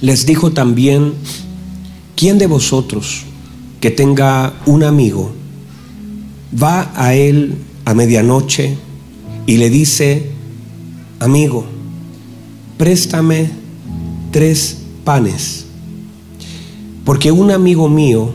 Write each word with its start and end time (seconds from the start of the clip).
Les 0.00 0.24
dijo 0.26 0.52
también, 0.52 1.12
¿quién 2.16 2.38
de 2.38 2.46
vosotros 2.46 3.22
que 3.80 3.90
tenga 3.90 4.54
un 4.66 4.82
amigo 4.82 5.32
va 6.60 6.92
a 6.94 7.14
él 7.14 7.56
a 7.84 7.94
medianoche 7.94 8.76
y 9.46 9.56
le 9.56 9.70
dice, 9.70 10.30
amigo, 11.18 11.64
préstame 12.78 13.50
tres 14.30 14.78
panes, 15.04 15.66
porque 17.04 17.32
un 17.32 17.50
amigo 17.50 17.88
mío 17.88 18.32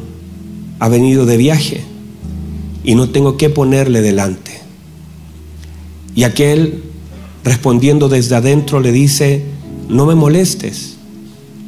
ha 0.79 0.89
venido 0.89 1.25
de 1.25 1.37
viaje 1.37 1.81
y 2.83 2.95
no 2.95 3.09
tengo 3.09 3.37
que 3.37 3.49
ponerle 3.49 4.01
delante. 4.01 4.59
Y 6.15 6.23
aquel, 6.23 6.83
respondiendo 7.43 8.09
desde 8.09 8.35
adentro, 8.35 8.79
le 8.79 8.91
dice, 8.91 9.43
no 9.89 10.05
me 10.05 10.15
molestes, 10.15 10.94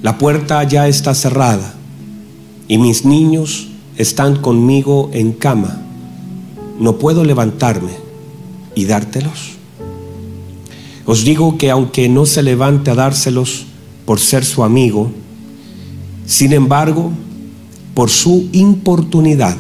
la 0.02 0.18
puerta 0.18 0.64
ya 0.64 0.88
está 0.88 1.14
cerrada 1.16 1.74
y 2.68 2.78
mis 2.78 3.06
niños 3.06 3.68
están 3.98 4.38
conmigo 4.38 5.10
en 5.14 5.34
cama. 5.34 5.82
No 6.80 6.98
puedo 6.98 7.24
levantarme 7.24 7.92
y 8.76 8.86
dártelos. 8.86 9.58
Os 11.06 11.24
digo 11.24 11.58
que 11.58 11.72
aunque 11.72 12.10
no 12.10 12.26
se 12.26 12.44
levante 12.44 12.92
a 12.92 12.96
dárselos 12.96 13.66
por 14.06 14.20
ser 14.20 14.46
su 14.46 14.64
amigo, 14.64 15.10
sin 16.26 16.54
embargo, 16.54 17.12
por 17.94 18.10
su 18.10 18.50
importunidad, 18.52 19.56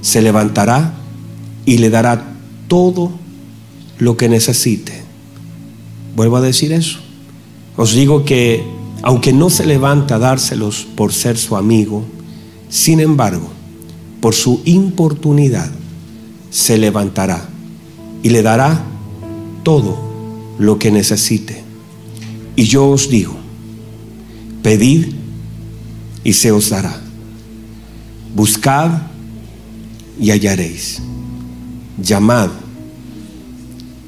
se 0.00 0.22
levantará 0.22 0.94
y 1.64 1.78
le 1.78 1.90
dará 1.90 2.32
todo 2.66 3.12
lo 3.98 4.16
que 4.16 4.28
necesite. 4.28 5.02
Vuelvo 6.16 6.38
a 6.38 6.40
decir 6.40 6.72
eso. 6.72 6.98
Os 7.76 7.92
digo 7.92 8.24
que 8.24 8.64
aunque 9.02 9.32
no 9.32 9.50
se 9.50 9.64
levanta 9.66 10.16
a 10.16 10.18
dárselos 10.18 10.86
por 10.96 11.12
ser 11.12 11.38
su 11.38 11.56
amigo, 11.56 12.04
sin 12.68 13.00
embargo, 13.00 13.48
por 14.20 14.34
su 14.34 14.60
importunidad, 14.64 15.70
se 16.50 16.78
levantará 16.78 17.48
y 18.22 18.30
le 18.30 18.42
dará 18.42 18.82
todo 19.62 19.98
lo 20.58 20.78
que 20.78 20.90
necesite. 20.90 21.62
Y 22.56 22.64
yo 22.64 22.88
os 22.88 23.08
digo, 23.08 23.36
pedid 24.62 25.14
y 26.24 26.32
se 26.32 26.50
os 26.50 26.70
dará. 26.70 27.00
Buscad 28.34 29.02
y 30.20 30.30
hallaréis. 30.30 31.00
Llamad 32.02 32.50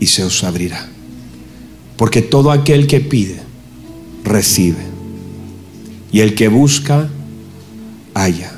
y 0.01 0.07
se 0.07 0.25
os 0.25 0.43
abrirá. 0.45 0.89
Porque 1.97 2.23
todo 2.23 2.51
aquel 2.51 2.87
que 2.87 3.01
pide, 3.01 3.41
recibe. 4.25 4.85
Y 6.13 6.21
el 6.21 6.35
que 6.35 6.49
busca, 6.49 7.09
halla. 8.15 8.53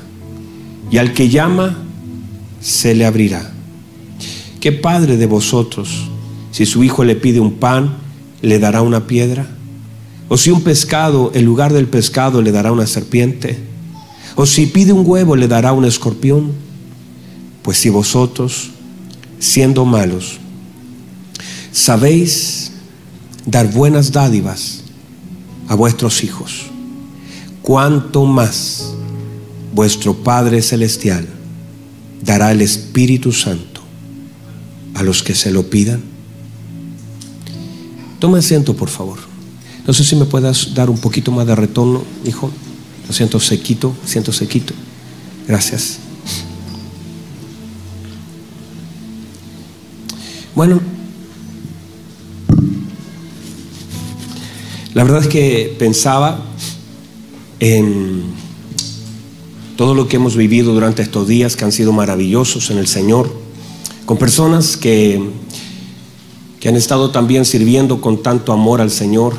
Y 0.91 0.97
al 0.97 1.13
que 1.13 1.29
llama, 1.29 1.77
se 2.61 2.95
le 2.95 3.05
abrirá. 3.05 3.51
¿Qué 4.59 4.71
padre 4.71 5.17
de 5.17 5.25
vosotros, 5.25 6.09
si 6.51 6.65
su 6.65 6.83
hijo 6.83 7.03
le 7.03 7.15
pide 7.15 7.39
un 7.39 7.53
pan, 7.55 7.95
le 8.41 8.59
dará 8.59 8.81
una 8.81 9.07
piedra? 9.07 9.47
¿O 10.29 10.37
si 10.37 10.51
un 10.51 10.61
pescado, 10.61 11.31
en 11.33 11.45
lugar 11.45 11.73
del 11.73 11.87
pescado, 11.87 12.41
le 12.41 12.51
dará 12.51 12.71
una 12.71 12.87
serpiente? 12.87 13.57
¿O 14.35 14.45
si 14.45 14.65
pide 14.67 14.93
un 14.93 15.03
huevo, 15.05 15.35
le 15.35 15.47
dará 15.47 15.73
un 15.73 15.85
escorpión? 15.85 16.51
Pues 17.61 17.77
si 17.77 17.89
vosotros, 17.89 18.71
siendo 19.39 19.85
malos, 19.85 20.39
sabéis 21.71 22.71
dar 23.45 23.71
buenas 23.71 24.11
dádivas 24.11 24.82
a 25.67 25.75
vuestros 25.75 26.23
hijos, 26.23 26.65
cuanto 27.61 28.25
más 28.25 28.93
vuestro 29.73 30.13
Padre 30.15 30.61
Celestial 30.61 31.27
dará 32.21 32.51
el 32.51 32.61
Espíritu 32.61 33.31
Santo 33.31 33.81
a 34.95 35.03
los 35.03 35.23
que 35.23 35.35
se 35.35 35.51
lo 35.51 35.69
pidan. 35.69 36.01
Toma 38.19 38.37
asiento, 38.37 38.75
por 38.75 38.89
favor. 38.89 39.19
No 39.85 39.93
sé 39.93 40.03
si 40.03 40.15
me 40.15 40.25
puedas 40.25 40.73
dar 40.73 40.89
un 40.89 40.97
poquito 40.97 41.31
más 41.31 41.45
de 41.45 41.55
retorno, 41.55 42.03
hijo. 42.25 42.49
Lo 43.07 43.13
siento 43.13 43.39
sequito, 43.39 43.93
siento 44.05 44.31
sequito. 44.31 44.73
Gracias. 45.47 45.99
Bueno, 50.55 50.79
La 54.93 55.03
verdad 55.03 55.21
es 55.21 55.27
que 55.27 55.75
pensaba 55.79 56.39
en 57.59 58.21
todo 59.75 59.95
lo 59.95 60.07
que 60.07 60.17
hemos 60.17 60.35
vivido 60.35 60.71
durante 60.71 61.01
estos 61.01 61.27
días 61.27 61.55
que 61.55 61.65
han 61.65 61.71
sido 61.71 61.91
maravillosos 61.91 62.69
en 62.69 62.77
el 62.77 62.85
Señor, 62.85 63.33
con 64.05 64.17
personas 64.17 64.77
que, 64.77 65.19
que 66.59 66.69
han 66.69 66.75
estado 66.75 67.09
también 67.09 67.43
sirviendo 67.43 68.01
con 68.01 68.21
tanto 68.21 68.53
amor 68.53 68.81
al 68.81 68.91
Señor, 68.91 69.35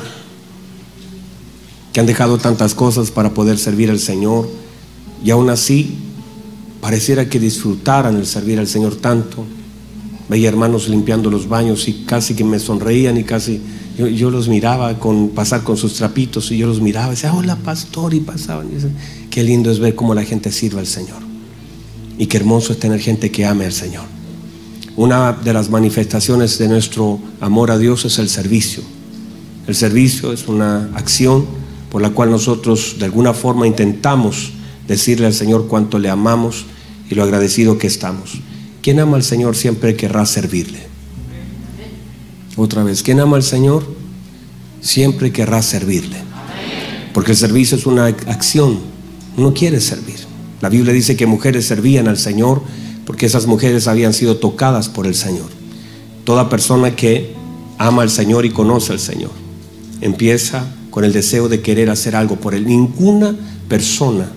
que 1.93 2.01
han 2.01 2.05
dejado 2.05 2.37
tantas 2.37 2.75
cosas 2.75 3.09
para 3.09 3.33
poder 3.33 3.57
servir 3.57 3.89
al 3.89 3.99
Señor 3.99 4.49
y 5.23 5.31
aún 5.31 5.49
así 5.49 5.95
pareciera 6.81 7.29
que 7.29 7.39
disfrutaran 7.39 8.17
el 8.17 8.25
servir 8.25 8.59
al 8.59 8.67
Señor 8.67 8.97
tanto. 8.97 9.45
Veía 10.27 10.49
hermanos 10.49 10.89
limpiando 10.89 11.31
los 11.31 11.47
baños 11.47 11.87
y 11.87 12.03
casi 12.05 12.35
que 12.35 12.43
me 12.43 12.59
sonreían 12.59 13.17
y 13.17 13.23
casi 13.23 13.61
yo, 13.97 14.29
los 14.29 14.49
miraba 14.49 14.99
con 14.99 15.29
pasar 15.29 15.63
con 15.63 15.77
sus 15.77 15.93
trapitos 15.93 16.51
y 16.51 16.57
yo 16.57 16.67
los 16.67 16.81
miraba 16.81 17.07
y 17.07 17.11
decía, 17.11 17.33
hola 17.33 17.55
pastor, 17.55 18.13
y 18.13 18.19
pasaban. 18.19 18.67
Y 18.67 19.29
qué 19.29 19.43
lindo 19.43 19.71
es 19.71 19.79
ver 19.79 19.95
cómo 19.95 20.13
la 20.13 20.23
gente 20.23 20.51
sirve 20.51 20.79
al 20.79 20.87
Señor. 20.87 21.21
Y 22.17 22.27
qué 22.27 22.37
hermoso 22.37 22.73
es 22.73 22.79
tener 22.79 22.99
gente 22.99 23.31
que 23.31 23.45
ame 23.45 23.65
al 23.65 23.73
Señor. 23.73 24.03
Una 24.97 25.33
de 25.33 25.53
las 25.53 25.69
manifestaciones 25.69 26.57
de 26.57 26.67
nuestro 26.67 27.19
amor 27.41 27.71
a 27.71 27.77
Dios 27.77 28.05
es 28.05 28.19
el 28.19 28.29
servicio. 28.29 28.83
El 29.67 29.75
servicio 29.75 30.31
es 30.31 30.47
una 30.47 30.89
acción 30.93 31.45
por 31.89 32.01
la 32.01 32.11
cual 32.11 32.31
nosotros 32.31 32.95
de 32.99 33.05
alguna 33.05 33.33
forma 33.33 33.67
intentamos 33.67 34.51
decirle 34.87 35.25
al 35.25 35.33
Señor 35.33 35.67
cuánto 35.67 35.99
le 35.99 36.09
amamos 36.09 36.65
y 37.09 37.15
lo 37.15 37.23
agradecido 37.23 37.77
que 37.77 37.87
estamos. 37.87 38.39
Quien 38.81 38.99
ama 38.99 39.17
al 39.17 39.23
Señor 39.23 39.55
siempre 39.55 39.95
querrá 39.95 40.25
servirle. 40.25 40.94
Otra 42.57 42.83
vez, 42.83 43.03
quien 43.03 43.19
ama 43.19 43.37
al 43.37 43.43
Señor 43.43 43.85
siempre 44.81 45.31
querrá 45.31 45.61
servirle. 45.61 46.17
Porque 47.13 47.31
el 47.31 47.37
servicio 47.37 47.77
es 47.77 47.85
una 47.85 48.05
acción. 48.05 48.79
Uno 49.37 49.53
quiere 49.53 49.79
servir. 49.81 50.17
La 50.61 50.69
Biblia 50.69 50.93
dice 50.93 51.15
que 51.15 51.25
mujeres 51.25 51.65
servían 51.65 52.07
al 52.07 52.17
Señor 52.17 52.61
porque 53.05 53.25
esas 53.25 53.45
mujeres 53.45 53.87
habían 53.87 54.13
sido 54.13 54.37
tocadas 54.37 54.89
por 54.89 55.05
el 55.05 55.15
Señor. 55.15 55.47
Toda 56.23 56.49
persona 56.49 56.95
que 56.95 57.33
ama 57.77 58.01
al 58.01 58.09
Señor 58.09 58.45
y 58.45 58.49
conoce 58.49 58.93
al 58.93 58.99
Señor 58.99 59.31
empieza 60.01 60.65
con 60.91 61.03
el 61.03 61.13
deseo 61.13 61.49
de 61.49 61.61
querer 61.61 61.89
hacer 61.89 62.15
algo 62.15 62.37
por 62.37 62.55
Él. 62.55 62.65
Ninguna 62.65 63.35
persona 63.67 64.29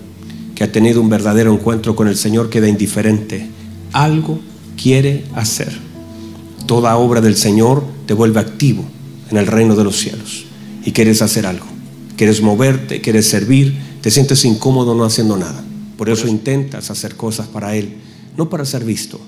que 0.55 0.63
ha 0.63 0.71
tenido 0.71 1.01
un 1.01 1.09
verdadero 1.09 1.53
encuentro 1.53 1.95
con 1.95 2.07
el 2.07 2.17
Señor 2.17 2.49
queda 2.49 2.67
indiferente. 2.67 3.47
Algo 3.93 4.39
quiere 4.81 5.25
hacer. 5.35 5.77
Toda 6.65 6.97
obra 6.97 7.21
del 7.21 7.37
Señor 7.37 7.83
te 8.09 8.15
vuelve 8.15 8.39
activo 8.39 8.83
en 9.29 9.37
el 9.37 9.45
reino 9.45 9.75
de 9.75 9.83
los 9.83 9.99
cielos 9.99 10.43
y 10.83 10.93
quieres 10.93 11.21
hacer 11.21 11.45
algo, 11.45 11.67
quieres 12.17 12.41
moverte, 12.41 13.01
quieres 13.01 13.27
servir, 13.27 13.77
te 14.01 14.09
sientes 14.09 14.45
incómodo 14.45 14.95
no 14.95 15.05
haciendo 15.05 15.37
nada. 15.37 15.63
Por 15.95 16.09
eso 16.09 16.27
intentas 16.27 16.89
hacer 16.89 17.15
cosas 17.15 17.47
para 17.49 17.75
Él, 17.75 17.97
no 18.35 18.49
para 18.49 18.65
ser 18.65 18.83
visto, 18.83 19.21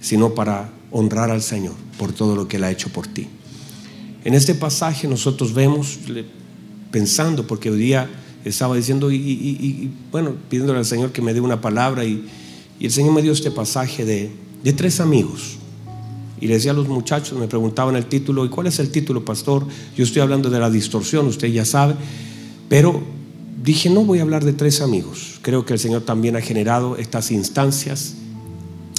sino 0.00 0.34
para 0.34 0.72
honrar 0.90 1.30
al 1.30 1.42
Señor 1.42 1.74
por 1.96 2.12
todo 2.12 2.34
lo 2.34 2.48
que 2.48 2.56
Él 2.56 2.64
ha 2.64 2.72
hecho 2.72 2.88
por 2.88 3.06
ti. 3.06 3.28
En 4.24 4.34
este 4.34 4.56
pasaje 4.56 5.06
nosotros 5.06 5.54
vemos, 5.54 6.00
pensando, 6.90 7.46
porque 7.46 7.70
hoy 7.70 7.78
día 7.78 8.10
estaba 8.44 8.74
diciendo, 8.74 9.12
y, 9.12 9.92
bueno, 10.10 10.34
pidiéndole 10.48 10.80
al 10.80 10.86
Señor 10.86 11.12
que 11.12 11.22
me 11.22 11.34
dé 11.34 11.40
una 11.40 11.60
palabra, 11.60 12.04
y, 12.04 12.28
el 12.80 12.90
Señor 12.90 13.14
me 13.14 13.22
dio 13.22 13.30
este 13.30 13.52
pasaje 13.52 14.04
de, 14.04 14.32
de 14.64 14.72
tres 14.72 14.98
amigos 14.98 15.58
y 16.44 16.46
le 16.46 16.56
decía 16.56 16.72
a 16.72 16.74
los 16.74 16.88
muchachos, 16.88 17.38
me 17.38 17.48
preguntaban 17.48 17.96
el 17.96 18.04
título, 18.04 18.44
¿y 18.44 18.50
cuál 18.50 18.66
es 18.66 18.78
el 18.78 18.90
título, 18.90 19.24
pastor? 19.24 19.66
Yo 19.96 20.04
estoy 20.04 20.20
hablando 20.20 20.50
de 20.50 20.60
la 20.60 20.68
distorsión, 20.68 21.26
usted 21.26 21.48
ya 21.48 21.64
sabe, 21.64 21.94
pero 22.68 23.02
dije, 23.62 23.88
no 23.88 24.04
voy 24.04 24.18
a 24.18 24.22
hablar 24.24 24.44
de 24.44 24.52
tres 24.52 24.82
amigos. 24.82 25.38
Creo 25.40 25.64
que 25.64 25.72
el 25.72 25.78
Señor 25.78 26.02
también 26.02 26.36
ha 26.36 26.42
generado 26.42 26.98
estas 26.98 27.30
instancias, 27.30 28.16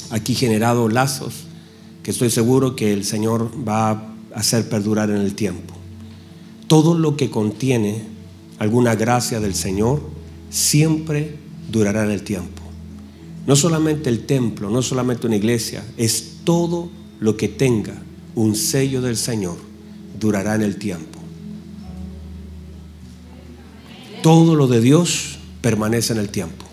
aquí 0.10 0.34
generado 0.34 0.90
lazos, 0.90 1.44
que 2.02 2.10
estoy 2.10 2.32
seguro 2.32 2.76
que 2.76 2.92
el 2.92 3.06
Señor 3.06 3.52
va 3.56 3.92
a 3.92 4.16
hacer 4.34 4.68
perdurar 4.68 5.12
en 5.12 5.18
el 5.18 5.36
tiempo. 5.36 5.76
Todo 6.66 6.98
lo 6.98 7.16
que 7.16 7.30
contiene 7.30 8.06
alguna 8.58 8.96
gracia 8.96 9.40
del 9.40 9.54
Señor 9.54 10.02
siempre 10.50 11.36
durará 11.72 12.06
en 12.06 12.10
el 12.10 12.24
tiempo. 12.24 12.64
No 13.46 13.56
solamente 13.56 14.10
el 14.10 14.26
templo, 14.26 14.72
no 14.72 14.82
solamente 14.82 15.28
una 15.28 15.36
iglesia, 15.36 15.86
es 15.96 16.38
todo 16.44 17.05
lo 17.20 17.38
que 17.38 17.48
tenga 17.48 17.96
un 18.36 18.56
sello 18.56 19.02
del 19.02 19.18
Señor 19.18 19.58
durará 20.20 20.56
en 20.56 20.62
el 20.62 20.78
tiempo. 20.78 21.16
todo 24.26 24.56
lo 24.56 24.66
de 24.66 24.82
Dios 24.82 25.38
permanece 25.62 26.14
en 26.14 26.18
el 26.18 26.30
tiempo. 26.30 26.66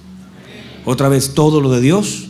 Otra 0.86 1.10
vez, 1.10 1.34
todo 1.34 1.60
lo 1.60 1.70
de 1.70 1.82
Dios 1.82 2.28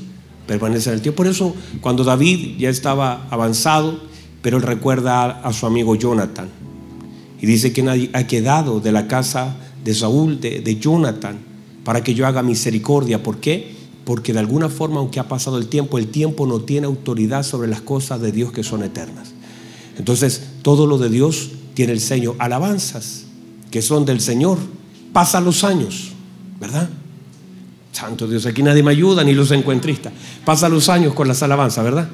permanece 0.49 0.91
en 0.91 0.97
el 0.97 1.01
tiempo. 1.01 1.19
Por 1.19 1.29
eso, 1.29 1.55
cuando 1.81 2.03
David 2.03 2.59
ya 2.59 2.69
estaba 2.69 3.29
avanzado, 3.31 4.01
pero 4.43 4.57
él 4.57 4.65
recuerda 4.65 5.31
a, 5.31 5.53
su 5.53 5.65
amigo 5.67 5.95
Jonathan. 5.95 6.49
Y 7.41 7.47
dice 7.47 7.73
que 7.73 8.11
ha 8.13 8.27
quedado 8.27 8.81
de 8.81 8.91
la 8.91 9.07
casa 9.07 9.55
de 9.85 9.95
Saúl, 9.95 10.41
de, 10.41 10.61
de 10.61 10.81
Jonathan, 10.81 11.39
para 11.85 12.03
que 12.03 12.15
yo 12.15 12.27
haga 12.27 12.43
misericordia. 12.43 13.23
¿Por 13.23 13.39
qué? 13.39 13.77
Porque 14.05 14.33
de 14.33 14.41
alguna 14.41 14.69
forma, 14.69 14.99
aunque 14.99 15.21
ha 15.21 15.29
pasado 15.29 15.59
el 15.59 15.69
tiempo, 15.69 15.99
el 15.99 16.09
tiempo 16.09 16.47
no 16.47 16.61
tiene 16.61 16.87
autoridad 16.87 17.45
sobre 17.45 17.69
las 17.69 17.81
cosas 17.81 18.21
de 18.21 18.33
Dios 18.33 18.53
que 18.53 18.65
son 18.65 18.83
eternas. 18.83 19.33
Entonces, 19.99 20.43
todo 20.63 20.87
lo 20.87 20.99
de 20.99 21.09
Dios 21.09 21.51
tiene 21.75 21.93
el 21.93 22.01
sello. 22.01 22.35
Alabanzas 22.39 23.27
que 23.73 23.83
son 23.83 24.05
del 24.05 24.21
Señor. 24.21 24.59
Pasan 25.13 25.45
los 25.45 25.65
años, 25.65 26.13
¿verdad? 26.61 26.89
Santo 27.91 28.29
Dios, 28.29 28.47
aquí 28.47 28.63
nadie 28.63 28.83
me 28.83 28.93
ayuda, 28.93 29.25
ni 29.25 29.35
los 29.35 29.51
encuentristas. 29.51 30.13
Pasan 30.45 30.73
los 30.73 30.89
años 30.89 31.15
con 31.15 31.27
las 31.27 31.43
alabanzas, 31.43 31.85
¿verdad? 31.85 32.09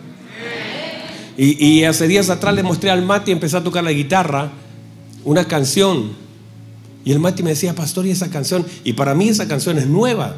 Y, 1.37 1.85
hace 1.85 2.09
días 2.09 2.31
atrás 2.31 2.53
le 2.53 2.65
mostré 2.65 2.91
al 2.91 3.03
Mati, 3.03 3.31
empecé 3.31 3.57
a 3.57 3.63
tocar 3.63 3.85
la 3.85 3.93
guitarra, 3.93 4.51
una 5.25 5.45
canción. 5.45 6.11
Y 7.05 7.13
el 7.13 7.21
Mati 7.21 7.45
me 7.45 7.51
decía, 7.51 7.77
pastor, 7.77 8.07
¿y 8.07 8.11
esa 8.11 8.29
canción? 8.29 8.67
Y 8.83 8.95
para 8.95 9.15
mí 9.15 9.29
esa 9.29 9.47
canción 9.47 9.79
es 9.79 9.87
nueva. 9.87 10.35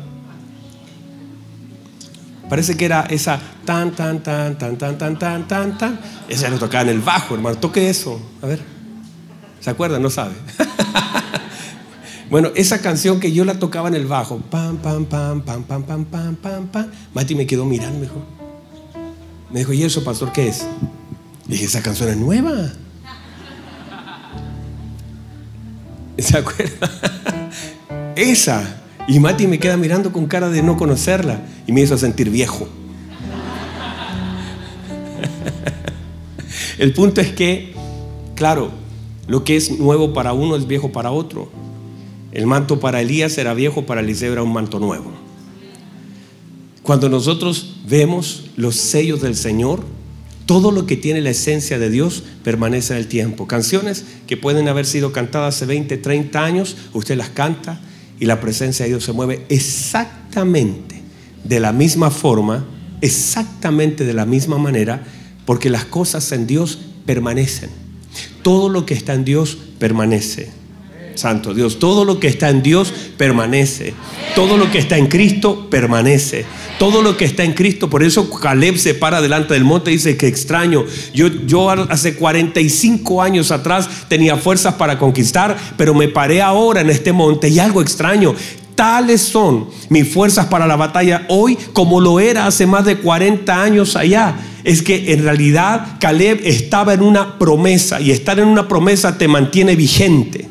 Parece 2.51 2.77
que 2.77 2.85
era 2.85 3.03
esa 3.03 3.39
tan, 3.65 3.93
tan, 3.93 4.25
tan, 4.25 4.59
tan, 4.59 4.77
tan, 4.77 4.99
tan, 4.99 5.17
tan, 5.17 5.47
tan, 5.47 5.79
tan. 5.79 6.01
Esa 6.29 6.51
lo 6.51 6.59
tocaba 6.59 6.83
en 6.83 6.89
el 6.89 7.01
bajo, 7.01 7.37
hermano. 7.37 7.57
Toque 7.59 7.89
eso. 7.89 8.21
A 8.43 8.47
ver. 8.47 8.61
¿Se 9.61 9.71
acuerdan? 9.71 10.03
No 10.03 10.11
sabe. 10.11 10.35
bueno, 12.31 12.49
esa 12.57 12.81
canción 12.81 13.21
que 13.21 13.31
yo 13.31 13.45
la 13.45 13.61
tocaba 13.61 13.87
en 13.87 13.95
el 13.95 14.07
bajo. 14.07 14.39
Pam, 14.39 14.79
pam, 14.79 15.05
pam, 15.05 15.43
pam, 15.43 15.63
pam, 15.63 15.85
pam, 15.85 16.05
pam, 16.05 16.35
pam, 16.35 16.67
pam. 16.67 16.87
Mati 17.15 17.37
me 17.37 17.47
quedó 17.47 17.65
mirando, 17.65 18.01
me 18.01 18.07
dijo. 18.07 18.25
Me 19.53 19.61
dijo, 19.61 19.73
¿y 19.73 19.85
eso, 19.85 20.03
pastor, 20.03 20.33
qué 20.33 20.49
es? 20.49 20.67
dije, 21.47 21.67
esa 21.67 21.83
canción 21.83 22.09
es 22.09 22.17
nueva. 22.17 22.51
¿Se 26.19 26.37
acuerda? 26.37 26.91
esa. 28.17 28.81
Y 29.09 29.19
Mati 29.19 29.47
me 29.47 29.59
queda 29.59 29.77
mirando 29.77 30.13
con 30.13 30.27
cara 30.27 30.51
de 30.51 30.63
no 30.63 30.77
conocerla 30.77 31.43
y 31.67 31.73
me 31.73 31.83
hizo 31.83 31.97
sentir 31.99 32.31
viejo. 32.31 32.69
El 36.79 36.93
punto 36.93 37.21
es 37.21 37.33
que, 37.33 37.75
claro, 38.35 38.71
lo 39.27 39.45
que 39.45 39.57
es 39.57 39.79
nuevo 39.79 40.13
para 40.13 40.33
uno 40.33 40.57
es 40.57 40.67
viejo 40.67 40.93
para 40.93 41.11
otro. 41.11 41.51
El 42.33 42.47
manto 42.47 42.79
para 42.79 43.01
Elías 43.01 43.37
era 43.39 43.55
viejo, 43.55 43.87
para 43.87 44.01
Eliseo 44.01 44.33
era 44.33 44.43
un 44.43 44.53
manto 44.53 44.79
nuevo. 44.79 45.11
Cuando 46.83 47.09
nosotros 47.09 47.77
vemos 47.89 48.51
los 48.57 48.77
sellos 48.77 49.21
del 49.21 49.37
Señor, 49.37 49.81
todo 50.47 50.73
lo 50.73 50.87
que 50.87 50.97
tiene 50.97 51.21
la 51.21 51.31
esencia 51.31 51.79
de 51.79 51.91
Dios 51.91 52.25
permanece 52.43 52.93
en 52.93 52.99
el 52.99 53.07
tiempo. 53.07 53.47
Canciones 53.47 54.05
que 54.27 54.37
pueden 54.37 54.69
haber 54.69 54.87
sido 54.87 55.13
cantadas 55.13 55.57
hace 55.57 55.67
20, 55.67 55.97
30 55.97 56.45
años, 56.45 56.77
usted 56.93 57.17
las 57.17 57.29
canta 57.29 57.81
y 58.21 58.27
la 58.27 58.41
presencia 58.41 58.85
de 58.85 58.91
Dios 58.91 59.05
se 59.05 59.13
mueve 59.13 59.47
exactamente 59.49 61.01
de 61.43 61.59
la 61.59 61.73
misma 61.73 62.11
forma, 62.11 62.67
exactamente 63.01 64.05
de 64.05 64.13
la 64.13 64.27
misma 64.27 64.59
manera, 64.59 65.03
porque 65.47 65.71
las 65.71 65.87
cosas 65.87 66.31
en 66.33 66.47
Dios 66.47 66.79
permanecen. 67.07 67.71
Todo 68.43 68.69
lo 68.69 68.85
que 68.87 68.95
está 68.95 69.15
en 69.15 69.25
Dios 69.25 69.59
permanece. 69.79 70.51
Santo 71.15 71.55
Dios, 71.55 71.79
todo 71.79 72.05
lo 72.05 72.21
que 72.21 72.29
está 72.29 72.51
en 72.51 72.63
Dios 72.63 72.93
permanece. 73.17 73.95
Todo 74.35 74.57
lo 74.57 74.71
que 74.71 74.79
está 74.79 74.99
en 74.99 75.09
Cristo 75.09 75.69
permanece 75.71 76.45
todo 76.81 77.03
lo 77.03 77.15
que 77.19 77.27
está 77.27 77.45
en 77.45 77.53
Cristo. 77.53 77.91
Por 77.91 78.03
eso 78.03 78.31
Caleb 78.31 78.79
se 78.79 78.95
para 78.95 79.21
delante 79.21 79.53
del 79.53 79.65
monte 79.65 79.91
y 79.91 79.97
dice 79.97 80.17
que 80.17 80.27
extraño. 80.27 80.87
Yo, 81.13 81.27
yo 81.45 81.69
hace 81.69 82.15
45 82.15 83.21
años 83.21 83.51
atrás 83.51 83.87
tenía 84.09 84.39
fuerzas 84.39 84.77
para 84.77 84.99
conquistar, 84.99 85.59
pero 85.77 85.93
me 85.93 86.09
paré 86.09 86.41
ahora 86.41 86.81
en 86.81 86.89
este 86.89 87.13
monte 87.13 87.51
y 87.51 87.59
algo 87.59 87.83
extraño. 87.83 88.35
Tales 88.75 89.21
son 89.21 89.69
mis 89.91 90.11
fuerzas 90.11 90.47
para 90.47 90.67
la 90.67 90.77
batalla 90.77 91.27
hoy 91.29 91.59
como 91.75 92.01
lo 92.01 92.19
era 92.19 92.47
hace 92.47 92.67
más 92.67 92.87
de 92.87 92.97
40 92.97 93.63
años 93.63 93.95
allá. 93.95 94.37
Es 94.65 94.81
que 94.81 95.13
en 95.13 95.23
realidad 95.23 95.99
Caleb 96.01 96.41
estaba 96.45 96.95
en 96.95 97.03
una 97.03 97.39
promesa 97.39 98.01
y 98.01 98.11
estar 98.11 98.39
en 98.39 98.49
una 98.49 98.69
promesa 98.69 99.19
te 99.19 99.29
mantiene 99.29 99.77
vigente. 99.77 100.50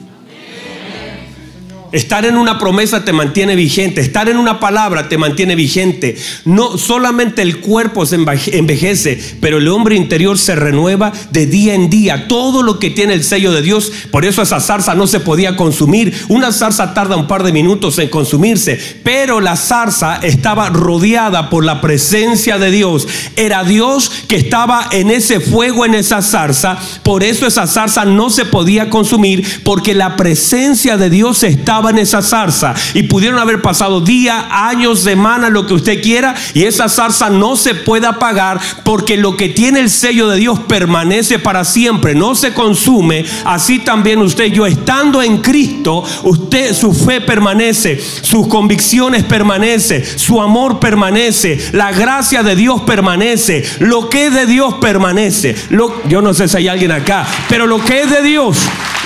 Estar 1.92 2.26
en 2.26 2.38
una 2.38 2.60
promesa 2.60 3.04
te 3.04 3.14
mantiene 3.14 3.56
vigente, 3.56 4.02
estar 4.02 4.30
en 4.30 4.38
una 4.38 4.60
palabra 4.60 5.10
te 5.10 5.18
mantiene 5.18 5.56
vigente. 5.56 6.16
No 6.46 6.78
solamente 6.78 7.42
el 7.42 7.62
cuerpo 7.62 8.06
se 8.06 8.16
envejece, 8.16 9.20
pero 9.42 9.58
el 9.58 9.68
hombre 9.68 9.96
interior 9.96 10.38
se 10.38 10.56
renueva 10.56 11.12
de 11.32 11.48
día 11.48 11.74
en 11.74 11.90
día. 11.90 12.28
Todo 12.28 12.62
lo 12.62 12.78
que 12.78 12.92
tiene 12.92 13.16
el 13.16 13.24
sello 13.24 13.52
de 13.52 13.64
Dios, 13.64 13.92
por 14.12 14.24
eso 14.24 14.44
esa 14.44 14.60
zarza 14.60 14.94
no 14.94 15.08
se 15.08 15.20
podía 15.20 15.56
consumir. 15.56 16.14
Una 16.28 16.52
zarza 16.52 16.94
tarda 16.94 17.18
un 17.18 17.28
par 17.28 17.42
de 17.42 17.54
minutos 17.54 17.98
en 17.98 18.10
consumirse, 18.10 18.80
pero 19.04 19.42
la 19.42 19.56
zarza 19.56 20.18
estaba 20.18 20.70
rodeada 20.70 21.50
por 21.50 21.66
la 21.66 21.82
presencia 21.82 22.60
de 22.60 22.70
Dios. 22.70 23.08
Era 23.36 23.64
Dios 23.64 24.12
que 24.28 24.36
estaba 24.36 24.88
en 24.92 25.10
ese 25.10 25.40
fuego 25.40 25.86
en 25.86 25.96
esa 25.96 26.22
zarza, 26.22 26.78
por 27.02 27.24
eso 27.24 27.48
esa 27.48 27.66
zarza 27.66 28.06
no 28.06 28.30
se 28.30 28.46
podía 28.46 28.92
consumir 28.92 29.44
porque 29.64 29.96
la 29.96 30.16
presencia 30.16 30.98
de 30.98 31.10
Dios 31.10 31.42
estaba 31.44 31.79
en 31.88 32.00
esa 32.00 32.22
zarza 32.22 32.74
y 32.94 33.04
pudieron 33.04 33.40
haber 33.40 33.62
pasado 33.62 34.02
días, 34.02 34.44
años, 34.50 35.00
semanas, 35.00 35.52
lo 35.52 35.66
que 35.66 35.74
usted 35.74 36.02
quiera, 36.02 36.36
y 36.54 36.64
esa 36.64 36.90
zarza 36.90 37.30
no 37.30 37.56
se 37.56 37.76
puede 37.76 38.08
apagar 38.08 38.60
porque 38.84 39.18
lo 39.18 39.38
que 39.38 39.50
tiene 39.50 39.80
el 39.80 39.90
sello 39.90 40.28
de 40.28 40.38
Dios 40.38 40.60
permanece 40.68 41.40
para 41.40 41.64
siempre, 41.64 42.16
no 42.16 42.36
se 42.36 42.54
consume. 42.54 43.26
Así 43.46 43.80
también 43.80 44.20
usted, 44.20 44.48
yo 44.48 44.66
estando 44.66 45.22
en 45.22 45.38
Cristo, 45.38 46.04
usted, 46.24 46.74
su 46.74 46.94
fe 46.94 47.22
permanece, 47.22 48.00
sus 48.22 48.48
convicciones 48.48 49.24
permanece, 49.24 50.04
su 50.18 50.42
amor 50.42 50.80
permanece, 50.80 51.60
la 51.72 51.92
gracia 51.92 52.44
de 52.44 52.56
Dios 52.56 52.82
permanece, 52.82 53.64
lo 53.80 54.10
que 54.10 54.28
es 54.28 54.34
de 54.34 54.46
Dios 54.46 54.76
permanece. 54.76 55.56
Yo 56.08 56.22
no 56.22 56.34
sé 56.34 56.48
si 56.48 56.58
hay 56.58 56.68
alguien 56.68 56.92
acá, 56.92 57.26
pero 57.48 57.68
lo 57.68 57.84
que 57.84 58.02
es 58.02 58.10
de 58.10 58.22
Dios 58.22 58.58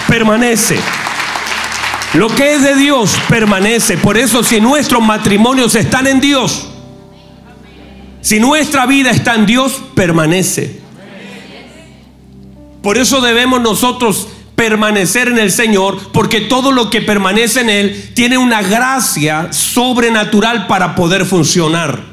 permanece. 0.08 0.78
Lo 2.14 2.28
que 2.28 2.54
es 2.54 2.62
de 2.62 2.76
Dios 2.76 3.16
permanece. 3.28 3.98
Por 3.98 4.18
eso 4.18 4.44
si 4.44 4.62
nuestros 4.62 5.02
matrimonios 5.02 5.74
están 5.76 6.06
en 6.06 6.22
Dios, 6.22 6.68
si 8.22 8.40
nuestra 8.40 8.86
vida 8.86 9.12
está 9.12 9.36
en 9.36 9.46
Dios, 9.46 9.82
permanece. 9.96 10.82
Por 12.84 12.98
eso 12.98 13.22
debemos 13.22 13.62
nosotros 13.62 14.28
permanecer 14.56 15.30
en 15.30 15.40
el 15.40 15.52
Señor, 15.52 16.12
porque 16.12 16.42
todo 16.42 16.72
lo 16.72 16.90
que 16.90 17.02
permanece 17.02 17.62
en 17.62 17.70
Él 17.70 18.12
tiene 18.14 18.38
una 18.38 18.62
gracia 18.62 19.52
sobrenatural 19.52 20.68
para 20.68 20.96
poder 20.96 21.26
funcionar. 21.26 22.13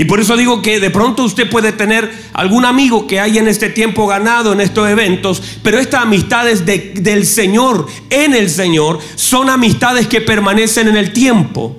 Y 0.00 0.06
por 0.06 0.18
eso 0.18 0.34
digo 0.34 0.62
que 0.62 0.80
de 0.80 0.88
pronto 0.88 1.24
usted 1.24 1.50
puede 1.50 1.72
tener 1.72 2.10
algún 2.32 2.64
amigo 2.64 3.06
que 3.06 3.20
haya 3.20 3.38
en 3.38 3.48
este 3.48 3.68
tiempo 3.68 4.06
ganado 4.06 4.54
en 4.54 4.62
estos 4.62 4.88
eventos, 4.88 5.42
pero 5.62 5.78
estas 5.78 6.04
amistades 6.04 6.64
del 6.64 7.26
Señor, 7.26 7.86
en 8.08 8.32
el 8.32 8.48
Señor, 8.48 8.98
son 9.14 9.50
amistades 9.50 10.06
que 10.06 10.22
permanecen 10.22 10.88
en 10.88 10.96
el 10.96 11.12
tiempo. 11.12 11.76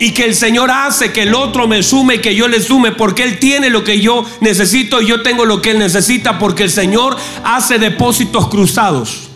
Y 0.00 0.10
que 0.10 0.24
el 0.24 0.34
Señor 0.34 0.72
hace 0.72 1.12
que 1.12 1.22
el 1.22 1.34
otro 1.36 1.68
me 1.68 1.80
sume, 1.84 2.20
que 2.20 2.34
yo 2.34 2.48
le 2.48 2.60
sume, 2.60 2.90
porque 2.90 3.22
Él 3.22 3.38
tiene 3.38 3.70
lo 3.70 3.84
que 3.84 4.00
yo 4.00 4.24
necesito 4.40 5.00
y 5.00 5.06
yo 5.06 5.22
tengo 5.22 5.44
lo 5.44 5.62
que 5.62 5.70
Él 5.70 5.78
necesita, 5.78 6.40
porque 6.40 6.64
el 6.64 6.70
Señor 6.72 7.16
hace 7.44 7.78
depósitos 7.78 8.48
cruzados. 8.48 9.31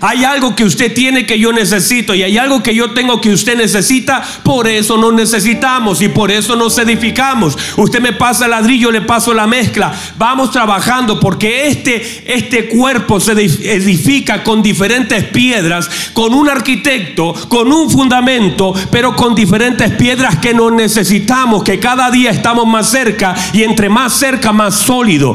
Hay 0.00 0.24
algo 0.24 0.54
que 0.54 0.64
usted 0.64 0.94
tiene 0.94 1.26
que 1.26 1.38
yo 1.38 1.52
necesito 1.52 2.14
y 2.14 2.22
hay 2.22 2.38
algo 2.38 2.62
que 2.62 2.74
yo 2.74 2.92
tengo 2.92 3.20
que 3.20 3.30
usted 3.30 3.56
necesita. 3.56 4.22
Por 4.44 4.68
eso 4.68 4.96
nos 4.96 5.12
necesitamos 5.12 6.00
y 6.02 6.08
por 6.08 6.30
eso 6.30 6.54
nos 6.54 6.78
edificamos. 6.78 7.58
Usted 7.76 8.00
me 8.00 8.12
pasa 8.12 8.44
el 8.44 8.52
ladrillo, 8.52 8.92
le 8.92 9.00
paso 9.00 9.34
la 9.34 9.46
mezcla. 9.46 9.92
Vamos 10.16 10.52
trabajando 10.52 11.18
porque 11.18 11.66
este, 11.66 12.22
este 12.26 12.68
cuerpo 12.68 13.18
se 13.18 13.32
edifica 13.32 14.44
con 14.44 14.62
diferentes 14.62 15.24
piedras, 15.24 15.90
con 16.12 16.32
un 16.32 16.48
arquitecto, 16.48 17.34
con 17.48 17.72
un 17.72 17.90
fundamento, 17.90 18.72
pero 18.90 19.16
con 19.16 19.34
diferentes 19.34 19.90
piedras 19.92 20.38
que 20.38 20.54
nos 20.54 20.72
necesitamos, 20.72 21.64
que 21.64 21.80
cada 21.80 22.10
día 22.10 22.30
estamos 22.30 22.66
más 22.66 22.88
cerca 22.90 23.34
y 23.52 23.64
entre 23.64 23.88
más 23.88 24.12
cerca, 24.12 24.52
más 24.52 24.76
sólido. 24.76 25.34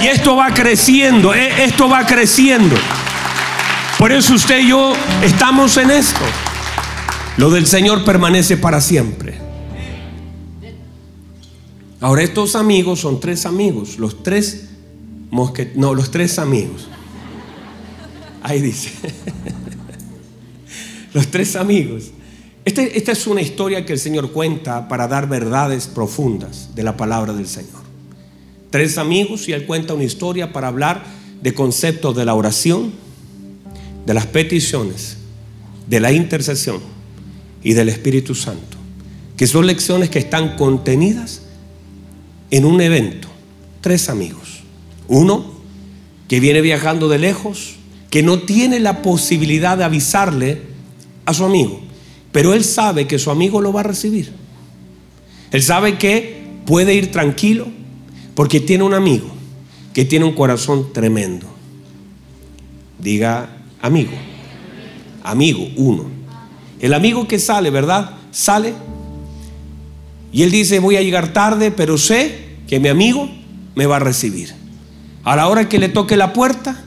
Y 0.00 0.06
esto 0.06 0.36
va 0.36 0.54
creciendo, 0.54 1.34
eh, 1.34 1.64
esto 1.64 1.88
va 1.88 2.06
creciendo. 2.06 2.76
Por 3.98 4.12
eso 4.12 4.34
usted 4.34 4.60
y 4.60 4.68
yo 4.68 4.92
estamos 5.22 5.76
en 5.76 5.90
esto. 5.90 6.20
Lo 7.36 7.50
del 7.50 7.66
Señor 7.66 8.04
permanece 8.04 8.56
para 8.56 8.80
siempre. 8.80 9.38
Ahora 12.00 12.22
estos 12.22 12.54
amigos 12.54 13.00
son 13.00 13.18
tres 13.18 13.44
amigos, 13.44 13.98
los 13.98 14.22
tres 14.22 14.68
mosqueteros, 15.30 15.78
no, 15.78 15.94
los 15.94 16.10
tres 16.10 16.38
amigos. 16.38 16.88
Ahí 18.42 18.60
dice. 18.60 18.90
Los 21.14 21.28
tres 21.28 21.56
amigos. 21.56 22.10
Este, 22.64 22.98
esta 22.98 23.12
es 23.12 23.26
una 23.26 23.40
historia 23.40 23.84
que 23.86 23.94
el 23.94 23.98
Señor 23.98 24.30
cuenta 24.30 24.88
para 24.88 25.08
dar 25.08 25.26
verdades 25.26 25.86
profundas 25.86 26.74
de 26.74 26.82
la 26.82 26.96
palabra 26.96 27.32
del 27.32 27.48
Señor. 27.48 27.87
Tres 28.70 28.98
amigos 28.98 29.48
y 29.48 29.52
Él 29.52 29.64
cuenta 29.64 29.94
una 29.94 30.04
historia 30.04 30.52
para 30.52 30.68
hablar 30.68 31.04
de 31.40 31.54
conceptos 31.54 32.14
de 32.16 32.24
la 32.24 32.34
oración, 32.34 32.92
de 34.04 34.14
las 34.14 34.26
peticiones, 34.26 35.16
de 35.86 36.00
la 36.00 36.12
intercesión 36.12 36.80
y 37.62 37.72
del 37.72 37.88
Espíritu 37.88 38.34
Santo, 38.34 38.76
que 39.36 39.46
son 39.46 39.66
lecciones 39.66 40.10
que 40.10 40.18
están 40.18 40.56
contenidas 40.56 41.42
en 42.50 42.64
un 42.64 42.80
evento. 42.80 43.28
Tres 43.80 44.08
amigos. 44.08 44.60
Uno 45.06 45.58
que 46.28 46.40
viene 46.40 46.60
viajando 46.60 47.08
de 47.08 47.18
lejos, 47.18 47.76
que 48.10 48.22
no 48.22 48.40
tiene 48.40 48.80
la 48.80 49.00
posibilidad 49.00 49.78
de 49.78 49.84
avisarle 49.84 50.62
a 51.24 51.32
su 51.32 51.44
amigo, 51.44 51.80
pero 52.32 52.52
él 52.52 52.64
sabe 52.64 53.06
que 53.06 53.18
su 53.18 53.30
amigo 53.30 53.62
lo 53.62 53.72
va 53.72 53.80
a 53.80 53.84
recibir. 53.84 54.32
Él 55.52 55.62
sabe 55.62 55.96
que 55.96 56.42
puede 56.66 56.94
ir 56.94 57.10
tranquilo 57.10 57.77
porque 58.38 58.60
tiene 58.60 58.84
un 58.84 58.94
amigo 58.94 59.26
que 59.92 60.04
tiene 60.04 60.24
un 60.24 60.32
corazón 60.32 60.92
tremendo. 60.92 61.48
Diga 62.96 63.50
amigo. 63.82 64.12
Amigo, 65.24 65.66
uno. 65.74 66.04
El 66.78 66.94
amigo 66.94 67.26
que 67.26 67.40
sale, 67.40 67.70
¿verdad? 67.70 68.12
Sale 68.30 68.74
y 70.30 70.44
él 70.44 70.52
dice, 70.52 70.78
voy 70.78 70.94
a 70.94 71.02
llegar 71.02 71.32
tarde, 71.32 71.72
pero 71.72 71.98
sé 71.98 72.58
que 72.68 72.78
mi 72.78 72.86
amigo 72.86 73.28
me 73.74 73.86
va 73.86 73.96
a 73.96 73.98
recibir. 73.98 74.54
A 75.24 75.34
la 75.34 75.48
hora 75.48 75.68
que 75.68 75.80
le 75.80 75.88
toque 75.88 76.16
la 76.16 76.32
puerta, 76.32 76.80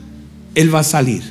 él 0.54 0.74
va 0.74 0.80
a 0.80 0.84
salir. 0.84 1.22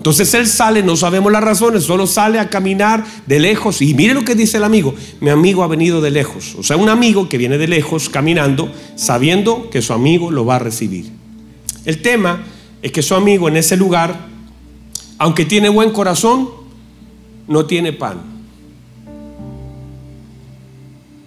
Entonces 0.00 0.32
él 0.32 0.46
sale, 0.46 0.82
no 0.82 0.96
sabemos 0.96 1.30
las 1.30 1.44
razones, 1.44 1.84
solo 1.84 2.06
sale 2.06 2.38
a 2.38 2.48
caminar 2.48 3.04
de 3.26 3.38
lejos. 3.38 3.82
Y 3.82 3.92
mire 3.92 4.14
lo 4.14 4.24
que 4.24 4.34
dice 4.34 4.56
el 4.56 4.64
amigo, 4.64 4.94
mi 5.20 5.28
amigo 5.28 5.62
ha 5.62 5.66
venido 5.66 6.00
de 6.00 6.10
lejos. 6.10 6.54
O 6.58 6.62
sea, 6.62 6.78
un 6.78 6.88
amigo 6.88 7.28
que 7.28 7.36
viene 7.36 7.58
de 7.58 7.68
lejos 7.68 8.08
caminando, 8.08 8.72
sabiendo 8.96 9.68
que 9.68 9.82
su 9.82 9.92
amigo 9.92 10.30
lo 10.30 10.46
va 10.46 10.56
a 10.56 10.58
recibir. 10.58 11.10
El 11.84 12.00
tema 12.00 12.42
es 12.80 12.92
que 12.92 13.02
su 13.02 13.14
amigo 13.14 13.46
en 13.46 13.58
ese 13.58 13.76
lugar, 13.76 14.20
aunque 15.18 15.44
tiene 15.44 15.68
buen 15.68 15.90
corazón, 15.90 16.48
no 17.46 17.66
tiene 17.66 17.92
pan. 17.92 18.22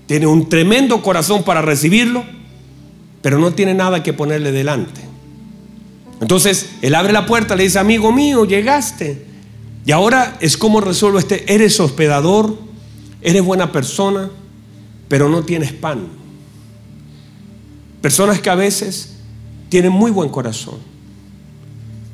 Tiene 0.07 0.25
un 0.25 0.49
tremendo 0.49 1.03
corazón 1.03 1.43
para 1.43 1.61
recibirlo, 1.61 2.23
pero 3.21 3.37
no 3.37 3.53
tiene 3.53 3.75
nada 3.75 4.01
que 4.01 4.13
ponerle 4.13 4.51
delante. 4.51 5.12
Entonces, 6.23 6.69
él 6.81 6.95
abre 6.95 7.11
la 7.11 7.25
puerta, 7.25 7.53
le 7.53 7.63
dice, 7.63 7.79
amigo 7.79 8.13
mío, 8.13 8.45
llegaste. 8.45 9.25
Y 9.85 9.91
ahora 9.91 10.37
es 10.39 10.55
como 10.55 10.79
resuelvo 10.79 11.19
este, 11.19 11.53
eres 11.53 11.77
hospedador, 11.81 12.57
eres 13.21 13.43
buena 13.43 13.73
persona, 13.73 14.31
pero 15.09 15.27
no 15.27 15.43
tienes 15.43 15.73
pan. 15.73 16.07
Personas 18.01 18.39
que 18.39 18.49
a 18.49 18.55
veces 18.55 19.15
tienen 19.67 19.91
muy 19.91 20.11
buen 20.11 20.29
corazón. 20.29 20.75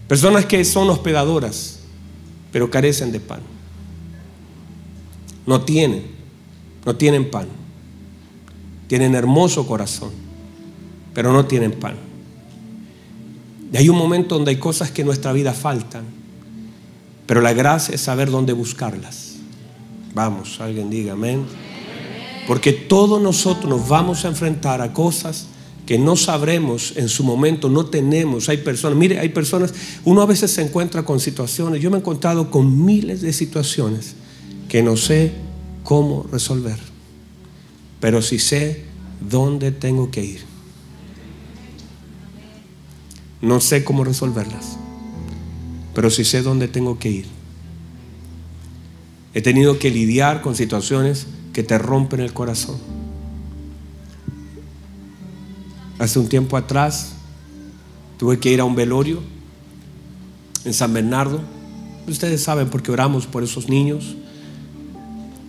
Personas 0.07 0.43
que 0.47 0.65
son 0.65 0.89
hospedadoras, 0.89 1.81
pero 2.51 2.71
carecen 2.71 3.11
de 3.11 3.19
pan. 3.19 3.41
No 5.45 5.61
tienen, 5.61 6.01
no 6.83 6.95
tienen 6.95 7.29
pan. 7.29 7.47
Tienen 8.87 9.13
hermoso 9.13 9.67
corazón, 9.67 10.09
pero 11.13 11.31
no 11.31 11.45
tienen 11.45 11.73
pan. 11.73 12.08
Y 13.71 13.77
hay 13.77 13.89
un 13.89 13.97
momento 13.97 14.35
donde 14.35 14.51
hay 14.51 14.57
cosas 14.57 14.91
que 14.91 15.01
en 15.01 15.07
nuestra 15.07 15.31
vida 15.33 15.53
faltan, 15.53 16.03
pero 17.27 17.41
la 17.41 17.53
gracia 17.53 17.95
es 17.95 18.01
saber 18.01 18.31
dónde 18.31 18.53
buscarlas. 18.53 19.35
Vamos, 20.13 20.59
alguien 20.59 20.89
diga 20.89 21.13
amén. 21.13 21.45
Porque 22.47 22.73
todos 22.73 23.21
nosotros 23.21 23.69
nos 23.69 23.88
vamos 23.88 24.25
a 24.25 24.29
enfrentar 24.29 24.81
a 24.81 24.91
cosas 24.91 25.47
que 25.85 25.99
no 25.99 26.15
sabremos 26.15 26.93
en 26.97 27.09
su 27.09 27.23
momento, 27.23 27.69
no 27.69 27.85
tenemos. 27.85 28.49
Hay 28.49 28.57
personas, 28.57 28.97
mire, 28.97 29.19
hay 29.19 29.29
personas, 29.29 29.73
uno 30.05 30.21
a 30.21 30.25
veces 30.25 30.51
se 30.51 30.61
encuentra 30.61 31.03
con 31.03 31.19
situaciones, 31.19 31.81
yo 31.81 31.91
me 31.91 31.97
he 31.97 31.99
encontrado 31.99 32.49
con 32.49 32.85
miles 32.85 33.21
de 33.21 33.33
situaciones 33.33 34.15
que 34.67 34.83
no 34.83 34.97
sé 34.97 35.31
cómo 35.83 36.27
resolver, 36.31 36.77
pero 37.99 38.21
sí 38.21 38.39
sé 38.39 38.83
dónde 39.19 39.71
tengo 39.71 40.11
que 40.11 40.23
ir. 40.23 40.48
No 43.41 43.62
sé 43.62 43.84
cómo 43.86 44.03
resolverlas, 44.03 44.77
pero 45.96 46.10
sí 46.10 46.25
sé 46.25 46.41
dónde 46.41 46.67
tengo 46.67 47.00
que 47.00 47.10
ir. 47.10 47.25
He 49.34 49.41
tenido 49.41 49.79
que 49.79 49.91
lidiar 49.91 50.41
con 50.41 50.55
situaciones 50.55 51.27
que 51.53 51.63
te 51.63 51.77
rompen 51.77 52.19
el 52.19 52.34
corazón. 52.34 52.77
Hace 56.00 56.19
un 56.19 56.27
tiempo 56.27 56.58
atrás 56.58 57.13
tuve 58.17 58.39
que 58.39 58.51
ir 58.51 58.60
a 58.60 58.65
un 58.65 58.75
velorio 58.75 59.22
en 60.65 60.74
San 60.74 60.93
Bernardo. 60.93 61.41
Ustedes 62.08 62.43
saben 62.43 62.69
porque 62.69 62.91
oramos 62.91 63.25
por 63.25 63.43
esos 63.43 63.69
niños. 63.69 64.15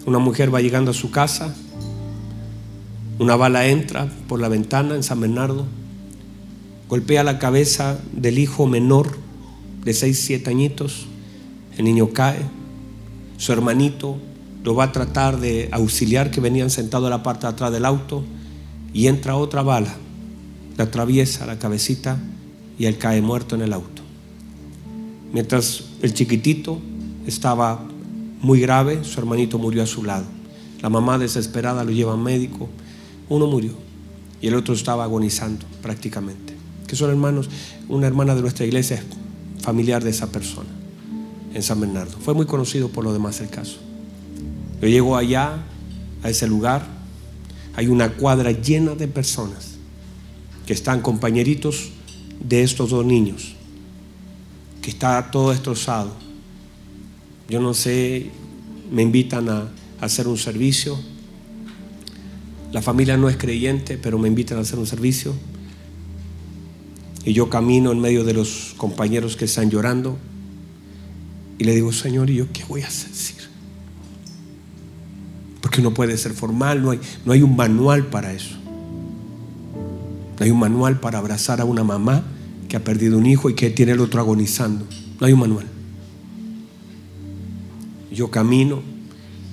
Una 0.06 0.18
mujer 0.18 0.54
va 0.54 0.60
llegando 0.60 0.92
a 0.92 0.94
su 0.94 1.10
casa, 1.10 1.54
una 3.18 3.36
bala 3.36 3.66
entra 3.66 4.08
por 4.28 4.40
la 4.40 4.48
ventana 4.48 4.94
en 4.94 5.02
San 5.02 5.20
Bernardo 5.20 5.66
golpea 6.90 7.22
la 7.22 7.38
cabeza 7.38 8.00
del 8.12 8.40
hijo 8.40 8.66
menor 8.66 9.16
de 9.84 9.94
6, 9.94 10.24
7 10.26 10.50
añitos, 10.50 11.06
el 11.78 11.84
niño 11.84 12.08
cae, 12.08 12.40
su 13.36 13.52
hermanito 13.52 14.18
lo 14.64 14.74
va 14.74 14.84
a 14.84 14.92
tratar 14.92 15.38
de 15.38 15.68
auxiliar 15.70 16.32
que 16.32 16.40
venían 16.40 16.68
sentado 16.68 17.06
en 17.06 17.10
la 17.10 17.22
parte 17.22 17.46
de 17.46 17.52
atrás 17.52 17.70
del 17.70 17.84
auto 17.84 18.24
y 18.92 19.06
entra 19.06 19.36
otra 19.36 19.62
bala, 19.62 19.94
le 20.76 20.82
atraviesa 20.82 21.46
la 21.46 21.60
cabecita 21.60 22.18
y 22.76 22.86
él 22.86 22.98
cae 22.98 23.22
muerto 23.22 23.54
en 23.54 23.62
el 23.62 23.72
auto. 23.72 24.02
Mientras 25.32 25.84
el 26.02 26.12
chiquitito 26.12 26.80
estaba 27.24 27.86
muy 28.42 28.60
grave, 28.60 29.04
su 29.04 29.20
hermanito 29.20 29.60
murió 29.60 29.84
a 29.84 29.86
su 29.86 30.02
lado. 30.02 30.26
La 30.82 30.88
mamá 30.88 31.18
desesperada 31.18 31.84
lo 31.84 31.92
lleva 31.92 32.14
al 32.14 32.18
médico, 32.18 32.68
uno 33.28 33.46
murió 33.46 33.74
y 34.42 34.48
el 34.48 34.56
otro 34.56 34.74
estaba 34.74 35.04
agonizando 35.04 35.64
prácticamente 35.82 36.49
que 36.90 36.96
son 36.96 37.08
hermanos, 37.10 37.48
una 37.88 38.08
hermana 38.08 38.34
de 38.34 38.42
nuestra 38.42 38.66
iglesia 38.66 38.96
es 38.96 39.62
familiar 39.62 40.02
de 40.02 40.10
esa 40.10 40.32
persona 40.32 40.68
en 41.54 41.62
San 41.62 41.80
Bernardo. 41.80 42.18
Fue 42.18 42.34
muy 42.34 42.46
conocido 42.46 42.88
por 42.88 43.04
lo 43.04 43.12
demás 43.12 43.40
el 43.40 43.48
caso. 43.48 43.78
Yo 44.82 44.88
llego 44.88 45.16
allá, 45.16 45.62
a 46.24 46.30
ese 46.30 46.48
lugar, 46.48 46.84
hay 47.76 47.86
una 47.86 48.14
cuadra 48.14 48.50
llena 48.50 48.96
de 48.96 49.06
personas 49.06 49.76
que 50.66 50.72
están 50.72 51.00
compañeritos 51.00 51.90
de 52.40 52.64
estos 52.64 52.90
dos 52.90 53.06
niños, 53.06 53.54
que 54.82 54.90
está 54.90 55.30
todo 55.30 55.52
destrozado. 55.52 56.12
Yo 57.48 57.60
no 57.60 57.72
sé, 57.72 58.32
me 58.90 59.02
invitan 59.02 59.48
a, 59.48 59.60
a 60.00 60.06
hacer 60.06 60.26
un 60.26 60.38
servicio. 60.38 60.98
La 62.72 62.82
familia 62.82 63.16
no 63.16 63.28
es 63.28 63.36
creyente, 63.36 63.96
pero 63.96 64.18
me 64.18 64.26
invitan 64.26 64.58
a 64.58 64.62
hacer 64.62 64.80
un 64.80 64.88
servicio 64.88 65.36
y 67.24 67.32
yo 67.32 67.50
camino 67.50 67.92
en 67.92 68.00
medio 68.00 68.24
de 68.24 68.32
los 68.32 68.74
compañeros 68.76 69.36
que 69.36 69.44
están 69.44 69.70
llorando 69.70 70.18
y 71.58 71.64
le 71.64 71.74
digo, 71.74 71.92
Señor, 71.92 72.30
¿y 72.30 72.36
yo 72.36 72.46
qué 72.52 72.64
voy 72.64 72.80
a 72.80 72.86
decir? 72.86 73.36
Porque 75.60 75.82
no 75.82 75.92
puede 75.92 76.16
ser 76.16 76.32
formal, 76.32 76.82
no 76.82 76.90
hay, 76.92 77.00
no 77.26 77.32
hay 77.32 77.42
un 77.42 77.54
manual 77.54 78.06
para 78.06 78.32
eso. 78.32 78.56
No 80.38 80.44
hay 80.44 80.50
un 80.50 80.58
manual 80.58 81.00
para 81.00 81.18
abrazar 81.18 81.60
a 81.60 81.66
una 81.66 81.84
mamá 81.84 82.24
que 82.66 82.76
ha 82.76 82.82
perdido 82.82 83.18
un 83.18 83.26
hijo 83.26 83.50
y 83.50 83.54
que 83.54 83.68
tiene 83.68 83.92
el 83.92 84.00
otro 84.00 84.20
agonizando. 84.20 84.86
No 85.20 85.26
hay 85.26 85.34
un 85.34 85.40
manual. 85.40 85.66
Yo 88.10 88.30
camino, 88.30 88.80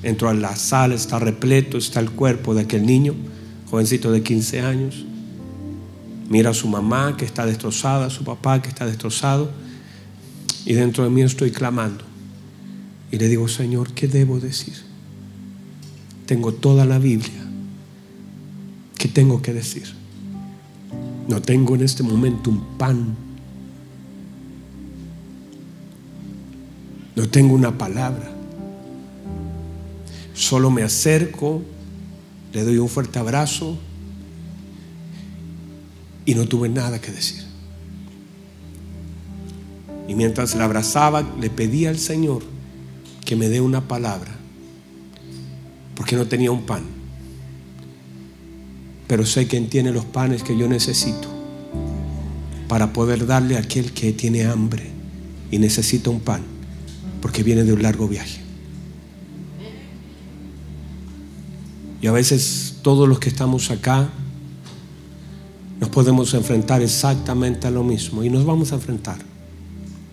entro 0.02 0.30
a 0.30 0.34
la 0.34 0.56
sala, 0.56 0.96
está 0.96 1.20
repleto, 1.20 1.78
está 1.78 2.00
el 2.00 2.12
cuerpo 2.12 2.56
de 2.56 2.62
aquel 2.62 2.86
niño, 2.86 3.16
jovencito 3.70 4.14
de 4.14 4.24
15 4.24 4.62
años. 4.62 5.07
Mira 6.30 6.50
a 6.50 6.54
su 6.54 6.68
mamá 6.68 7.16
que 7.16 7.26
está 7.26 7.46
destrozada, 7.46 8.08
a 8.08 8.10
su 8.10 8.24
papá 8.24 8.62
que 8.62 8.70
está 8.70 8.86
destrozado. 8.86 9.50
Y 10.66 10.74
dentro 10.74 11.04
de 11.06 11.10
mí 11.10 11.22
estoy 11.22 11.52
clamando. 11.52 12.04
Y 13.12 13.18
le 13.18 13.30
digo, 13.30 13.48
Señor, 13.48 13.94
¿qué 13.94 14.08
debo 14.08 14.40
decir? 14.40 14.76
Tengo 16.26 16.54
toda 16.54 16.86
la 16.86 17.00
Biblia. 17.00 17.46
¿Qué 18.98 19.08
tengo 19.08 19.42
que 19.42 19.54
decir? 19.54 19.86
No 21.30 21.42
tengo 21.42 21.76
en 21.76 21.84
este 21.84 22.04
momento 22.04 22.50
un 22.50 22.78
pan. 22.78 23.16
No 27.16 27.30
tengo 27.30 27.56
una 27.56 27.78
palabra. 27.78 28.34
Solo 30.34 30.70
me 30.70 30.84
acerco, 30.84 31.64
le 32.52 32.64
doy 32.64 32.78
un 32.78 32.90
fuerte 32.90 33.20
abrazo 33.20 33.78
y 36.28 36.36
no 36.36 36.46
tuve 36.46 36.68
nada 36.68 37.00
que 37.00 37.12
decir. 37.12 37.42
Y 40.10 40.14
mientras 40.14 40.56
la 40.56 40.66
abrazaba, 40.66 41.24
le 41.40 41.50
pedía 41.50 41.90
al 41.90 41.98
Señor 41.98 42.44
que 43.26 43.38
me 43.38 43.48
dé 43.48 43.62
una 43.62 43.88
palabra, 43.88 44.36
porque 45.96 46.18
no 46.18 46.28
tenía 46.28 46.52
un 46.52 46.66
pan. 46.66 46.84
Pero 49.08 49.26
sé 49.26 49.48
que 49.48 49.60
tiene 49.62 49.92
los 49.92 50.04
panes 50.04 50.44
que 50.44 50.58
yo 50.58 50.68
necesito 50.68 51.30
para 52.68 52.92
poder 52.92 53.26
darle 53.26 53.56
a 53.56 53.60
aquel 53.60 53.94
que 53.94 54.12
tiene 54.12 54.44
hambre 54.44 54.92
y 55.50 55.60
necesita 55.60 56.10
un 56.10 56.20
pan, 56.20 56.42
porque 57.22 57.42
viene 57.42 57.64
de 57.64 57.72
un 57.72 57.82
largo 57.82 58.06
viaje. 58.10 58.42
Y 62.02 62.08
a 62.08 62.12
veces 62.12 62.80
todos 62.82 63.08
los 63.08 63.20
que 63.20 63.30
estamos 63.30 63.72
acá 63.72 64.10
nos 65.88 65.94
podemos 65.94 66.34
enfrentar 66.34 66.82
exactamente 66.82 67.66
a 67.66 67.72
lo 67.72 67.82
mismo 67.82 68.22
y 68.22 68.30
nos 68.30 68.44
vamos 68.44 68.74
a 68.74 68.76
enfrentar 68.76 69.18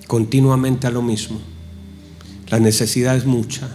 continuamente 0.06 0.86
a 0.86 0.90
lo 0.92 1.02
mismo. 1.02 1.40
La 2.48 2.60
necesidad 2.60 3.16
es 3.16 3.26
mucha. 3.26 3.74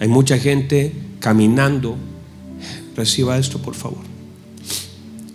Hay 0.00 0.08
mucha 0.08 0.38
gente 0.38 0.92
caminando. 1.20 1.94
Reciba 2.96 3.38
esto, 3.38 3.62
por 3.62 3.76
favor. 3.76 4.02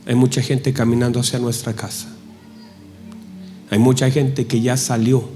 Hay 0.06 0.16
mucha 0.16 0.42
gente 0.42 0.74
caminando 0.74 1.22
hacia 1.22 1.40
nuestra 1.40 1.72
casa. 1.72 2.10
Hay 3.70 3.80
mucha 3.80 4.12
gente 4.12 4.46
que 4.46 4.60
ya 4.60 4.76
salió 4.76 5.30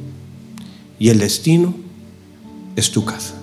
y 1.00 1.08
el 1.08 1.20
destino 1.20 1.74
es 2.76 2.92
tu 2.92 3.06
casa. 3.06 3.34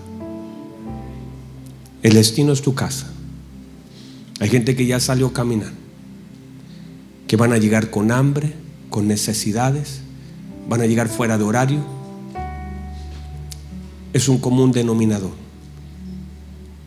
El 2.02 2.12
destino 2.12 2.52
es 2.52 2.60
tu 2.60 2.74
casa. 2.74 3.10
Hay 4.38 4.50
gente 4.50 4.76
que 4.76 4.84
ya 4.84 5.00
salió 5.00 5.32
caminando, 5.32 5.83
que 7.26 7.36
van 7.36 7.52
a 7.52 7.58
llegar 7.58 7.90
con 7.90 8.10
hambre, 8.10 8.52
con 8.90 9.08
necesidades, 9.08 10.00
van 10.68 10.80
a 10.80 10.86
llegar 10.86 11.08
fuera 11.08 11.38
de 11.38 11.44
horario. 11.44 11.84
Es 14.12 14.28
un 14.28 14.38
común 14.38 14.72
denominador. 14.72 15.32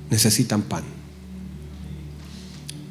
Necesitan 0.10 0.62
pan. 0.62 0.84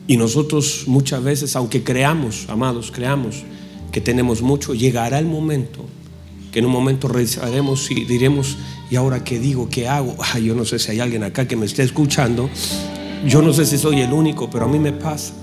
Y 0.06 0.16
nosotros 0.16 0.84
muchas 0.86 1.22
veces, 1.22 1.56
aunque 1.56 1.82
creamos, 1.82 2.46
amados, 2.48 2.92
creamos 2.92 3.42
que 3.90 4.00
tenemos 4.00 4.42
mucho, 4.42 4.74
llegará 4.74 5.18
el 5.18 5.26
momento 5.26 5.86
que 6.56 6.60
en 6.60 6.64
un 6.64 6.72
momento 6.72 7.06
revisaremos 7.06 7.90
y 7.90 8.06
diremos, 8.06 8.56
¿y 8.90 8.96
ahora 8.96 9.22
qué 9.22 9.38
digo? 9.38 9.68
¿Qué 9.68 9.88
hago? 9.88 10.16
yo 10.42 10.54
no 10.54 10.64
sé 10.64 10.78
si 10.78 10.90
hay 10.90 11.00
alguien 11.00 11.22
acá 11.22 11.46
que 11.46 11.54
me 11.54 11.66
esté 11.66 11.82
escuchando. 11.82 12.48
Yo 13.26 13.42
no 13.42 13.52
sé 13.52 13.66
si 13.66 13.76
soy 13.76 14.00
el 14.00 14.10
único, 14.10 14.48
pero 14.48 14.64
a 14.64 14.68
mí 14.68 14.78
me 14.78 14.92
pasa. 14.92 15.34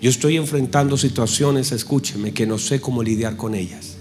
Yo 0.00 0.10
estoy 0.10 0.36
enfrentando 0.36 0.96
situaciones, 0.96 1.72
escúcheme, 1.72 2.32
que 2.32 2.46
no 2.46 2.58
sé 2.58 2.80
cómo 2.80 3.02
lidiar 3.02 3.36
con 3.36 3.54
ellas. 3.54 3.96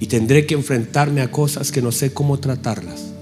Y 0.00 0.06
tendré 0.06 0.46
que 0.46 0.54
enfrentarme 0.54 1.20
a 1.20 1.30
cosas 1.30 1.72
que 1.72 1.82
no 1.82 1.92
sé 1.92 2.12
cómo 2.12 2.38
tratarlas. 2.38 3.12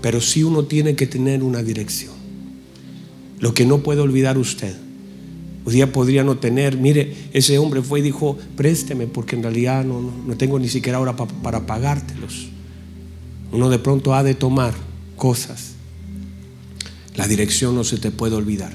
Pero 0.00 0.20
sí 0.20 0.44
uno 0.44 0.64
tiene 0.64 0.96
que 0.96 1.06
tener 1.06 1.42
una 1.42 1.62
dirección. 1.62 2.14
Lo 3.40 3.54
que 3.54 3.64
no 3.64 3.78
puede 3.82 4.00
olvidar 4.00 4.38
usted 4.38 4.76
Hoy 5.68 5.74
día 5.74 5.92
podría 5.92 6.24
no 6.24 6.38
tener, 6.38 6.78
mire, 6.78 7.14
ese 7.34 7.58
hombre 7.58 7.82
fue 7.82 7.98
y 7.98 8.02
dijo, 8.02 8.38
présteme 8.56 9.06
porque 9.06 9.36
en 9.36 9.42
realidad 9.42 9.84
no, 9.84 10.00
no, 10.00 10.34
tengo 10.38 10.58
ni 10.58 10.66
siquiera 10.66 10.96
ahora 10.96 11.14
para 11.14 11.66
pagártelos. 11.66 12.48
Uno 13.52 13.68
de 13.68 13.78
pronto 13.78 14.14
ha 14.14 14.22
de 14.22 14.34
tomar 14.34 14.72
cosas. 15.16 15.74
La 17.16 17.28
dirección 17.28 17.74
no 17.74 17.84
se 17.84 17.98
te 17.98 18.10
puede 18.10 18.34
olvidar. 18.34 18.72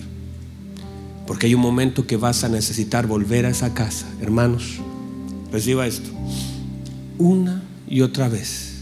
Porque 1.26 1.48
hay 1.48 1.56
un 1.56 1.62
momento 1.62 2.06
que 2.06 2.18
vas 2.18 2.44
a 2.44 2.50
necesitar 2.50 3.08
volver 3.08 3.46
a 3.46 3.50
esa 3.50 3.74
casa. 3.74 4.06
Hermanos, 4.22 4.80
reciba 5.52 5.88
esto. 5.88 6.10
Una 7.18 7.64
y 7.88 8.02
otra 8.02 8.28
vez 8.28 8.74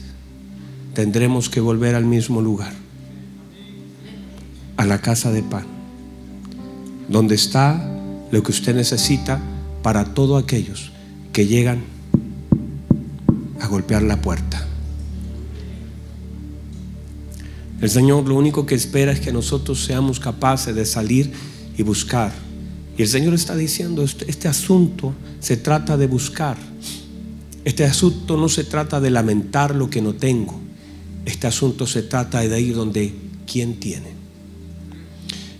tendremos 0.93 1.49
que 1.49 1.59
volver 1.59 1.95
al 1.95 2.05
mismo 2.05 2.41
lugar. 2.41 2.73
A 4.77 4.85
la 4.85 4.99
casa 5.01 5.31
de 5.31 5.43
pan. 5.43 5.65
Donde 7.07 7.35
está 7.35 7.87
lo 8.31 8.41
que 8.41 8.51
usted 8.51 8.75
necesita 8.75 9.39
para 9.83 10.13
todos 10.13 10.41
aquellos 10.41 10.91
que 11.33 11.47
llegan 11.47 11.83
a 13.59 13.67
golpear 13.67 14.01
la 14.01 14.21
puerta. 14.21 14.65
El 17.81 17.89
Señor 17.89 18.27
lo 18.27 18.35
único 18.35 18.65
que 18.65 18.75
espera 18.75 19.11
es 19.11 19.19
que 19.19 19.33
nosotros 19.33 19.83
seamos 19.83 20.19
capaces 20.19 20.75
de 20.75 20.85
salir 20.85 21.31
y 21.77 21.83
buscar. 21.83 22.31
Y 22.97 23.01
el 23.01 23.07
Señor 23.07 23.33
está 23.33 23.55
diciendo, 23.55 24.03
este, 24.03 24.29
este, 24.29 24.47
asunto 24.47 25.13
se 25.39 25.57
trata 25.57 25.97
de 25.97 26.07
buscar. 26.07 26.57
Este 27.63 27.83
asunto 27.83 28.37
no 28.37 28.49
se 28.49 28.63
trata 28.63 28.99
de 28.99 29.11
lamentar 29.11 29.75
lo 29.75 29.89
que 29.89 30.01
no 30.01 30.13
tengo. 30.13 30.59
Este 31.25 31.47
asunto 31.47 31.85
se 31.87 32.03
trata 32.03 32.41
de 32.41 32.61
ir 32.61 32.75
donde 32.75 33.13
quien 33.45 33.79
tiene. 33.79 34.11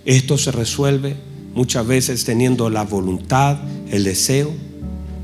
Esto 0.06 0.38
se 0.38 0.52
resuelve 0.52 1.16
muchas 1.54 1.86
veces 1.86 2.24
teniendo 2.24 2.70
la 2.70 2.84
voluntad, 2.84 3.60
el 3.90 4.04
deseo 4.04 4.52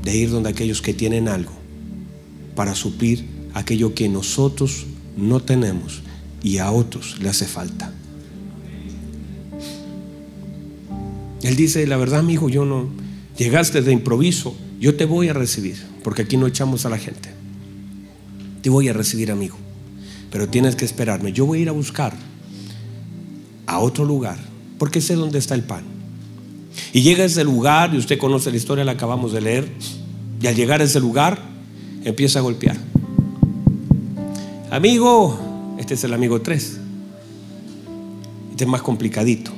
de 0.04 0.16
ir 0.16 0.30
donde 0.30 0.50
aquellos 0.50 0.80
que 0.80 0.94
tienen 0.94 1.28
algo 1.28 1.52
para 2.54 2.74
suplir 2.74 3.24
aquello 3.54 3.94
que 3.94 4.08
nosotros 4.08 4.86
no 5.16 5.40
tenemos 5.40 6.00
y 6.42 6.58
a 6.58 6.70
otros 6.70 7.18
le 7.20 7.28
hace 7.28 7.46
falta. 7.46 7.92
Él 11.42 11.56
dice, 11.56 11.86
la 11.86 11.96
verdad, 11.96 12.22
mi 12.22 12.34
hijo, 12.34 12.48
yo 12.48 12.64
no 12.64 12.88
llegaste 13.36 13.82
de 13.82 13.92
improviso, 13.92 14.56
yo 14.80 14.96
te 14.96 15.04
voy 15.04 15.28
a 15.28 15.32
recibir, 15.32 15.76
porque 16.02 16.22
aquí 16.22 16.36
no 16.36 16.46
echamos 16.46 16.84
a 16.84 16.90
la 16.90 16.98
gente. 16.98 17.30
Te 18.62 18.70
voy 18.70 18.88
a 18.88 18.92
recibir, 18.92 19.30
amigo, 19.30 19.56
pero 20.30 20.48
tienes 20.48 20.74
que 20.74 20.84
esperarme. 20.84 21.32
Yo 21.32 21.46
voy 21.46 21.60
a 21.60 21.62
ir 21.62 21.68
a 21.68 21.72
buscar 21.72 22.14
a 23.66 23.78
otro 23.78 24.04
lugar, 24.04 24.38
porque 24.78 25.00
sé 25.00 25.14
dónde 25.14 25.38
está 25.38 25.54
el 25.54 25.62
pan. 25.62 25.84
Y 26.92 27.02
llega 27.02 27.22
a 27.22 27.26
ese 27.26 27.44
lugar, 27.44 27.94
y 27.94 27.98
usted 27.98 28.18
conoce 28.18 28.50
la 28.50 28.56
historia, 28.56 28.84
la 28.84 28.92
acabamos 28.92 29.32
de 29.32 29.40
leer, 29.40 29.68
y 30.40 30.46
al 30.46 30.54
llegar 30.54 30.80
a 30.80 30.84
ese 30.84 31.00
lugar 31.00 31.40
empieza 32.04 32.40
a 32.40 32.42
golpear. 32.42 32.76
Amigo, 34.70 35.76
este 35.78 35.94
es 35.94 36.04
el 36.04 36.12
amigo 36.12 36.42
3. 36.42 36.78
Este 38.50 38.64
es 38.64 38.70
más 38.70 38.82
complicadito. 38.82 39.57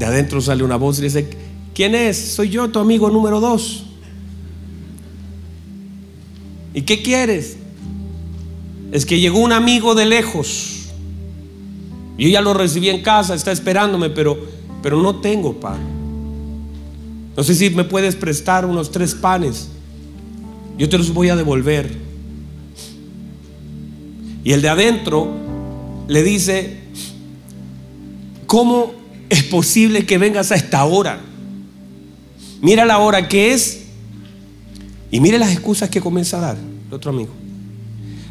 De 0.00 0.06
adentro 0.06 0.40
sale 0.40 0.64
una 0.64 0.76
voz 0.76 0.98
y 0.98 1.02
dice, 1.02 1.28
¿quién 1.74 1.94
es? 1.94 2.16
Soy 2.16 2.48
yo, 2.48 2.70
tu 2.70 2.78
amigo 2.78 3.10
número 3.10 3.38
2. 3.38 3.84
¿Y 6.72 6.82
qué 6.82 7.02
quieres? 7.02 7.58
Es 8.92 9.04
que 9.04 9.20
llegó 9.20 9.38
un 9.38 9.52
amigo 9.52 9.94
de 9.94 10.06
lejos. 10.06 10.88
Yo 12.16 12.28
ya 12.28 12.40
lo 12.40 12.54
recibí 12.54 12.88
en 12.88 13.02
casa, 13.02 13.34
está 13.34 13.52
esperándome, 13.52 14.10
pero 14.10 14.38
pero 14.82 15.02
no 15.02 15.16
tengo 15.16 15.60
pan. 15.60 15.80
No 17.36 17.42
sé 17.42 17.54
si 17.54 17.70
me 17.70 17.84
puedes 17.84 18.16
prestar 18.16 18.64
unos 18.66 18.90
tres 18.90 19.14
panes. 19.14 19.68
Yo 20.78 20.88
te 20.88 20.98
los 20.98 21.12
voy 21.12 21.28
a 21.28 21.36
devolver. 21.36 21.94
Y 24.42 24.52
el 24.52 24.62
de 24.62 24.68
adentro 24.70 25.28
le 26.08 26.22
dice, 26.22 26.80
¿cómo 28.46 28.99
es 29.30 29.42
posible 29.44 30.04
que 30.04 30.18
vengas 30.18 30.52
a 30.52 30.56
esta 30.56 30.84
hora? 30.84 31.20
Mira 32.60 32.84
la 32.84 32.98
hora 32.98 33.28
que 33.28 33.54
es 33.54 33.84
y 35.10 35.20
mire 35.20 35.38
las 35.38 35.52
excusas 35.52 35.88
que 35.88 36.00
comienza 36.00 36.38
a 36.38 36.40
dar 36.40 36.56
el 36.88 36.94
otro 36.94 37.10
amigo. 37.10 37.32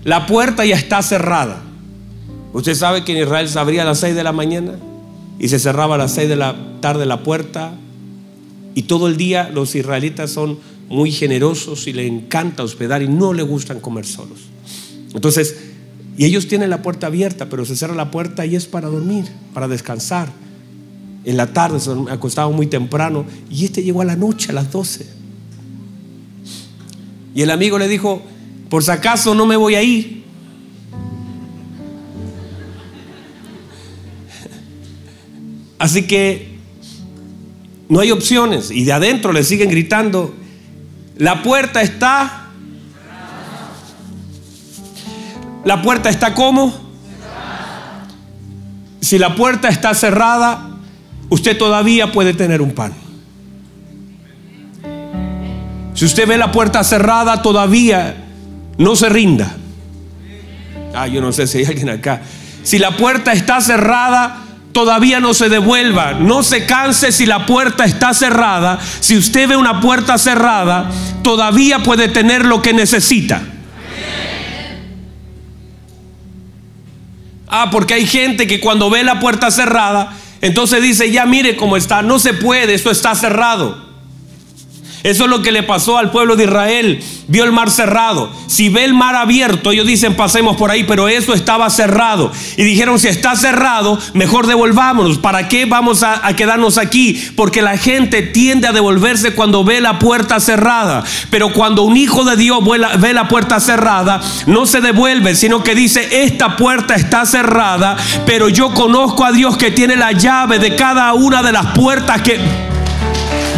La 0.03 0.25
puerta 0.25 0.65
ya 0.65 0.75
está 0.75 1.01
cerrada. 1.01 1.63
Usted 2.53 2.75
sabe 2.75 3.03
que 3.03 3.13
en 3.13 3.23
Israel 3.23 3.47
se 3.47 3.59
abría 3.59 3.81
a 3.81 3.85
las 3.85 3.99
seis 3.99 4.15
de 4.15 4.23
la 4.23 4.31
mañana 4.31 4.73
y 5.39 5.47
se 5.47 5.59
cerraba 5.59 5.95
a 5.95 5.97
las 5.97 6.13
seis 6.13 6.29
de 6.29 6.35
la 6.35 6.55
tarde 6.81 7.05
la 7.05 7.23
puerta 7.23 7.73
y 8.75 8.83
todo 8.83 9.07
el 9.07 9.17
día 9.17 9.49
los 9.49 9.75
israelitas 9.75 10.31
son 10.31 10.59
muy 10.89 11.11
generosos 11.11 11.87
y 11.87 11.93
les 11.93 12.11
encanta 12.11 12.63
hospedar 12.63 13.01
y 13.01 13.07
no 13.07 13.33
les 13.33 13.45
gustan 13.45 13.79
comer 13.79 14.05
solos. 14.05 14.39
Entonces, 15.13 15.55
y 16.17 16.25
ellos 16.25 16.47
tienen 16.47 16.69
la 16.69 16.81
puerta 16.81 17.07
abierta, 17.07 17.47
pero 17.49 17.65
se 17.65 17.75
cierra 17.75 17.95
la 17.95 18.11
puerta 18.11 18.45
y 18.45 18.55
es 18.55 18.65
para 18.65 18.89
dormir, 18.89 19.25
para 19.53 19.67
descansar. 19.67 20.29
En 21.25 21.37
la 21.37 21.53
tarde 21.53 21.79
se 21.79 21.91
acostaba 22.09 22.51
muy 22.51 22.67
temprano 22.67 23.25
y 23.49 23.65
este 23.65 23.83
llegó 23.83 24.01
a 24.01 24.05
la 24.05 24.15
noche, 24.15 24.51
a 24.51 24.53
las 24.53 24.71
12. 24.71 25.07
Y 27.35 27.41
el 27.41 27.51
amigo 27.51 27.77
le 27.77 27.87
dijo, 27.87 28.21
por 28.69 28.83
si 28.83 28.91
acaso 28.91 29.35
no 29.35 29.45
me 29.45 29.55
voy 29.55 29.75
a 29.75 29.83
ir, 29.83 30.19
Así 35.79 36.03
que 36.03 36.59
no 37.87 37.99
hay 37.99 38.11
opciones. 38.11 38.71
Y 38.71 38.83
de 38.83 38.93
adentro 38.93 39.33
le 39.33 39.43
siguen 39.43 39.69
gritando, 39.69 40.33
la 41.17 41.43
puerta 41.43 41.81
está... 41.81 42.35
La 45.65 45.81
puerta 45.81 46.09
está 46.09 46.33
como? 46.33 46.73
Si 49.01 49.17
la 49.17 49.35
puerta 49.35 49.67
está 49.67 49.93
cerrada, 49.93 50.68
usted 51.29 51.57
todavía 51.57 52.11
puede 52.11 52.33
tener 52.33 52.61
un 52.61 52.71
pan. 52.71 52.93
Si 55.93 56.05
usted 56.05 56.27
ve 56.27 56.37
la 56.37 56.51
puerta 56.51 56.83
cerrada, 56.83 57.41
todavía 57.41 58.15
no 58.77 58.95
se 58.95 59.09
rinda. 59.09 59.55
Ah, 60.93 61.07
yo 61.07 61.21
no 61.21 61.31
sé 61.31 61.45
si 61.47 61.59
hay 61.59 61.65
alguien 61.65 61.89
acá. 61.89 62.21
Si 62.63 62.79
la 62.79 62.95
puerta 62.97 63.33
está 63.33 63.61
cerrada, 63.61 64.37
todavía 64.71 65.19
no 65.19 65.33
se 65.33 65.49
devuelva. 65.49 66.13
No 66.13 66.43
se 66.43 66.65
canse 66.65 67.11
si 67.11 67.25
la 67.25 67.45
puerta 67.45 67.85
está 67.85 68.13
cerrada. 68.13 68.79
Si 68.99 69.17
usted 69.17 69.49
ve 69.49 69.57
una 69.57 69.81
puerta 69.81 70.17
cerrada, 70.17 70.89
todavía 71.21 71.79
puede 71.79 72.07
tener 72.07 72.45
lo 72.45 72.61
que 72.61 72.73
necesita. 72.73 73.41
Ah, 77.49 77.69
porque 77.71 77.95
hay 77.95 78.05
gente 78.05 78.45
que 78.47 78.59
cuando 78.59 78.89
ve 78.89 79.03
la 79.03 79.19
puerta 79.19 79.49
cerrada, 79.49 80.13
entonces 80.41 80.81
dice, 80.81 81.11
ya 81.11 81.25
mire 81.25 81.55
cómo 81.55 81.77
está, 81.77 82.01
no 82.01 82.19
se 82.19 82.33
puede, 82.33 82.73
esto 82.73 82.91
está 82.91 83.15
cerrado. 83.15 83.88
Eso 85.03 85.23
es 85.23 85.29
lo 85.29 85.41
que 85.41 85.51
le 85.51 85.63
pasó 85.63 85.97
al 85.97 86.11
pueblo 86.11 86.35
de 86.35 86.43
Israel. 86.43 87.03
Vio 87.27 87.43
el 87.43 87.51
mar 87.51 87.69
cerrado. 87.69 88.31
Si 88.47 88.69
ve 88.69 88.83
el 88.83 88.93
mar 88.93 89.15
abierto, 89.15 89.71
ellos 89.71 89.87
dicen 89.87 90.15
pasemos 90.15 90.57
por 90.57 90.71
ahí, 90.71 90.83
pero 90.83 91.07
eso 91.07 91.33
estaba 91.33 91.69
cerrado. 91.69 92.31
Y 92.57 92.63
dijeron, 92.63 92.99
si 92.99 93.07
está 93.07 93.35
cerrado, 93.35 93.97
mejor 94.13 94.47
devolvámonos. 94.47 95.17
¿Para 95.19 95.47
qué 95.47 95.65
vamos 95.65 96.03
a, 96.03 96.21
quedarnos 96.35 96.77
aquí? 96.77 97.21
Porque 97.35 97.61
la 97.61 97.77
gente 97.77 98.21
tiende 98.21 98.67
a 98.67 98.71
devolverse 98.71 99.33
cuando 99.33 99.63
ve 99.63 99.79
la 99.79 99.99
puerta 99.99 100.39
cerrada. 100.39 101.03
Pero 101.29 101.53
cuando 101.53 101.83
un 101.83 101.95
hijo 101.97 102.23
de 102.25 102.35
Dios 102.35 102.59
ve 102.99 103.13
la 103.13 103.27
puerta 103.27 103.59
cerrada, 103.59 104.21
no 104.47 104.65
se 104.65 104.81
devuelve, 104.81 105.35
sino 105.35 105.63
que 105.63 105.75
dice, 105.75 106.23
esta 106.23 106.57
puerta 106.57 106.95
está 106.95 107.25
cerrada, 107.25 107.95
pero 108.25 108.49
yo 108.49 108.73
conozco 108.73 109.23
a 109.23 109.31
Dios 109.31 109.57
que 109.57 109.71
tiene 109.71 109.95
la 109.95 110.11
llave 110.11 110.59
de 110.59 110.75
cada 110.75 111.13
una 111.13 111.41
de 111.43 111.51
las 111.51 111.67
puertas 111.67 112.21
que 112.21 112.39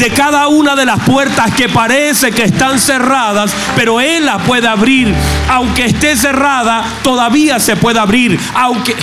de 0.01 0.09
cada 0.09 0.47
una 0.47 0.75
de 0.75 0.83
las 0.83 0.99
puertas 1.01 1.53
que 1.53 1.69
parece 1.69 2.31
que 2.31 2.43
están 2.43 2.79
cerradas, 2.79 3.53
pero 3.75 4.01
Él 4.01 4.25
las 4.25 4.41
puede 4.41 4.67
abrir. 4.67 5.13
Aunque 5.47 5.85
esté 5.85 6.17
cerrada, 6.17 6.83
todavía 7.03 7.59
se 7.59 7.75
puede 7.75 7.99
abrir. 7.99 8.39
Aunque... 8.55 8.95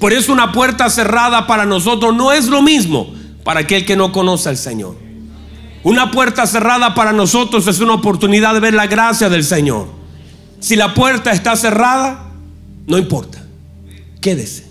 Por 0.00 0.12
eso 0.12 0.32
una 0.32 0.52
puerta 0.52 0.90
cerrada 0.90 1.46
para 1.46 1.64
nosotros 1.64 2.14
no 2.14 2.32
es 2.32 2.48
lo 2.48 2.62
mismo 2.62 3.14
para 3.44 3.60
aquel 3.60 3.86
que 3.86 3.96
no 3.96 4.10
conoce 4.10 4.48
al 4.48 4.56
Señor. 4.56 4.96
Una 5.84 6.10
puerta 6.10 6.46
cerrada 6.46 6.94
para 6.94 7.12
nosotros 7.12 7.66
es 7.68 7.78
una 7.78 7.94
oportunidad 7.94 8.54
de 8.54 8.60
ver 8.60 8.74
la 8.74 8.88
gracia 8.88 9.28
del 9.28 9.44
Señor. 9.44 9.86
Si 10.58 10.74
la 10.74 10.94
puerta 10.94 11.30
está 11.30 11.54
cerrada, 11.54 12.32
no 12.88 12.98
importa. 12.98 13.42
Quédese. 14.20 14.65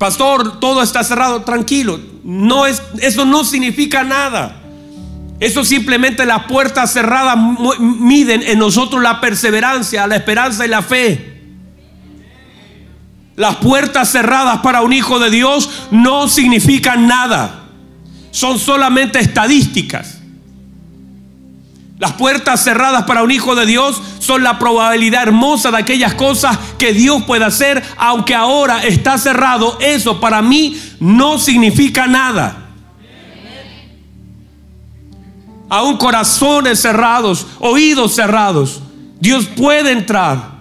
Pastor, 0.00 0.60
todo 0.60 0.82
está 0.82 1.04
cerrado, 1.04 1.42
tranquilo. 1.42 2.00
No 2.24 2.64
es, 2.64 2.80
eso 3.02 3.26
no 3.26 3.44
significa 3.44 4.02
nada. 4.02 4.56
Eso 5.38 5.62
simplemente 5.62 6.24
las 6.24 6.44
puertas 6.44 6.94
cerradas 6.94 7.36
miden 7.78 8.42
en 8.42 8.58
nosotros 8.58 9.02
la 9.02 9.20
perseverancia, 9.20 10.06
la 10.06 10.16
esperanza 10.16 10.64
y 10.64 10.70
la 10.70 10.80
fe. 10.80 11.42
Las 13.36 13.56
puertas 13.56 14.10
cerradas 14.10 14.60
para 14.60 14.80
un 14.80 14.94
hijo 14.94 15.18
de 15.18 15.28
Dios 15.28 15.68
no 15.90 16.28
significan 16.28 17.06
nada. 17.06 17.64
Son 18.30 18.58
solamente 18.58 19.18
estadísticas. 19.18 20.19
Las 22.00 22.14
puertas 22.14 22.64
cerradas 22.64 23.04
para 23.04 23.22
un 23.22 23.30
hijo 23.30 23.54
de 23.54 23.66
Dios 23.66 24.00
son 24.20 24.42
la 24.42 24.58
probabilidad 24.58 25.24
hermosa 25.24 25.70
de 25.70 25.76
aquellas 25.76 26.14
cosas 26.14 26.58
que 26.78 26.94
Dios 26.94 27.24
puede 27.24 27.44
hacer, 27.44 27.82
aunque 27.98 28.34
ahora 28.34 28.82
está 28.84 29.18
cerrado. 29.18 29.76
Eso 29.82 30.18
para 30.18 30.40
mí 30.40 30.80
no 30.98 31.38
significa 31.38 32.06
nada. 32.06 32.70
Aún 35.68 35.98
corazones 35.98 36.80
cerrados, 36.80 37.46
oídos 37.58 38.14
cerrados, 38.14 38.80
Dios 39.20 39.44
puede 39.44 39.92
entrar. 39.92 40.52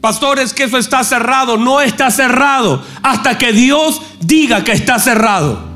Pastores, 0.00 0.54
que 0.54 0.64
eso 0.64 0.78
está 0.78 1.04
cerrado. 1.04 1.58
No 1.58 1.82
está 1.82 2.10
cerrado 2.10 2.82
hasta 3.02 3.36
que 3.36 3.52
Dios 3.52 4.00
diga 4.20 4.64
que 4.64 4.72
está 4.72 4.98
cerrado. 4.98 5.73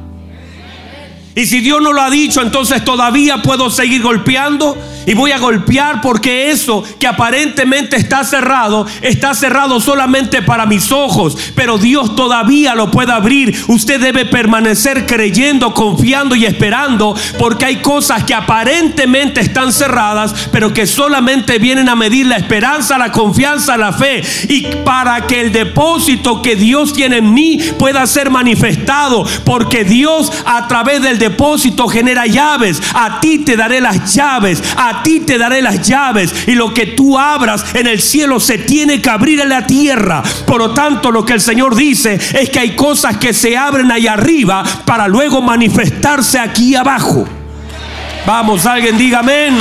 Y 1.39 1.47
si 1.47 1.61
Dios 1.61 1.81
no 1.81 1.93
lo 1.93 2.03
ha 2.03 2.11
dicho, 2.11 2.43
entonces 2.43 2.85
todavía 2.85 3.43
puedo 3.43 3.71
seguir 3.71 4.03
golpeando 4.03 4.77
y 5.09 5.15
voy 5.15 5.33
a 5.33 5.39
golpear 5.39 6.03
porque 6.03 6.51
eso 6.51 6.85
que 6.99 7.07
aparentemente 7.07 7.97
está 7.97 8.25
cerrado, 8.25 8.87
está 9.01 9.33
cerrado 9.33 9.81
solamente 9.81 10.43
para 10.43 10.67
mis 10.67 10.93
ojos, 10.93 11.35
pero 11.55 11.79
Dios 11.79 12.15
todavía 12.15 12.75
lo 12.75 12.91
puede 12.91 13.13
abrir. 13.13 13.59
Usted 13.69 13.99
debe 14.03 14.27
permanecer 14.27 15.07
creyendo, 15.07 15.73
confiando 15.73 16.35
y 16.35 16.45
esperando 16.45 17.17
porque 17.39 17.65
hay 17.65 17.77
cosas 17.77 18.25
que 18.25 18.35
aparentemente 18.35 19.41
están 19.41 19.73
cerradas, 19.73 20.51
pero 20.53 20.75
que 20.75 20.87
solamente 20.87 21.59
vienen 21.59 21.89
a 21.89 21.97
medir 21.97 22.27
la 22.27 22.37
esperanza, 22.37 22.99
la 22.99 23.11
confianza, 23.11 23.79
la 23.79 23.95
fe. 23.95 24.23
Y 24.51 24.67
para 24.85 25.27
que 25.27 25.41
el 25.41 25.53
depósito 25.53 26.43
que 26.43 26.55
Dios 26.55 26.93
tiene 26.93 27.17
en 27.17 27.33
mí 27.33 27.59
pueda 27.79 28.07
ser 28.07 28.29
manifestado, 28.29 29.25
porque 29.47 29.85
Dios 29.85 30.31
a 30.45 30.69
través 30.69 31.01
del 31.01 31.19
depósito 31.19 31.89
genera 31.89 32.27
llaves. 32.27 32.83
A 32.93 33.21
ti 33.21 33.39
te 33.39 33.57
daré 33.57 33.81
las 33.81 34.15
llaves. 34.15 34.63
A 34.99 35.03
ti 35.03 35.21
te 35.21 35.39
daré 35.39 35.63
las 35.63 35.87
llaves 35.87 36.33
y 36.47 36.53
lo 36.53 36.73
que 36.75 36.87
tú 36.87 37.19
abras 37.19 37.65
en 37.75 37.87
el 37.87 38.01
cielo 38.01 38.41
se 38.41 38.59
tiene 38.59 39.01
que 39.01 39.11
abrir 39.11 39.41
en 39.41 39.49
la 39.49 39.67
tierra. 39.67 40.23
Por 40.47 40.59
lo 40.59 40.75
tanto, 40.75 41.11
lo 41.11 41.25
que 41.25 41.35
el 41.35 41.41
Señor 41.41 41.75
dice 41.75 42.15
es 42.15 42.51
que 42.51 42.59
hay 42.59 42.77
cosas 42.77 43.17
que 43.19 43.33
se 43.33 43.57
abren 43.57 43.91
ahí 43.91 44.07
arriba 44.07 44.65
para 44.85 45.09
luego 45.09 45.41
manifestarse 45.41 46.39
aquí 46.39 46.75
abajo. 46.75 47.27
Vamos, 48.27 48.67
alguien 48.67 48.99
diga 48.99 49.21
amén. 49.21 49.57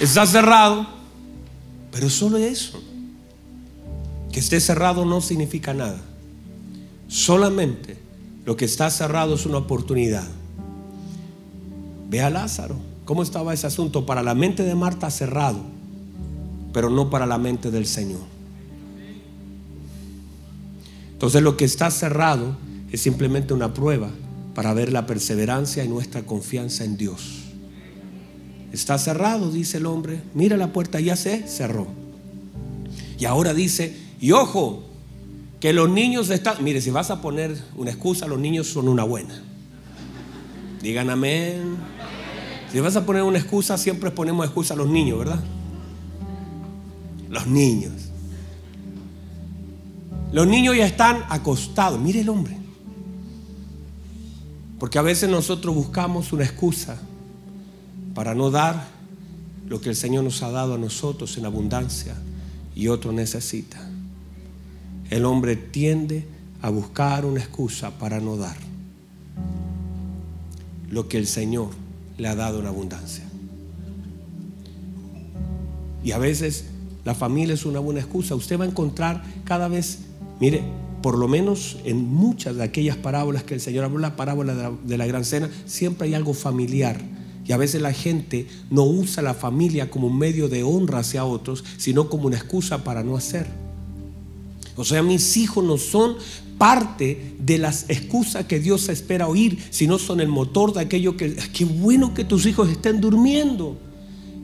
Está 0.00 0.26
cerrado, 0.26 0.86
pero 1.90 2.10
solo 2.10 2.36
eso. 2.36 2.82
Que 4.30 4.40
esté 4.40 4.60
cerrado 4.60 5.06
no 5.06 5.22
significa 5.22 5.72
nada. 5.72 5.98
Solamente 7.08 7.96
lo 8.44 8.56
que 8.56 8.64
está 8.64 8.90
cerrado 8.90 9.34
es 9.34 9.46
una 9.46 9.58
oportunidad. 9.58 10.26
Ve 12.08 12.20
a 12.20 12.30
Lázaro. 12.30 12.76
¿Cómo 13.04 13.22
estaba 13.22 13.54
ese 13.54 13.66
asunto? 13.66 14.04
Para 14.06 14.22
la 14.22 14.34
mente 14.34 14.64
de 14.64 14.74
Marta 14.74 15.10
cerrado, 15.10 15.60
pero 16.72 16.90
no 16.90 17.08
para 17.08 17.26
la 17.26 17.38
mente 17.38 17.70
del 17.70 17.86
Señor. 17.86 18.20
Entonces 21.12 21.40
lo 21.42 21.56
que 21.56 21.64
está 21.64 21.90
cerrado 21.90 22.56
es 22.90 23.00
simplemente 23.00 23.54
una 23.54 23.72
prueba 23.72 24.10
para 24.54 24.74
ver 24.74 24.92
la 24.92 25.06
perseverancia 25.06 25.84
y 25.84 25.88
nuestra 25.88 26.22
confianza 26.22 26.84
en 26.84 26.96
Dios. 26.96 27.44
Está 28.72 28.98
cerrado, 28.98 29.50
dice 29.50 29.78
el 29.78 29.86
hombre. 29.86 30.20
Mira 30.34 30.56
la 30.56 30.72
puerta, 30.72 31.00
ya 31.00 31.16
se 31.16 31.46
cerró. 31.46 31.86
Y 33.18 33.24
ahora 33.24 33.54
dice, 33.54 33.96
y 34.20 34.32
ojo, 34.32 34.82
que 35.60 35.72
los 35.72 35.88
niños 35.88 36.30
están, 36.30 36.62
mire, 36.62 36.80
si 36.80 36.90
vas 36.90 37.10
a 37.10 37.20
poner 37.20 37.56
una 37.76 37.90
excusa, 37.90 38.26
los 38.26 38.38
niños 38.38 38.66
son 38.66 38.88
una 38.88 39.04
buena. 39.04 39.42
Digan 40.82 41.08
amén. 41.08 41.76
Si 42.70 42.80
vas 42.80 42.96
a 42.96 43.06
poner 43.06 43.22
una 43.22 43.38
excusa, 43.38 43.78
siempre 43.78 44.10
ponemos 44.10 44.44
excusa 44.44 44.74
a 44.74 44.76
los 44.76 44.88
niños, 44.88 45.18
¿verdad? 45.18 45.40
Los 47.30 47.46
niños. 47.46 47.92
Los 50.32 50.46
niños 50.46 50.76
ya 50.76 50.86
están 50.86 51.24
acostados. 51.30 51.98
Mire 51.98 52.20
el 52.20 52.28
hombre. 52.28 52.56
Porque 54.78 54.98
a 54.98 55.02
veces 55.02 55.30
nosotros 55.30 55.74
buscamos 55.74 56.32
una 56.32 56.44
excusa 56.44 56.98
para 58.14 58.34
no 58.34 58.50
dar 58.50 58.88
lo 59.66 59.80
que 59.80 59.88
el 59.88 59.96
Señor 59.96 60.24
nos 60.24 60.42
ha 60.42 60.50
dado 60.50 60.74
a 60.74 60.78
nosotros 60.78 61.36
en 61.38 61.46
abundancia 61.46 62.14
y 62.74 62.88
otro 62.88 63.10
necesita 63.10 63.95
el 65.10 65.24
hombre 65.24 65.56
tiende 65.56 66.26
a 66.62 66.70
buscar 66.70 67.24
una 67.24 67.40
excusa 67.40 67.98
para 67.98 68.20
no 68.20 68.36
dar 68.36 68.56
lo 70.90 71.08
que 71.08 71.18
el 71.18 71.26
Señor 71.26 71.70
le 72.18 72.28
ha 72.28 72.34
dado 72.34 72.60
en 72.60 72.66
abundancia. 72.66 73.24
Y 76.02 76.12
a 76.12 76.18
veces 76.18 76.66
la 77.04 77.14
familia 77.14 77.54
es 77.54 77.66
una 77.66 77.80
buena 77.80 78.00
excusa. 78.00 78.34
Usted 78.34 78.58
va 78.58 78.64
a 78.64 78.68
encontrar 78.68 79.22
cada 79.44 79.68
vez, 79.68 80.00
mire, 80.40 80.62
por 81.02 81.18
lo 81.18 81.28
menos 81.28 81.78
en 81.84 82.04
muchas 82.04 82.56
de 82.56 82.64
aquellas 82.64 82.96
parábolas 82.96 83.42
que 83.42 83.54
el 83.54 83.60
Señor 83.60 83.84
habló, 83.84 83.98
la 83.98 84.16
parábola 84.16 84.72
de 84.84 84.98
la, 84.98 85.06
gran 85.06 85.24
cena, 85.24 85.50
siempre 85.66 86.08
hay 86.08 86.14
algo 86.14 86.34
familiar. 86.34 87.00
Y 87.44 87.52
a 87.52 87.56
veces 87.56 87.80
la 87.80 87.92
gente 87.92 88.46
no 88.70 88.84
usa 88.84 89.22
la 89.22 89.34
familia 89.34 89.90
como 89.90 90.08
un 90.08 90.18
medio 90.18 90.48
de 90.48 90.64
honra 90.64 91.00
hacia 91.00 91.24
otros, 91.24 91.64
sino 91.76 92.08
como 92.08 92.26
una 92.26 92.36
excusa 92.36 92.82
para 92.82 93.04
no 93.04 93.16
hacer. 93.16 93.46
O 94.76 94.84
sea, 94.84 95.02
mis 95.02 95.36
hijos 95.36 95.64
no 95.64 95.78
son 95.78 96.16
parte 96.58 97.34
de 97.38 97.58
las 97.58 97.86
excusas 97.88 98.44
que 98.44 98.60
Dios 98.60 98.88
espera 98.88 99.26
oír, 99.26 99.58
sino 99.70 99.98
son 99.98 100.20
el 100.20 100.28
motor 100.28 100.72
de 100.72 100.80
aquello 100.80 101.16
que, 101.16 101.34
qué 101.52 101.64
bueno 101.64 102.14
que 102.14 102.24
tus 102.24 102.46
hijos 102.46 102.68
estén 102.68 103.00
durmiendo. 103.00 103.78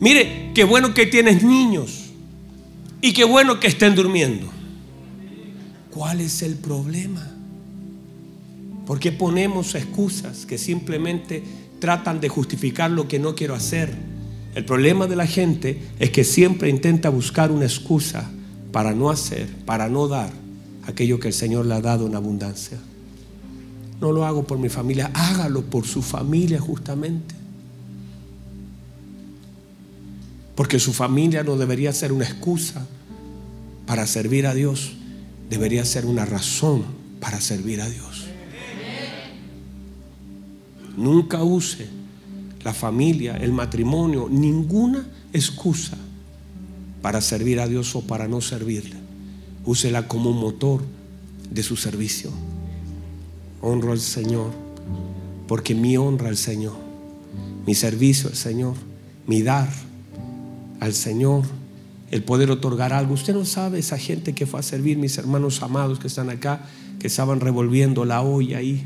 Mire, 0.00 0.50
qué 0.54 0.64
bueno 0.64 0.94
que 0.94 1.06
tienes 1.06 1.42
niños 1.42 2.10
y 3.00 3.12
qué 3.12 3.24
bueno 3.24 3.60
que 3.60 3.68
estén 3.68 3.94
durmiendo. 3.94 4.48
¿Cuál 5.90 6.20
es 6.20 6.42
el 6.42 6.56
problema? 6.56 7.30
¿Por 8.86 8.98
qué 8.98 9.12
ponemos 9.12 9.74
excusas 9.74 10.46
que 10.46 10.58
simplemente 10.58 11.42
tratan 11.78 12.20
de 12.20 12.28
justificar 12.28 12.90
lo 12.90 13.06
que 13.06 13.18
no 13.18 13.34
quiero 13.34 13.54
hacer? 13.54 13.94
El 14.54 14.64
problema 14.64 15.06
de 15.06 15.16
la 15.16 15.26
gente 15.26 15.80
es 15.98 16.10
que 16.10 16.24
siempre 16.24 16.68
intenta 16.68 17.08
buscar 17.10 17.52
una 17.52 17.64
excusa 17.64 18.30
para 18.72 18.94
no 18.94 19.11
hacer, 19.11 19.48
para 19.66 19.88
no 19.88 20.08
dar 20.08 20.32
aquello 20.87 21.20
que 21.20 21.28
el 21.28 21.35
Señor 21.35 21.66
le 21.66 21.74
ha 21.74 21.80
dado 21.80 22.06
en 22.06 22.16
abundancia. 22.16 22.78
No 24.00 24.11
lo 24.11 24.24
hago 24.24 24.44
por 24.44 24.58
mi 24.58 24.68
familia, 24.68 25.11
hágalo 25.14 25.62
por 25.62 25.87
su 25.87 26.02
familia 26.02 26.61
justamente. 26.61 27.35
Porque 30.56 30.80
su 30.80 30.92
familia 30.92 31.44
no 31.44 31.56
debería 31.56 31.92
ser 31.92 32.12
una 32.12 32.24
excusa 32.24 32.87
para 33.87 34.06
servir 34.06 34.46
a 34.46 34.54
Dios, 34.54 34.94
debería 35.48 35.85
ser 35.85 36.06
una 36.06 36.24
razón 36.24 36.85
para 37.20 37.40
servir 37.40 37.80
a 37.80 37.88
Dios. 37.88 38.26
Nunca 40.96 41.42
use 41.42 41.87
la 42.64 42.74
familia, 42.74 43.37
el 43.37 43.52
matrimonio, 43.52 44.28
ninguna 44.30 45.06
excusa 45.32 45.96
para 47.02 47.20
servir 47.20 47.60
a 47.60 47.66
Dios 47.66 47.94
o 47.96 48.02
para 48.02 48.28
no 48.28 48.40
servirle. 48.40 48.96
Úsela 49.64 50.08
como 50.08 50.30
un 50.30 50.38
motor 50.38 50.82
de 51.50 51.62
su 51.62 51.76
servicio. 51.76 52.30
Honro 53.60 53.92
al 53.92 54.00
Señor, 54.00 54.50
porque 55.46 55.74
mi 55.74 55.96
honra 55.96 56.28
al 56.28 56.36
Señor, 56.36 56.74
mi 57.66 57.74
servicio 57.74 58.30
al 58.30 58.36
Señor, 58.36 58.74
mi 59.26 59.42
dar 59.42 59.68
al 60.80 60.94
Señor, 60.94 61.44
el 62.10 62.22
poder 62.22 62.50
otorgar 62.50 62.92
algo. 62.92 63.14
Usted 63.14 63.34
no 63.34 63.44
sabe 63.44 63.78
esa 63.78 63.98
gente 63.98 64.34
que 64.34 64.46
fue 64.46 64.60
a 64.60 64.62
servir, 64.62 64.98
mis 64.98 65.16
hermanos 65.18 65.62
amados 65.62 65.98
que 65.98 66.08
están 66.08 66.30
acá, 66.30 66.66
que 66.98 67.06
estaban 67.06 67.40
revolviendo 67.40 68.04
la 68.04 68.22
olla 68.22 68.58
ahí, 68.58 68.84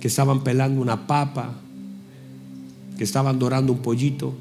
que 0.00 0.08
estaban 0.08 0.44
pelando 0.44 0.80
una 0.80 1.06
papa, 1.06 1.54
que 2.96 3.04
estaban 3.04 3.38
dorando 3.38 3.72
un 3.72 3.80
pollito, 3.80 4.34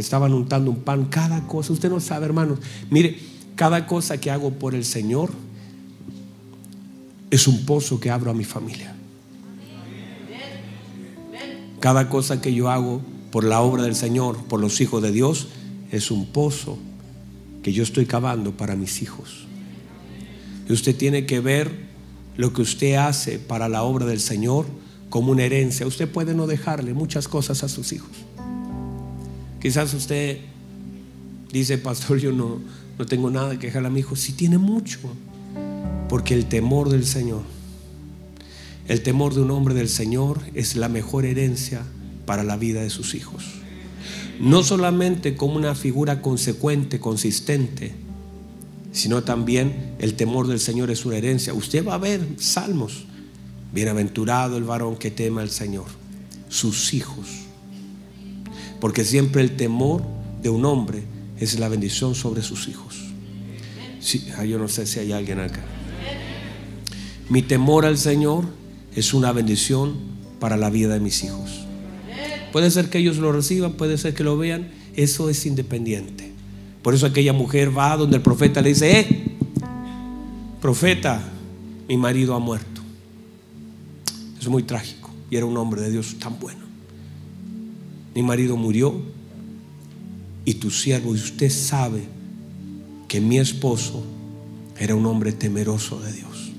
estaban 0.00 0.32
untando 0.34 0.70
un 0.70 0.78
pan, 0.78 1.06
cada 1.06 1.46
cosa. 1.46 1.72
Usted 1.72 1.90
no 1.90 2.00
sabe, 2.00 2.26
hermanos. 2.26 2.58
Mire, 2.90 3.18
cada 3.54 3.86
cosa 3.86 4.18
que 4.18 4.30
hago 4.30 4.52
por 4.52 4.74
el 4.74 4.84
Señor 4.84 5.30
es 7.30 7.46
un 7.48 7.66
pozo 7.66 8.00
que 8.00 8.10
abro 8.10 8.30
a 8.30 8.34
mi 8.34 8.44
familia. 8.44 8.94
Cada 11.80 12.08
cosa 12.08 12.40
que 12.40 12.54
yo 12.54 12.70
hago 12.70 13.02
por 13.30 13.44
la 13.44 13.60
obra 13.60 13.82
del 13.82 13.94
Señor, 13.94 14.36
por 14.44 14.60
los 14.60 14.80
hijos 14.80 15.02
de 15.02 15.12
Dios, 15.12 15.48
es 15.92 16.10
un 16.10 16.26
pozo 16.26 16.78
que 17.62 17.72
yo 17.72 17.82
estoy 17.82 18.06
cavando 18.06 18.56
para 18.56 18.76
mis 18.76 19.02
hijos. 19.02 19.46
Y 20.68 20.72
usted 20.72 20.96
tiene 20.96 21.26
que 21.26 21.40
ver 21.40 21.70
lo 22.36 22.52
que 22.52 22.62
usted 22.62 22.94
hace 22.94 23.38
para 23.38 23.68
la 23.68 23.82
obra 23.82 24.06
del 24.06 24.20
Señor 24.20 24.66
como 25.10 25.32
una 25.32 25.44
herencia. 25.44 25.86
Usted 25.86 26.08
puede 26.08 26.34
no 26.34 26.46
dejarle 26.46 26.94
muchas 26.94 27.28
cosas 27.28 27.62
a 27.64 27.68
sus 27.68 27.92
hijos. 27.92 28.10
Quizás 29.60 29.92
usted 29.94 30.38
dice, 31.52 31.78
pastor, 31.78 32.18
yo 32.18 32.32
no, 32.32 32.60
no 32.98 33.06
tengo 33.06 33.30
nada 33.30 33.58
que 33.58 33.66
dejarle 33.66 33.88
a 33.88 33.90
mi 33.90 34.00
hijo. 34.00 34.16
Si 34.16 34.32
tiene 34.32 34.58
mucho. 34.58 34.98
Porque 36.08 36.34
el 36.34 36.46
temor 36.46 36.88
del 36.88 37.04
Señor, 37.04 37.42
el 38.86 39.02
temor 39.02 39.34
de 39.34 39.42
un 39.42 39.50
hombre 39.50 39.74
del 39.74 39.90
Señor 39.90 40.40
es 40.54 40.74
la 40.74 40.88
mejor 40.88 41.26
herencia 41.26 41.82
para 42.24 42.44
la 42.44 42.56
vida 42.56 42.80
de 42.80 42.88
sus 42.88 43.14
hijos 43.14 43.44
no 44.38 44.62
solamente 44.62 45.36
como 45.36 45.56
una 45.56 45.74
figura 45.74 46.22
consecuente, 46.22 47.00
consistente, 47.00 47.92
sino 48.92 49.22
también 49.22 49.94
el 49.98 50.14
temor 50.14 50.46
del 50.46 50.60
Señor 50.60 50.90
es 50.90 51.04
una 51.04 51.16
herencia. 51.16 51.54
Usted 51.54 51.86
va 51.86 51.94
a 51.94 51.98
ver 51.98 52.20
salmos. 52.38 53.04
Bienaventurado 53.72 54.56
el 54.56 54.64
varón 54.64 54.96
que 54.96 55.10
tema 55.10 55.42
al 55.42 55.50
Señor, 55.50 55.86
sus 56.48 56.94
hijos. 56.94 57.47
Porque 58.80 59.04
siempre 59.04 59.42
el 59.42 59.56
temor 59.56 60.02
de 60.42 60.50
un 60.50 60.64
hombre 60.64 61.02
es 61.38 61.58
la 61.58 61.68
bendición 61.68 62.14
sobre 62.14 62.42
sus 62.42 62.68
hijos. 62.68 62.96
Sí, 64.00 64.28
ah, 64.36 64.44
yo 64.44 64.58
no 64.58 64.68
sé 64.68 64.86
si 64.86 65.00
hay 65.00 65.12
alguien 65.12 65.40
acá. 65.40 65.60
Mi 67.28 67.42
temor 67.42 67.84
al 67.84 67.98
Señor 67.98 68.44
es 68.94 69.12
una 69.12 69.32
bendición 69.32 69.96
para 70.40 70.56
la 70.56 70.70
vida 70.70 70.94
de 70.94 71.00
mis 71.00 71.24
hijos. 71.24 71.66
Puede 72.52 72.70
ser 72.70 72.88
que 72.88 72.98
ellos 72.98 73.18
lo 73.18 73.32
reciban, 73.32 73.72
puede 73.72 73.98
ser 73.98 74.14
que 74.14 74.24
lo 74.24 74.38
vean. 74.38 74.70
Eso 74.96 75.28
es 75.28 75.44
independiente. 75.44 76.32
Por 76.82 76.94
eso 76.94 77.06
aquella 77.06 77.32
mujer 77.32 77.76
va 77.76 77.96
donde 77.96 78.16
el 78.16 78.22
profeta 78.22 78.62
le 78.62 78.70
dice, 78.70 79.00
eh, 79.00 79.36
profeta, 80.60 81.22
mi 81.88 81.96
marido 81.96 82.34
ha 82.34 82.38
muerto. 82.38 82.80
Es 84.40 84.48
muy 84.48 84.62
trágico. 84.62 85.10
Y 85.30 85.36
era 85.36 85.44
un 85.44 85.56
hombre 85.56 85.82
de 85.82 85.90
Dios 85.90 86.16
tan 86.18 86.38
bueno. 86.40 86.67
Mi 88.18 88.24
marido 88.24 88.56
murió 88.56 89.00
y 90.44 90.54
tu 90.54 90.72
siervo, 90.72 91.14
y 91.14 91.18
usted 91.18 91.50
sabe 91.50 92.02
que 93.06 93.20
mi 93.20 93.38
esposo 93.38 94.02
era 94.76 94.96
un 94.96 95.06
hombre 95.06 95.30
temeroso 95.30 96.00
de 96.00 96.12
Dios. 96.12 96.50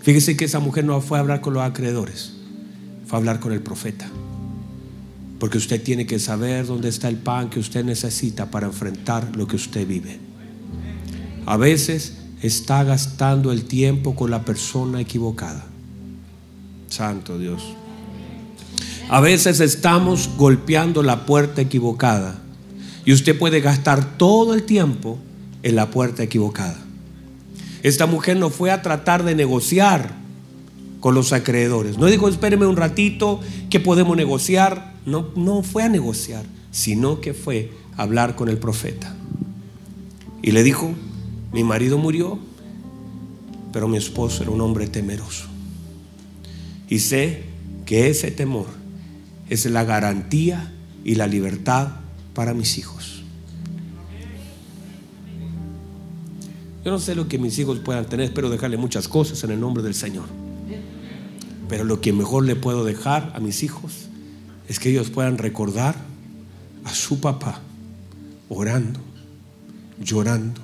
Fíjese 0.00 0.36
que 0.36 0.46
esa 0.46 0.58
mujer 0.58 0.84
no 0.84 1.00
fue 1.00 1.18
a 1.18 1.20
hablar 1.20 1.40
con 1.40 1.54
los 1.54 1.62
acreedores 1.62 2.32
hablar 3.16 3.38
con 3.38 3.52
el 3.52 3.60
profeta. 3.60 4.08
Porque 5.38 5.58
usted 5.58 5.80
tiene 5.80 6.04
que 6.04 6.18
saber 6.18 6.66
dónde 6.66 6.88
está 6.88 7.08
el 7.08 7.18
pan 7.18 7.48
que 7.48 7.60
usted 7.60 7.84
necesita 7.84 8.50
para 8.50 8.66
enfrentar 8.66 9.36
lo 9.36 9.46
que 9.46 9.54
usted 9.54 9.86
vive. 9.86 10.18
A 11.46 11.56
veces 11.56 12.18
está 12.42 12.82
gastando 12.82 13.52
el 13.52 13.66
tiempo 13.66 14.16
con 14.16 14.32
la 14.32 14.44
persona 14.44 15.00
equivocada. 15.00 15.64
Santo 16.88 17.38
Dios. 17.38 17.76
A 19.12 19.20
veces 19.20 19.60
estamos 19.60 20.30
golpeando 20.38 21.02
la 21.02 21.26
puerta 21.26 21.60
equivocada 21.60 22.40
y 23.04 23.12
usted 23.12 23.38
puede 23.38 23.60
gastar 23.60 24.16
todo 24.16 24.54
el 24.54 24.62
tiempo 24.62 25.18
en 25.62 25.76
la 25.76 25.90
puerta 25.90 26.22
equivocada. 26.22 26.78
Esta 27.82 28.06
mujer 28.06 28.38
no 28.38 28.48
fue 28.48 28.70
a 28.70 28.80
tratar 28.80 29.22
de 29.22 29.34
negociar 29.34 30.14
con 31.00 31.14
los 31.14 31.34
acreedores. 31.34 31.98
No 31.98 32.06
dijo, 32.06 32.26
espéreme 32.26 32.64
un 32.64 32.78
ratito, 32.78 33.40
que 33.68 33.80
podemos 33.80 34.16
negociar. 34.16 34.94
No, 35.04 35.28
no 35.36 35.62
fue 35.62 35.82
a 35.82 35.90
negociar, 35.90 36.46
sino 36.70 37.20
que 37.20 37.34
fue 37.34 37.70
a 37.98 38.04
hablar 38.04 38.34
con 38.34 38.48
el 38.48 38.56
profeta. 38.56 39.14
Y 40.40 40.52
le 40.52 40.62
dijo, 40.62 40.90
mi 41.52 41.64
marido 41.64 41.98
murió, 41.98 42.38
pero 43.74 43.88
mi 43.88 43.98
esposo 43.98 44.42
era 44.42 44.52
un 44.52 44.62
hombre 44.62 44.86
temeroso. 44.86 45.48
Y 46.88 47.00
sé 47.00 47.42
que 47.84 48.08
ese 48.08 48.30
temor 48.30 48.80
es 49.52 49.66
la 49.66 49.84
garantía 49.84 50.72
y 51.04 51.16
la 51.16 51.26
libertad 51.26 51.88
para 52.32 52.54
mis 52.54 52.78
hijos. 52.78 53.22
Yo 56.82 56.90
no 56.90 56.98
sé 56.98 57.14
lo 57.14 57.28
que 57.28 57.38
mis 57.38 57.58
hijos 57.58 57.78
puedan 57.80 58.06
tener, 58.06 58.24
espero 58.24 58.48
dejarle 58.48 58.78
muchas 58.78 59.08
cosas 59.08 59.44
en 59.44 59.50
el 59.50 59.60
nombre 59.60 59.82
del 59.82 59.94
Señor. 59.94 60.24
Pero 61.68 61.84
lo 61.84 62.00
que 62.00 62.14
mejor 62.14 62.46
le 62.46 62.56
puedo 62.56 62.82
dejar 62.82 63.30
a 63.34 63.40
mis 63.40 63.62
hijos 63.62 64.08
es 64.68 64.80
que 64.80 64.88
ellos 64.88 65.10
puedan 65.10 65.36
recordar 65.36 65.96
a 66.84 66.94
su 66.94 67.20
papá 67.20 67.60
orando, 68.48 69.00
llorando. 70.00 70.62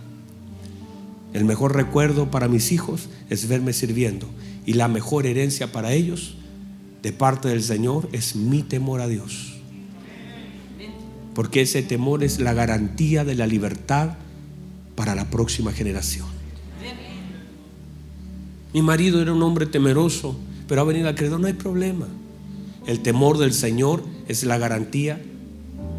El 1.34 1.44
mejor 1.44 1.76
recuerdo 1.76 2.30
para 2.30 2.48
mis 2.48 2.72
hijos 2.72 3.10
es 3.28 3.46
verme 3.48 3.74
sirviendo. 3.74 4.26
Y 4.64 4.74
la 4.74 4.88
mejor 4.88 5.26
herencia 5.26 5.72
para 5.72 5.92
ellos 5.92 6.37
de 7.02 7.12
parte 7.12 7.48
del 7.48 7.62
Señor 7.62 8.08
es 8.12 8.36
mi 8.36 8.62
temor 8.62 9.00
a 9.00 9.08
Dios. 9.08 9.54
Porque 11.34 11.62
ese 11.62 11.82
temor 11.82 12.24
es 12.24 12.40
la 12.40 12.52
garantía 12.52 13.24
de 13.24 13.34
la 13.34 13.46
libertad 13.46 14.14
para 14.96 15.14
la 15.14 15.30
próxima 15.30 15.72
generación. 15.72 16.26
Mi 18.72 18.82
marido 18.82 19.22
era 19.22 19.32
un 19.32 19.42
hombre 19.42 19.66
temeroso 19.66 20.36
pero 20.68 20.82
ha 20.82 20.84
venido 20.84 21.08
acreedor, 21.08 21.40
no 21.40 21.46
hay 21.46 21.54
problema. 21.54 22.06
El 22.86 23.00
temor 23.00 23.38
del 23.38 23.52
Señor 23.52 24.04
es 24.28 24.44
la 24.44 24.58
garantía 24.58 25.20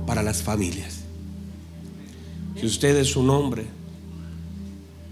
para 0.05 0.23
las 0.23 0.43
familias. 0.43 0.99
Si 2.59 2.65
usted 2.65 2.95
es 2.97 3.15
un 3.15 3.29
hombre, 3.31 3.65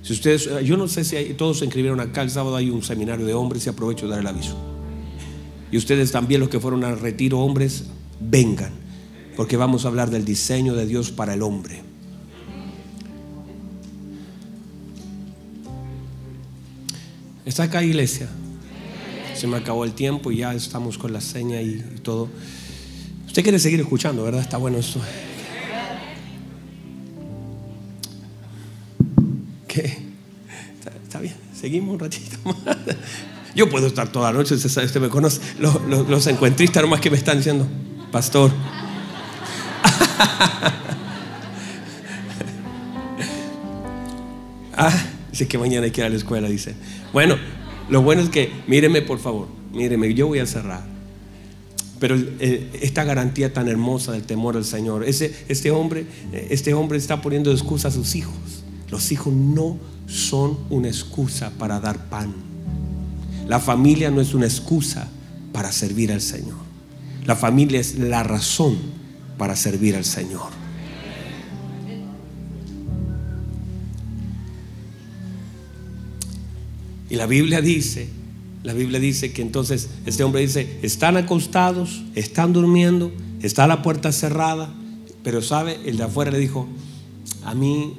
si 0.03 0.13
ustedes, 0.13 0.49
yo 0.63 0.77
no 0.77 0.87
sé 0.87 1.03
si 1.03 1.33
todos 1.33 1.59
se 1.59 1.65
inscribieron 1.65 1.99
acá, 1.99 2.21
el 2.21 2.29
sábado 2.29 2.55
hay 2.55 2.69
un 2.69 2.83
seminario 2.83 3.25
de 3.25 3.33
hombres 3.33 3.65
y 3.65 3.69
aprovecho 3.69 4.05
de 4.05 4.11
dar 4.11 4.19
el 4.19 4.27
aviso. 4.27 4.55
Y 5.71 5.77
ustedes 5.77 6.11
también 6.11 6.39
los 6.39 6.49
que 6.49 6.59
fueron 6.59 6.83
al 6.83 6.99
retiro 6.99 7.39
hombres, 7.39 7.85
vengan, 8.19 8.71
porque 9.35 9.57
vamos 9.57 9.85
a 9.85 9.89
hablar 9.89 10.09
del 10.09 10.25
diseño 10.25 10.73
de 10.75 10.85
Dios 10.85 11.11
para 11.11 11.33
el 11.33 11.41
hombre. 11.41 11.81
¿Está 17.47 17.63
acá 17.63 17.81
iglesia? 17.81 18.27
Se 19.33 19.47
me 19.47 19.55
acabó 19.57 19.85
el 19.85 19.93
tiempo 19.93 20.31
y 20.31 20.37
ya 20.37 20.53
estamos 20.53 20.97
con 20.97 21.13
la 21.13 21.21
seña 21.21 21.61
y, 21.61 21.79
todo. 22.03 22.27
Usted 23.25 23.41
quiere 23.41 23.57
seguir 23.57 23.79
escuchando, 23.79 24.23
¿verdad? 24.23 24.41
Está 24.41 24.57
bueno 24.57 24.77
esto. 24.77 24.99
¿Qué? 29.67 29.97
Está, 31.03 31.19
bien, 31.19 31.35
seguimos 31.53 31.93
un 31.93 31.99
ratito 31.99 32.37
más. 32.43 32.77
Yo 33.57 33.67
puedo 33.67 33.87
estar 33.87 34.09
toda 34.11 34.31
la 34.31 34.37
noche, 34.37 34.53
usted, 34.53 35.01
me 35.01 35.09
conoce. 35.09 35.41
Los, 35.57 35.81
los, 35.85 36.07
los 36.07 36.27
encuentristas 36.27 36.83
nomás 36.83 37.01
que 37.01 37.09
me 37.09 37.17
están 37.17 37.37
diciendo, 37.37 37.65
pastor. 38.11 38.51
ah, 44.77 44.93
dice 45.31 45.47
que 45.47 45.57
mañana 45.57 45.85
hay 45.85 45.91
que 45.91 46.01
ir 46.01 46.05
a 46.05 46.09
la 46.09 46.17
escuela, 46.17 46.47
dice. 46.47 46.75
Bueno, 47.11 47.35
lo 47.89 48.03
bueno 48.03 48.21
es 48.21 48.29
que, 48.29 48.51
míreme 48.67 49.01
por 49.01 49.17
favor, 49.17 49.47
míreme, 49.73 50.13
yo 50.13 50.27
voy 50.27 50.37
a 50.37 50.45
cerrar. 50.45 50.85
Pero 51.99 52.15
esta 52.79 53.05
garantía 53.05 53.53
tan 53.53 53.69
hermosa 53.69 54.11
del 54.11 54.21
temor 54.21 54.55
al 54.55 54.65
Señor, 54.65 55.03
ese, 55.03 55.35
este, 55.47 55.71
hombre, 55.71 56.05
este 56.31 56.75
hombre 56.75 56.99
está 56.99 57.23
poniendo 57.23 57.51
excusa 57.51 57.87
a 57.87 57.91
sus 57.91 58.13
hijos. 58.13 58.35
Los 58.91 59.11
hijos 59.11 59.33
no 59.33 59.79
son 60.05 60.59
una 60.69 60.89
excusa 60.89 61.49
para 61.57 61.79
dar 61.79 62.07
pan. 62.07 62.56
La 63.47 63.59
familia 63.59 64.11
no 64.11 64.21
es 64.21 64.33
una 64.33 64.45
excusa 64.45 65.07
para 65.53 65.71
servir 65.71 66.11
al 66.11 66.21
Señor. 66.21 66.57
La 67.25 67.35
familia 67.35 67.79
es 67.79 67.97
la 67.97 68.23
razón 68.23 68.77
para 69.37 69.55
servir 69.55 69.95
al 69.95 70.05
Señor. 70.05 70.49
Y 77.09 77.15
la 77.15 77.25
Biblia 77.25 77.61
dice, 77.61 78.09
la 78.63 78.73
Biblia 78.73 78.99
dice 78.99 79.31
que 79.31 79.41
entonces 79.41 79.87
este 80.05 80.23
hombre 80.23 80.41
dice, 80.41 80.79
están 80.81 81.15
acostados, 81.15 82.03
están 82.15 82.51
durmiendo, 82.51 83.13
está 83.41 83.65
la 83.65 83.81
puerta 83.81 84.11
cerrada, 84.11 84.73
pero 85.23 85.41
sabe, 85.41 85.77
el 85.85 85.97
de 85.97 86.03
afuera 86.03 86.31
le 86.31 86.39
dijo, 86.39 86.67
a 87.45 87.55
mí 87.55 87.93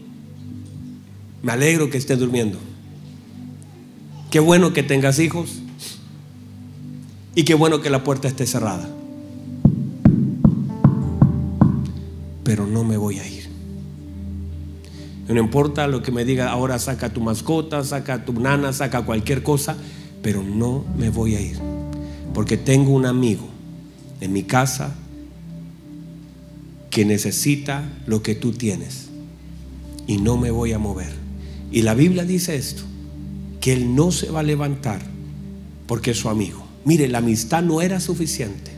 me 1.43 1.53
alegro 1.53 1.89
que 1.89 1.97
estés 1.97 2.19
durmiendo. 2.19 2.59
Qué 4.31 4.41
bueno 4.41 4.75
que 4.75 4.83
tengas 4.83 5.19
hijos 5.19 5.61
y 7.35 7.45
qué 7.45 7.55
bueno 7.55 7.81
que 7.81 7.89
la 7.89 8.05
puerta 8.05 8.29
esté 8.29 8.47
cerrada. 8.47 8.89
Pero 12.45 12.67
no 12.67 12.85
me 12.85 12.97
voy 12.97 13.19
a 13.21 13.27
ir. 13.27 13.49
No 15.29 15.41
importa 15.41 15.87
lo 15.87 16.03
que 16.03 16.11
me 16.11 16.25
diga, 16.25 16.51
ahora 16.51 16.79
saca 16.79 17.13
tu 17.13 17.21
mascota, 17.21 17.85
saca 17.85 18.25
tu 18.25 18.33
nana, 18.33 18.73
saca 18.73 19.03
cualquier 19.03 19.43
cosa, 19.43 19.77
pero 20.23 20.43
no 20.43 20.85
me 20.97 21.11
voy 21.11 21.35
a 21.35 21.41
ir. 21.41 21.59
Porque 22.35 22.57
tengo 22.57 22.93
un 22.93 23.07
amigo 23.07 23.47
en 24.21 24.33
mi 24.33 24.43
casa 24.43 24.95
que 26.91 27.05
necesita 27.05 27.83
lo 28.07 28.23
que 28.23 28.35
tú 28.35 28.53
tienes. 28.53 29.09
Y 30.07 30.19
no 30.19 30.37
me 30.37 30.51
voy 30.51 30.73
a 30.73 30.79
mover. 30.79 31.13
Y 31.71 31.83
la 31.83 31.95
Biblia 31.95 32.25
dice 32.25 32.57
esto, 32.57 32.88
que 33.61 33.73
él 33.73 33.95
no 33.95 34.11
se 34.13 34.31
va 34.31 34.41
a 34.41 34.45
levantar 34.45 35.01
porque 35.87 36.13
es 36.13 36.19
su 36.19 36.29
amigo. 36.29 36.65
Mire, 36.85 37.09
la 37.09 37.19
amistad 37.19 37.63
no 37.63 37.83
era 37.83 38.01
suficiente. 38.01 38.71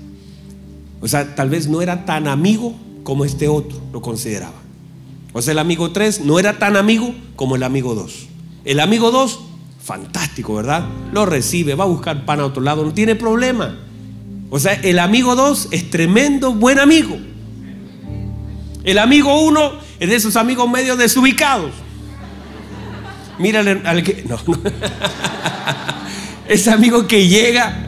O 1.00 1.08
sea, 1.08 1.34
tal 1.34 1.50
vez 1.50 1.68
no 1.68 1.82
era 1.82 2.04
tan 2.04 2.28
amigo 2.28 2.74
como 3.02 3.24
este 3.24 3.48
otro 3.48 3.80
lo 3.92 4.02
consideraba. 4.02 4.60
O 5.32 5.42
sea, 5.42 5.52
el 5.52 5.58
amigo 5.58 5.92
3 5.92 6.24
no 6.24 6.38
era 6.38 6.58
tan 6.58 6.76
amigo 6.76 7.14
como 7.36 7.56
el 7.56 7.62
amigo 7.62 7.94
2. 7.94 8.28
El 8.64 8.80
amigo 8.80 9.10
2, 9.10 9.40
fantástico, 9.82 10.54
¿verdad? 10.54 10.86
Lo 11.12 11.24
recibe, 11.24 11.74
va 11.74 11.84
a 11.84 11.88
buscar 11.88 12.24
pan 12.24 12.40
a 12.40 12.46
otro 12.46 12.62
lado, 12.62 12.84
no 12.84 12.92
tiene 12.92 13.14
problema. 13.14 13.78
O 14.50 14.58
sea, 14.58 14.74
el 14.74 14.98
amigo 14.98 15.36
2 15.36 15.68
es 15.70 15.90
tremendo 15.90 16.52
buen 16.52 16.78
amigo. 16.78 17.16
El 18.82 18.98
amigo 18.98 19.40
1 19.42 19.72
es 20.00 20.08
de 20.08 20.16
esos 20.16 20.36
amigos 20.36 20.68
medio 20.68 20.96
desubicados. 20.96 21.72
Mírale 23.40 23.80
al 23.84 24.02
que. 24.02 24.24
No, 24.28 24.38
no. 24.46 24.58
Ese 26.48 26.70
amigo 26.70 27.06
que 27.06 27.26
llega 27.26 27.86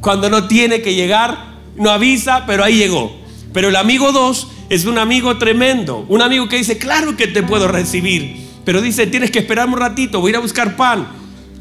cuando 0.00 0.30
no 0.30 0.46
tiene 0.46 0.82
que 0.82 0.94
llegar, 0.94 1.56
no 1.76 1.90
avisa, 1.90 2.44
pero 2.46 2.62
ahí 2.62 2.76
llegó. 2.76 3.14
Pero 3.52 3.70
el 3.70 3.76
amigo 3.76 4.12
2 4.12 4.48
es 4.68 4.84
un 4.84 4.98
amigo 4.98 5.36
tremendo. 5.38 6.04
Un 6.08 6.22
amigo 6.22 6.48
que 6.48 6.56
dice, 6.56 6.78
claro 6.78 7.16
que 7.16 7.26
te 7.26 7.42
puedo 7.42 7.66
recibir. 7.66 8.46
Pero 8.64 8.80
dice, 8.80 9.06
tienes 9.06 9.30
que 9.30 9.40
esperar 9.40 9.66
un 9.68 9.78
ratito, 9.78 10.20
voy 10.20 10.28
a 10.28 10.30
ir 10.30 10.36
a 10.36 10.40
buscar 10.40 10.76
pan. 10.76 11.08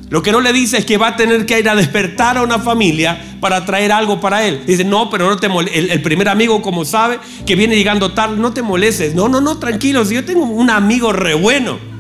Lo 0.10 0.22
que 0.22 0.32
no 0.32 0.42
le 0.42 0.54
dice 0.54 0.78
es 0.78 0.86
que 0.86 0.98
va 0.98 1.08
a 1.08 1.16
tener 1.16 1.46
que 1.48 1.60
ir 1.60 1.68
a 1.68 1.76
despertar 1.76 2.38
a 2.38 2.44
una 2.44 2.60
familia 2.60 3.38
para 3.40 3.66
traer 3.66 3.92
algo 3.92 4.20
para 4.20 4.46
él. 4.46 4.62
Dice, 4.68 4.84
no, 4.84 5.10
pero 5.10 5.28
no 5.28 5.38
te 5.38 5.48
el, 5.74 6.02
primer 6.04 6.30
amigo, 6.30 6.62
como 6.62 6.86
sabe, 6.86 7.20
que 7.46 7.56
viene 7.56 7.76
llegando 7.76 8.14
tarde, 8.14 8.38
no 8.38 8.54
te 8.54 8.62
molestes. 8.62 9.16
No, 9.16 9.28
no, 9.28 9.42
no, 9.42 9.58
tranquilo. 9.58 10.04
Yo 10.04 10.24
tengo 10.24 10.46
un 10.46 10.70
amigo 10.70 11.12
re 11.12 11.34
bueno. 11.34 11.95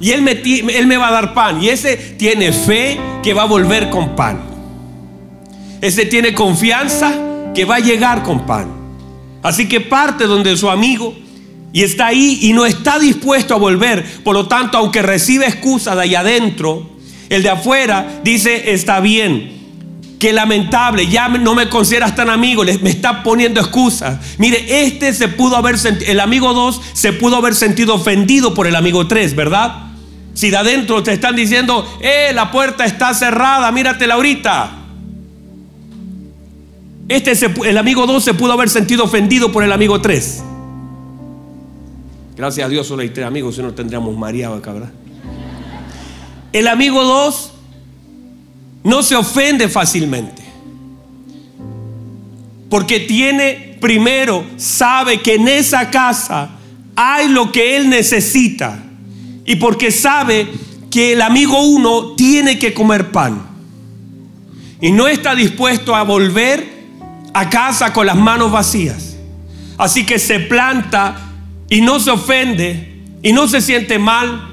Y 0.00 0.12
él 0.12 0.22
me, 0.22 0.96
va 0.96 1.08
a 1.08 1.12
dar 1.12 1.34
pan. 1.34 1.62
Y 1.62 1.68
ese 1.68 1.96
tiene 1.96 2.52
fe 2.52 2.98
que 3.22 3.34
va 3.34 3.42
a 3.42 3.46
volver 3.46 3.90
con 3.90 4.16
pan. 4.16 4.40
Ese 5.80 6.06
tiene 6.06 6.34
confianza 6.34 7.12
que 7.54 7.64
va 7.64 7.76
a 7.76 7.80
llegar 7.80 8.22
con 8.22 8.46
pan. 8.46 8.68
Así 9.42 9.68
que 9.68 9.80
parte 9.80 10.24
donde 10.24 10.56
su 10.56 10.70
amigo 10.70 11.14
y 11.72 11.82
está 11.82 12.08
ahí 12.08 12.38
y 12.42 12.52
no 12.52 12.66
está 12.66 12.98
dispuesto 12.98 13.54
a 13.54 13.58
volver. 13.58 14.04
Por 14.24 14.34
lo 14.34 14.48
tanto, 14.48 14.78
aunque 14.78 15.02
recibe 15.02 15.46
excusa 15.46 15.94
de 15.94 16.02
ahí 16.02 16.14
adentro, 16.14 16.88
el 17.28 17.42
de 17.42 17.50
afuera 17.50 18.20
dice, 18.24 18.72
está 18.72 19.00
bien. 19.00 19.58
Qué 20.18 20.34
lamentable, 20.34 21.06
ya 21.06 21.28
no 21.28 21.54
me 21.54 21.70
consideras 21.70 22.14
tan 22.14 22.28
amigo, 22.28 22.62
me 22.82 22.90
está 22.90 23.22
poniendo 23.22 23.58
excusas. 23.58 24.18
Mire, 24.36 24.82
este 24.82 25.14
se 25.14 25.28
pudo 25.28 25.56
haber 25.56 25.78
sentido, 25.78 26.12
el 26.12 26.20
amigo 26.20 26.52
2 26.52 26.78
se 26.92 27.14
pudo 27.14 27.36
haber 27.36 27.54
sentido 27.54 27.94
ofendido 27.94 28.52
por 28.52 28.66
el 28.66 28.76
amigo 28.76 29.06
3, 29.06 29.34
¿verdad? 29.34 29.89
Si 30.34 30.50
de 30.50 30.56
adentro 30.56 31.02
te 31.02 31.12
están 31.12 31.36
diciendo, 31.36 31.86
eh, 32.00 32.32
la 32.34 32.50
puerta 32.50 32.84
está 32.84 33.12
cerrada, 33.14 33.70
míratela 33.72 34.14
ahorita. 34.14 34.70
Este 37.08 37.32
el 37.66 37.76
amigo 37.76 38.06
2 38.06 38.22
se 38.22 38.34
pudo 38.34 38.52
haber 38.52 38.68
sentido 38.68 39.04
ofendido 39.04 39.50
por 39.50 39.64
el 39.64 39.72
amigo 39.72 40.00
3. 40.00 40.44
Gracias 42.36 42.64
a 42.64 42.68
Dios 42.68 42.86
solo 42.86 43.02
hay 43.02 43.10
tres 43.10 43.26
amigos, 43.26 43.56
si 43.56 43.62
no 43.62 43.74
tendríamos 43.74 44.16
mareado 44.16 44.54
acá, 44.54 44.72
¿verdad? 44.72 44.92
El 46.52 46.68
amigo 46.68 47.02
2 47.02 47.52
no 48.84 49.02
se 49.02 49.16
ofende 49.16 49.68
fácilmente. 49.68 50.42
Porque 52.70 53.00
tiene, 53.00 53.76
primero, 53.80 54.44
sabe 54.56 55.20
que 55.20 55.34
en 55.34 55.48
esa 55.48 55.90
casa 55.90 56.50
hay 56.94 57.28
lo 57.28 57.50
que 57.50 57.76
él 57.76 57.90
necesita. 57.90 58.84
Y 59.50 59.56
porque 59.56 59.90
sabe 59.90 60.46
que 60.92 61.14
el 61.14 61.22
amigo 61.22 61.60
1 61.60 62.14
tiene 62.14 62.56
que 62.56 62.72
comer 62.72 63.10
pan. 63.10 63.48
Y 64.80 64.92
no 64.92 65.08
está 65.08 65.34
dispuesto 65.34 65.96
a 65.96 66.04
volver 66.04 66.64
a 67.34 67.50
casa 67.50 67.92
con 67.92 68.06
las 68.06 68.14
manos 68.14 68.52
vacías. 68.52 69.16
Así 69.76 70.06
que 70.06 70.20
se 70.20 70.38
planta 70.38 71.32
y 71.68 71.80
no 71.80 71.98
se 71.98 72.12
ofende 72.12 73.00
y 73.24 73.32
no 73.32 73.48
se 73.48 73.60
siente 73.60 73.98
mal 73.98 74.50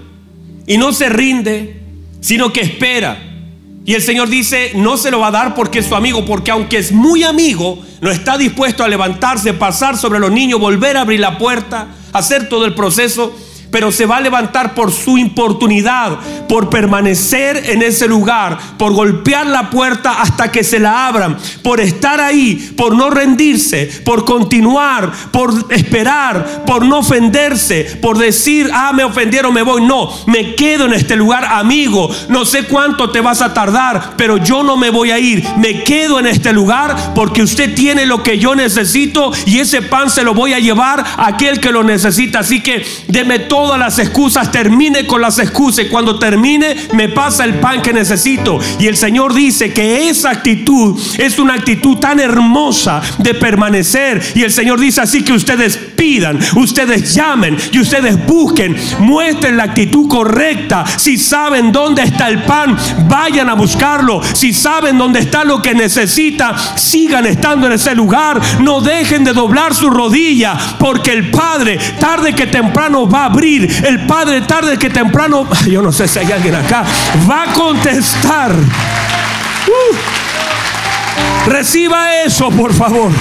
y 0.65 0.79
no 0.79 0.91
se 0.91 1.09
rinde, 1.09 1.79
sino 2.19 2.51
que 2.51 2.61
espera. 2.61 3.21
Y 3.85 3.93
el 3.93 4.01
Señor 4.01 4.29
dice, 4.29 4.71
no 4.73 4.97
se 4.97 5.11
lo 5.11 5.19
va 5.19 5.27
a 5.27 5.31
dar 5.31 5.53
porque 5.53 5.77
es 5.77 5.85
su 5.85 5.93
amigo, 5.93 6.25
porque 6.25 6.49
aunque 6.49 6.79
es 6.79 6.91
muy 6.91 7.23
amigo, 7.23 7.83
no 8.01 8.09
está 8.09 8.35
dispuesto 8.35 8.83
a 8.83 8.87
levantarse, 8.87 9.53
pasar 9.53 9.95
sobre 9.95 10.17
los 10.17 10.31
niños, 10.31 10.59
volver 10.59 10.97
a 10.97 11.01
abrir 11.01 11.19
la 11.19 11.37
puerta, 11.37 11.89
hacer 12.13 12.49
todo 12.49 12.65
el 12.65 12.73
proceso 12.73 13.31
pero 13.71 13.91
se 13.91 14.05
va 14.05 14.17
a 14.17 14.21
levantar 14.21 14.73
por 14.73 14.91
su 14.91 15.17
importunidad, 15.17 16.19
por 16.47 16.69
permanecer 16.69 17.69
en 17.69 17.81
ese 17.81 18.07
lugar, 18.07 18.57
por 18.77 18.93
golpear 18.93 19.47
la 19.47 19.69
puerta 19.69 20.21
hasta 20.21 20.51
que 20.51 20.63
se 20.63 20.79
la 20.79 21.07
abran, 21.07 21.37
por 21.63 21.79
estar 21.79 22.19
ahí, 22.21 22.73
por 22.77 22.95
no 22.95 23.09
rendirse, 23.09 24.01
por 24.05 24.25
continuar, 24.25 25.11
por 25.31 25.53
esperar, 25.71 26.63
por 26.65 26.85
no 26.85 26.99
ofenderse, 26.99 27.97
por 28.01 28.17
decir, 28.17 28.69
ah, 28.73 28.91
me 28.93 29.03
ofendieron, 29.03 29.53
me 29.53 29.61
voy. 29.61 29.81
No, 29.81 30.09
me 30.25 30.55
quedo 30.55 30.85
en 30.85 30.93
este 30.93 31.15
lugar, 31.15 31.45
amigo. 31.45 32.09
No 32.29 32.45
sé 32.45 32.63
cuánto 32.63 33.11
te 33.11 33.21
vas 33.21 33.41
a 33.41 33.53
tardar, 33.53 34.13
pero 34.17 34.37
yo 34.37 34.63
no 34.63 34.77
me 34.77 34.89
voy 34.89 35.11
a 35.11 35.19
ir. 35.19 35.43
Me 35.57 35.83
quedo 35.83 36.19
en 36.19 36.27
este 36.27 36.53
lugar 36.53 37.13
porque 37.13 37.41
usted 37.41 37.75
tiene 37.75 38.05
lo 38.05 38.23
que 38.23 38.39
yo 38.39 38.55
necesito 38.55 39.31
y 39.45 39.59
ese 39.59 39.81
pan 39.81 40.09
se 40.09 40.23
lo 40.23 40.33
voy 40.33 40.53
a 40.53 40.59
llevar 40.59 40.99
a 40.99 41.27
aquel 41.27 41.59
que 41.59 41.71
lo 41.71 41.83
necesita. 41.83 42.39
Así 42.39 42.61
que 42.61 42.85
deme 43.07 43.39
todo 43.39 43.56
todas 43.57 43.79
las 43.79 43.97
excusas, 43.97 44.51
termine 44.51 45.07
con 45.07 45.19
las 45.19 45.39
excusas. 45.39 45.85
Y 45.85 45.89
cuando 45.89 46.19
termine, 46.19 46.75
me 46.93 47.09
pasa 47.09 47.43
el 47.43 47.55
pan 47.55 47.81
que 47.81 47.91
necesito. 47.91 48.59
Y 48.77 48.85
el 48.85 48.95
Señor 48.95 49.33
dice 49.33 49.73
que 49.73 50.09
esa 50.09 50.29
actitud 50.29 50.95
es 51.17 51.39
una 51.39 51.55
actitud 51.55 51.97
tan 51.97 52.19
hermosa 52.19 53.01
de 53.17 53.33
permanecer. 53.33 54.21
Y 54.35 54.43
el 54.43 54.51
Señor 54.51 54.79
dice 54.79 55.01
así 55.01 55.23
que 55.23 55.33
ustedes 55.33 55.75
pidan, 55.75 56.37
ustedes 56.55 57.15
llamen 57.15 57.57
y 57.71 57.79
ustedes 57.79 58.23
busquen, 58.27 58.77
muestren 58.99 59.57
la 59.57 59.63
actitud 59.63 60.07
correcta. 60.07 60.85
Si 60.85 61.17
saben 61.17 61.71
dónde 61.71 62.03
está 62.03 62.29
el 62.29 62.43
pan, 62.43 62.77
vayan 63.09 63.49
a 63.49 63.55
buscarlo. 63.55 64.21
Si 64.33 64.53
saben 64.53 64.99
dónde 64.99 65.21
está 65.21 65.43
lo 65.43 65.63
que 65.63 65.73
necesita, 65.73 66.55
sigan 66.77 67.25
estando 67.25 67.65
en 67.65 67.73
ese 67.73 67.95
lugar. 67.95 68.39
No 68.61 68.81
dejen 68.81 69.23
de 69.23 69.33
doblar 69.33 69.73
su 69.73 69.89
rodilla, 69.89 70.55
porque 70.77 71.11
el 71.11 71.31
Padre 71.31 71.79
tarde 71.99 72.35
que 72.35 72.45
temprano 72.45 73.09
va 73.09 73.23
a 73.23 73.25
abrir. 73.25 73.46
El 73.55 74.05
Padre 74.05 74.41
tarde 74.41 74.77
que 74.77 74.89
temprano, 74.89 75.47
yo 75.67 75.81
no 75.81 75.93
sé 75.93 76.07
si 76.07 76.19
hay 76.19 76.31
alguien 76.31 76.55
acá, 76.55 76.83
va 77.29 77.43
a 77.43 77.53
contestar. 77.53 78.51
Uh. 78.53 79.95
reciba 81.49 82.21
eso, 82.23 82.49
por 82.51 82.73
favor. 82.73 83.11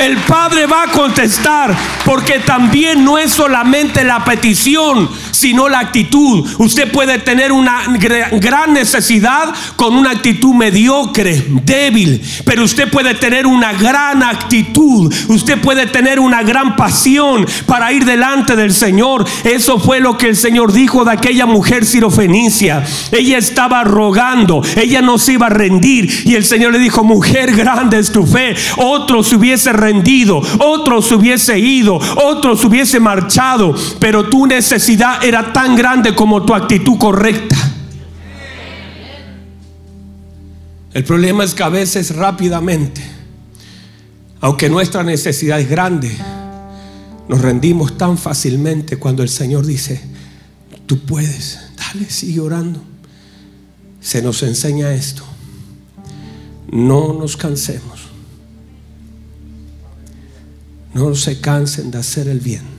El 0.00 0.16
Padre 0.18 0.66
va 0.66 0.84
a 0.84 0.86
contestar 0.88 1.74
porque 2.04 2.38
también 2.40 3.04
no 3.04 3.18
es 3.18 3.32
solamente 3.32 4.04
la 4.04 4.24
petición, 4.24 5.10
sino 5.38 5.68
la 5.68 5.78
actitud. 5.78 6.44
Usted 6.58 6.90
puede 6.90 7.18
tener 7.18 7.52
una 7.52 7.84
gran 8.32 8.72
necesidad 8.72 9.54
con 9.76 9.94
una 9.94 10.10
actitud 10.10 10.52
mediocre, 10.54 11.44
débil, 11.64 12.20
pero 12.44 12.64
usted 12.64 12.90
puede 12.90 13.14
tener 13.14 13.46
una 13.46 13.72
gran 13.72 14.22
actitud. 14.22 15.12
Usted 15.28 15.60
puede 15.60 15.86
tener 15.86 16.18
una 16.18 16.42
gran 16.42 16.74
pasión 16.74 17.46
para 17.66 17.92
ir 17.92 18.04
delante 18.04 18.56
del 18.56 18.74
Señor. 18.74 19.24
Eso 19.44 19.78
fue 19.78 20.00
lo 20.00 20.18
que 20.18 20.28
el 20.28 20.36
Señor 20.36 20.72
dijo 20.72 21.04
de 21.04 21.12
aquella 21.12 21.46
mujer 21.46 21.84
sirofenicia. 21.86 22.84
Ella 23.12 23.38
estaba 23.38 23.84
rogando, 23.84 24.62
ella 24.76 25.02
no 25.02 25.18
se 25.18 25.34
iba 25.34 25.46
a 25.46 25.50
rendir 25.50 26.10
y 26.24 26.34
el 26.34 26.44
Señor 26.44 26.72
le 26.72 26.80
dijo, 26.80 27.04
mujer 27.04 27.54
grande 27.54 27.98
es 27.98 28.10
tu 28.10 28.26
fe. 28.26 28.56
Otro 28.76 29.22
se 29.22 29.36
hubiese 29.36 29.72
rendido, 29.72 30.42
otro 30.58 31.00
se 31.00 31.14
hubiese 31.14 31.58
ido, 31.58 32.00
otro 32.16 32.56
se 32.56 32.66
hubiese 32.66 32.98
marchado, 32.98 33.74
pero 34.00 34.28
tu 34.28 34.46
necesidad 34.46 35.22
era 35.28 35.52
tan 35.52 35.76
grande 35.76 36.14
como 36.14 36.44
tu 36.44 36.54
actitud 36.54 36.98
correcta. 36.98 37.56
El 40.94 41.04
problema 41.04 41.44
es 41.44 41.54
que 41.54 41.62
a 41.62 41.68
veces 41.68 42.16
rápidamente, 42.16 43.02
aunque 44.40 44.70
nuestra 44.70 45.04
necesidad 45.04 45.60
es 45.60 45.68
grande, 45.68 46.10
nos 47.28 47.42
rendimos 47.42 47.98
tan 47.98 48.16
fácilmente 48.16 48.96
cuando 48.96 49.22
el 49.22 49.28
Señor 49.28 49.66
dice, 49.66 50.00
tú 50.86 51.00
puedes, 51.00 51.58
dale, 51.76 52.08
sigue 52.08 52.40
orando. 52.40 52.82
Se 54.00 54.22
nos 54.22 54.42
enseña 54.42 54.94
esto. 54.94 55.24
No 56.70 57.12
nos 57.12 57.36
cansemos. 57.36 58.08
No 60.94 61.14
se 61.14 61.40
cansen 61.40 61.90
de 61.90 61.98
hacer 61.98 62.28
el 62.28 62.40
bien 62.40 62.77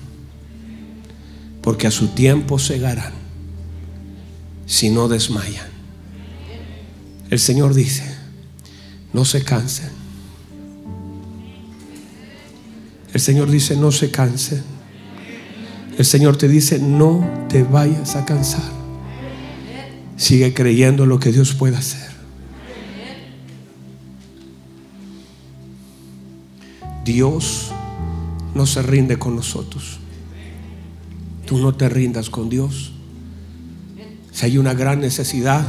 porque 1.62 1.88
a 1.88 1.92
su 1.92 2.10
tiempo 2.10 2.60
segarán 2.60 3.14
si 4.66 4.90
no 4.90 5.08
desmayan. 5.08 5.68
El 7.30 7.40
Señor 7.40 7.74
dice, 7.74 8.04
no 9.14 9.26
se 9.26 9.44
cansen. 9.44 9.90
El 13.14 13.20
Señor 13.20 13.50
dice, 13.50 13.76
no 13.76 13.92
se 13.92 14.12
cansen. 14.12 14.64
El 15.98 16.06
Señor 16.06 16.38
te 16.38 16.48
dice, 16.48 16.80
no 16.80 17.28
te 17.50 17.64
vayas 17.64 18.16
a 18.16 18.26
cansar. 18.26 18.72
Sigue 20.18 20.54
creyendo 20.54 21.06
lo 21.06 21.20
que 21.20 21.32
Dios 21.32 21.54
puede 21.54 21.78
hacer. 21.78 22.10
Dios 27.04 27.72
no 28.54 28.66
se 28.68 28.82
rinde 28.84 29.18
con 29.18 29.36
nosotros 29.36 30.00
tú 31.50 31.58
no 31.58 31.74
te 31.74 31.90
rindas 31.90 32.30
con 32.30 32.48
Dios. 32.48 32.92
Si 34.32 34.46
hay 34.46 34.60
una 34.60 34.76
gran 34.76 35.00
necesidad, 35.00 35.66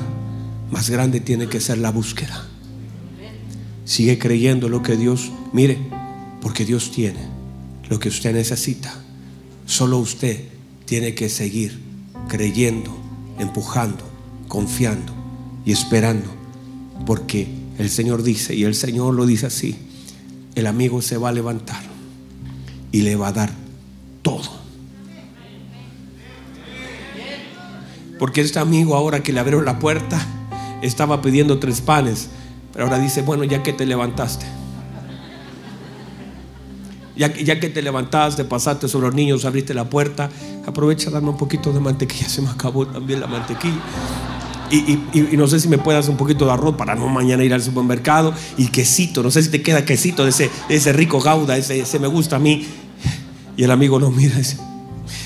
más 0.70 0.90
grande 0.90 1.20
tiene 1.20 1.48
que 1.48 1.58
ser 1.58 1.78
la 1.78 1.90
búsqueda. 1.90 2.46
Sigue 3.86 4.18
creyendo 4.18 4.68
lo 4.68 4.82
que 4.82 4.98
Dios, 4.98 5.32
mire, 5.54 5.78
porque 6.42 6.66
Dios 6.66 6.90
tiene 6.90 7.20
lo 7.88 7.98
que 7.98 8.10
usted 8.10 8.34
necesita. 8.34 8.92
Solo 9.64 9.96
usted 9.96 10.44
tiene 10.84 11.14
que 11.14 11.30
seguir 11.30 11.80
creyendo, 12.28 12.94
empujando, 13.38 14.04
confiando 14.48 15.14
y 15.64 15.72
esperando. 15.72 16.28
Porque 17.06 17.48
el 17.78 17.88
Señor 17.88 18.22
dice, 18.22 18.54
y 18.54 18.64
el 18.64 18.74
Señor 18.74 19.14
lo 19.14 19.24
dice 19.24 19.46
así, 19.46 19.76
el 20.56 20.66
amigo 20.66 21.00
se 21.00 21.16
va 21.16 21.30
a 21.30 21.32
levantar 21.32 21.82
y 22.92 23.00
le 23.00 23.16
va 23.16 23.28
a 23.28 23.32
dar 23.32 23.50
todo 24.20 24.59
Porque 28.20 28.42
este 28.42 28.58
amigo 28.58 28.94
ahora 28.94 29.22
que 29.22 29.32
le 29.32 29.40
abrió 29.40 29.62
la 29.62 29.78
puerta 29.78 30.20
estaba 30.82 31.22
pidiendo 31.22 31.58
tres 31.58 31.80
panes. 31.80 32.28
Pero 32.70 32.84
ahora 32.84 32.98
dice, 32.98 33.22
bueno, 33.22 33.44
ya 33.44 33.62
que 33.62 33.72
te 33.72 33.86
levantaste. 33.86 34.44
Ya, 37.16 37.34
ya 37.34 37.58
que 37.58 37.70
te 37.70 37.80
levantaste, 37.80 38.44
pasaste 38.44 38.88
sobre 38.88 39.06
los 39.06 39.14
niños, 39.14 39.46
abriste 39.46 39.72
la 39.72 39.88
puerta, 39.88 40.28
aprovecha 40.66 41.10
darme 41.10 41.30
un 41.30 41.38
poquito 41.38 41.72
de 41.72 41.80
mantequilla. 41.80 42.28
Se 42.28 42.42
me 42.42 42.50
acabó 42.50 42.86
también 42.86 43.20
la 43.20 43.26
mantequilla. 43.26 43.80
Y, 44.70 45.00
no 45.36 45.48
sé 45.48 45.58
si 45.58 45.68
me 45.68 45.78
puedas 45.78 46.06
un 46.08 46.18
poquito 46.18 46.44
de 46.44 46.52
arroz 46.52 46.76
para 46.76 46.94
no 46.94 47.08
mañana 47.08 47.42
ir 47.42 47.54
al 47.54 47.62
supermercado. 47.62 48.34
Y 48.58 48.66
quesito, 48.66 49.22
no 49.22 49.30
sé 49.30 49.42
si 49.42 49.48
te 49.48 49.62
queda 49.62 49.86
quesito 49.86 50.24
de 50.24 50.30
ese, 50.30 50.50
ese 50.68 50.92
rico 50.92 51.20
gauda, 51.20 51.56
ese, 51.56 51.80
ese 51.80 51.98
me 51.98 52.06
gusta 52.06 52.36
a 52.36 52.38
mí. 52.38 52.66
Y 53.56 53.64
el 53.64 53.70
amigo 53.70 53.98
no 53.98 54.10
mira, 54.10 54.36
dice, 54.36 54.58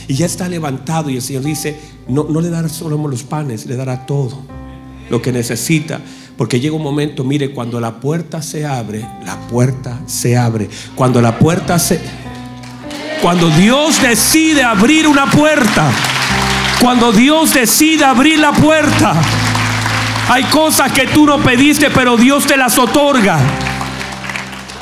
y 0.09 0.15
ya 0.15 0.27
está 0.27 0.49
levantado 0.49 1.11
y 1.11 1.17
el 1.17 1.23
Señor 1.23 1.43
dice, 1.43 1.79
no, 2.09 2.25
no 2.25 2.41
le 2.41 2.51
dará 2.51 2.69
solo 2.69 2.97
los 3.09 3.23
panes, 3.23 3.67
le 3.67 3.77
dará 3.77 4.07
todo 4.07 4.43
lo 5.11 5.21
que 5.23 5.33
necesita. 5.33 6.01
Porque 6.37 6.59
llega 6.59 6.75
un 6.75 6.83
momento, 6.83 7.23
mire, 7.23 7.53
cuando 7.53 7.81
la 7.81 8.01
puerta 8.01 8.43
se 8.43 8.67
abre, 8.67 9.07
la 9.25 9.39
puerta 9.49 10.01
se 10.07 10.37
abre. 10.37 10.69
Cuando 10.95 11.21
la 11.21 11.39
puerta 11.39 11.79
se... 11.79 12.01
Cuando 13.23 13.49
Dios 13.51 14.03
decide 14.03 14.63
abrir 14.63 15.07
una 15.07 15.31
puerta, 15.31 15.91
cuando 16.81 17.13
Dios 17.13 17.55
decide 17.55 18.05
abrir 18.05 18.39
la 18.39 18.53
puerta, 18.53 19.15
hay 20.29 20.45
cosas 20.45 20.93
que 20.93 21.07
tú 21.07 21.25
no 21.25 21.43
pediste, 21.43 21.89
pero 21.91 22.17
Dios 22.17 22.47
te 22.47 22.57
las 22.57 22.79
otorga. 22.79 23.39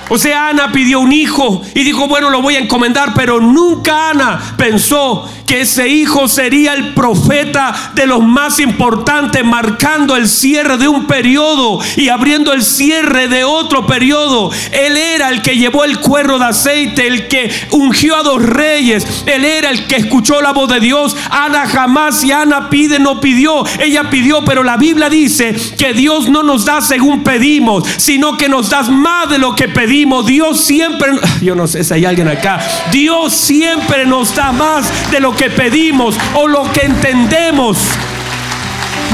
O 0.08 0.18
sea, 0.18 0.48
Ana 0.48 0.72
pidió 0.72 1.00
un 1.00 1.12
hijo 1.12 1.62
y 1.74 1.84
dijo, 1.84 2.06
bueno, 2.08 2.28
lo 2.30 2.42
voy 2.42 2.56
a 2.56 2.58
encomendar, 2.58 3.14
pero 3.14 3.40
nunca 3.40 4.10
Ana 4.10 4.54
pensó 4.56 5.28
que 5.52 5.60
ese 5.60 5.86
hijo 5.86 6.28
sería 6.28 6.72
el 6.72 6.94
profeta 6.94 7.92
de 7.94 8.06
los 8.06 8.24
más 8.24 8.58
importantes, 8.58 9.44
marcando 9.44 10.16
el 10.16 10.26
cierre 10.26 10.78
de 10.78 10.88
un 10.88 11.06
periodo 11.06 11.78
y 11.98 12.08
abriendo 12.08 12.54
el 12.54 12.62
cierre 12.62 13.28
de 13.28 13.44
otro 13.44 13.86
periodo. 13.86 14.50
Él 14.72 14.96
era 14.96 15.28
el 15.28 15.42
que 15.42 15.58
llevó 15.58 15.84
el 15.84 15.98
cuerno 15.98 16.38
de 16.38 16.46
aceite, 16.46 17.06
el 17.06 17.28
que 17.28 17.52
ungió 17.72 18.16
a 18.16 18.22
dos 18.22 18.42
reyes, 18.42 19.24
él 19.26 19.44
era 19.44 19.68
el 19.68 19.86
que 19.86 19.96
escuchó 19.96 20.40
la 20.40 20.52
voz 20.54 20.70
de 20.70 20.80
Dios. 20.80 21.14
Ana 21.30 21.66
jamás, 21.66 22.24
y 22.24 22.32
Ana 22.32 22.70
pide, 22.70 22.98
no 22.98 23.20
pidió, 23.20 23.62
ella 23.78 24.08
pidió, 24.08 24.46
pero 24.46 24.62
la 24.62 24.78
Biblia 24.78 25.10
dice 25.10 25.54
que 25.76 25.92
Dios 25.92 26.30
no 26.30 26.42
nos 26.42 26.64
da 26.64 26.80
según 26.80 27.22
pedimos, 27.22 27.84
sino 27.98 28.38
que 28.38 28.48
nos 28.48 28.70
da 28.70 28.84
más 28.84 29.28
de 29.28 29.36
lo 29.36 29.54
que 29.54 29.68
pedimos. 29.68 30.24
Dios 30.24 30.64
siempre, 30.64 31.10
yo 31.42 31.54
no 31.54 31.66
sé 31.66 31.84
si 31.84 31.92
hay 31.92 32.06
alguien 32.06 32.28
acá, 32.28 32.58
Dios 32.90 33.34
siempre 33.34 34.06
nos 34.06 34.34
da 34.34 34.50
más 34.50 34.90
de 35.10 35.20
lo 35.20 35.36
que 35.36 35.41
pedimos 35.50 36.16
o 36.34 36.46
lo 36.46 36.70
que 36.72 36.86
entendemos. 36.86 37.78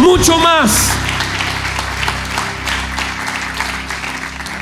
Mucho 0.00 0.38
más. 0.38 0.90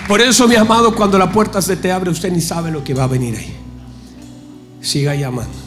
Por 0.09 0.21
eso, 0.21 0.47
mi 0.47 0.55
amado, 0.55 0.95
cuando 0.95 1.19
la 1.19 1.33
puerta 1.33 1.61
se 1.61 1.77
te 1.77 1.91
abre, 1.91 2.11
usted 2.11 2.31
ni 2.31 2.41
sabe 2.41 2.71
lo 2.71 2.85
que 2.85 2.95
va 2.95 3.05
a 3.05 3.09
venir 3.09 3.37
ahí. 3.37 3.57
Siga 4.81 5.15
llamando. 5.15 5.59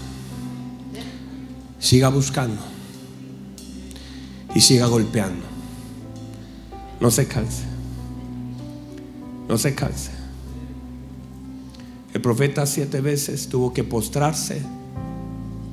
Siga 1.78 2.10
buscando. 2.10 2.62
Y 4.56 4.62
siga 4.62 4.86
golpeando. 4.88 5.46
No 7.00 7.12
se 7.12 7.28
canse. 7.28 7.64
No 9.48 9.58
se 9.58 9.76
canse. 9.76 10.12
El 12.14 12.22
profeta 12.22 12.66
siete 12.66 13.02
veces 13.02 13.50
tuvo 13.50 13.74
que 13.74 13.84
postrarse 13.84 14.62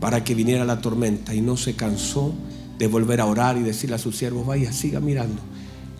para 0.00 0.24
que 0.24 0.34
viniera 0.34 0.64
la 0.64 0.80
tormenta 0.80 1.34
y 1.34 1.40
no 1.40 1.56
se 1.56 1.74
cansó 1.74 2.34
de 2.78 2.86
volver 2.86 3.20
a 3.20 3.26
orar 3.26 3.56
y 3.56 3.62
decirle 3.62 3.96
a 3.96 3.98
sus 3.98 4.16
siervos, 4.16 4.46
vaya, 4.46 4.72
siga 4.72 5.00
mirando, 5.00 5.40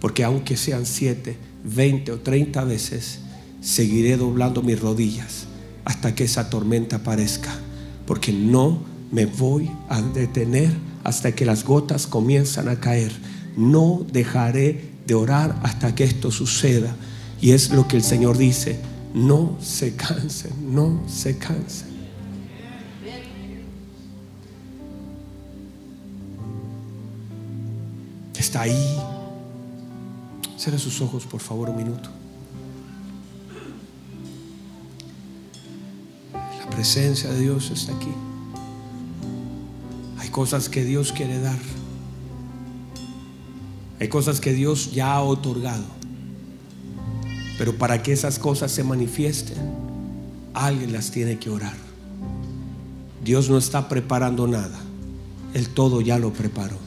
porque 0.00 0.24
aunque 0.24 0.56
sean 0.56 0.86
siete, 0.86 1.36
veinte 1.64 2.12
o 2.12 2.20
treinta 2.20 2.64
veces, 2.64 3.20
seguiré 3.60 4.16
doblando 4.16 4.62
mis 4.62 4.80
rodillas 4.80 5.46
hasta 5.84 6.14
que 6.14 6.24
esa 6.24 6.50
tormenta 6.50 6.96
aparezca, 6.96 7.54
porque 8.06 8.32
no 8.32 8.80
me 9.10 9.26
voy 9.26 9.70
a 9.88 10.02
detener 10.02 10.70
hasta 11.04 11.32
que 11.32 11.46
las 11.46 11.64
gotas 11.64 12.06
comienzan 12.06 12.68
a 12.68 12.80
caer. 12.80 13.12
No 13.56 14.04
dejaré 14.12 14.90
de 15.06 15.14
orar 15.14 15.58
hasta 15.62 15.94
que 15.94 16.04
esto 16.04 16.30
suceda. 16.30 16.94
Y 17.40 17.52
es 17.52 17.70
lo 17.70 17.86
que 17.86 17.96
el 17.96 18.02
Señor 18.02 18.36
dice, 18.36 18.78
no 19.14 19.56
se 19.60 19.94
cansen, 19.94 20.74
no 20.74 21.02
se 21.08 21.38
cansen. 21.38 21.95
Ahí. 28.56 28.98
Cierre 30.56 30.78
sus 30.78 31.00
ojos, 31.00 31.26
por 31.26 31.40
favor, 31.40 31.70
un 31.70 31.76
minuto. 31.76 32.08
La 36.32 36.70
presencia 36.70 37.30
de 37.30 37.40
Dios 37.40 37.70
está 37.70 37.94
aquí. 37.94 38.12
Hay 40.18 40.28
cosas 40.30 40.68
que 40.68 40.84
Dios 40.84 41.12
quiere 41.12 41.38
dar. 41.40 41.58
Hay 44.00 44.08
cosas 44.08 44.40
que 44.40 44.52
Dios 44.52 44.92
ya 44.92 45.14
ha 45.14 45.22
otorgado. 45.22 45.84
Pero 47.58 47.76
para 47.76 48.02
que 48.02 48.12
esas 48.12 48.38
cosas 48.38 48.72
se 48.72 48.84
manifiesten, 48.84 49.56
alguien 50.52 50.92
las 50.92 51.10
tiene 51.10 51.38
que 51.38 51.50
orar. 51.50 51.76
Dios 53.24 53.48
no 53.48 53.58
está 53.58 53.88
preparando 53.88 54.46
nada. 54.46 54.78
El 55.54 55.68
todo 55.70 56.00
ya 56.00 56.18
lo 56.18 56.32
preparó. 56.32 56.85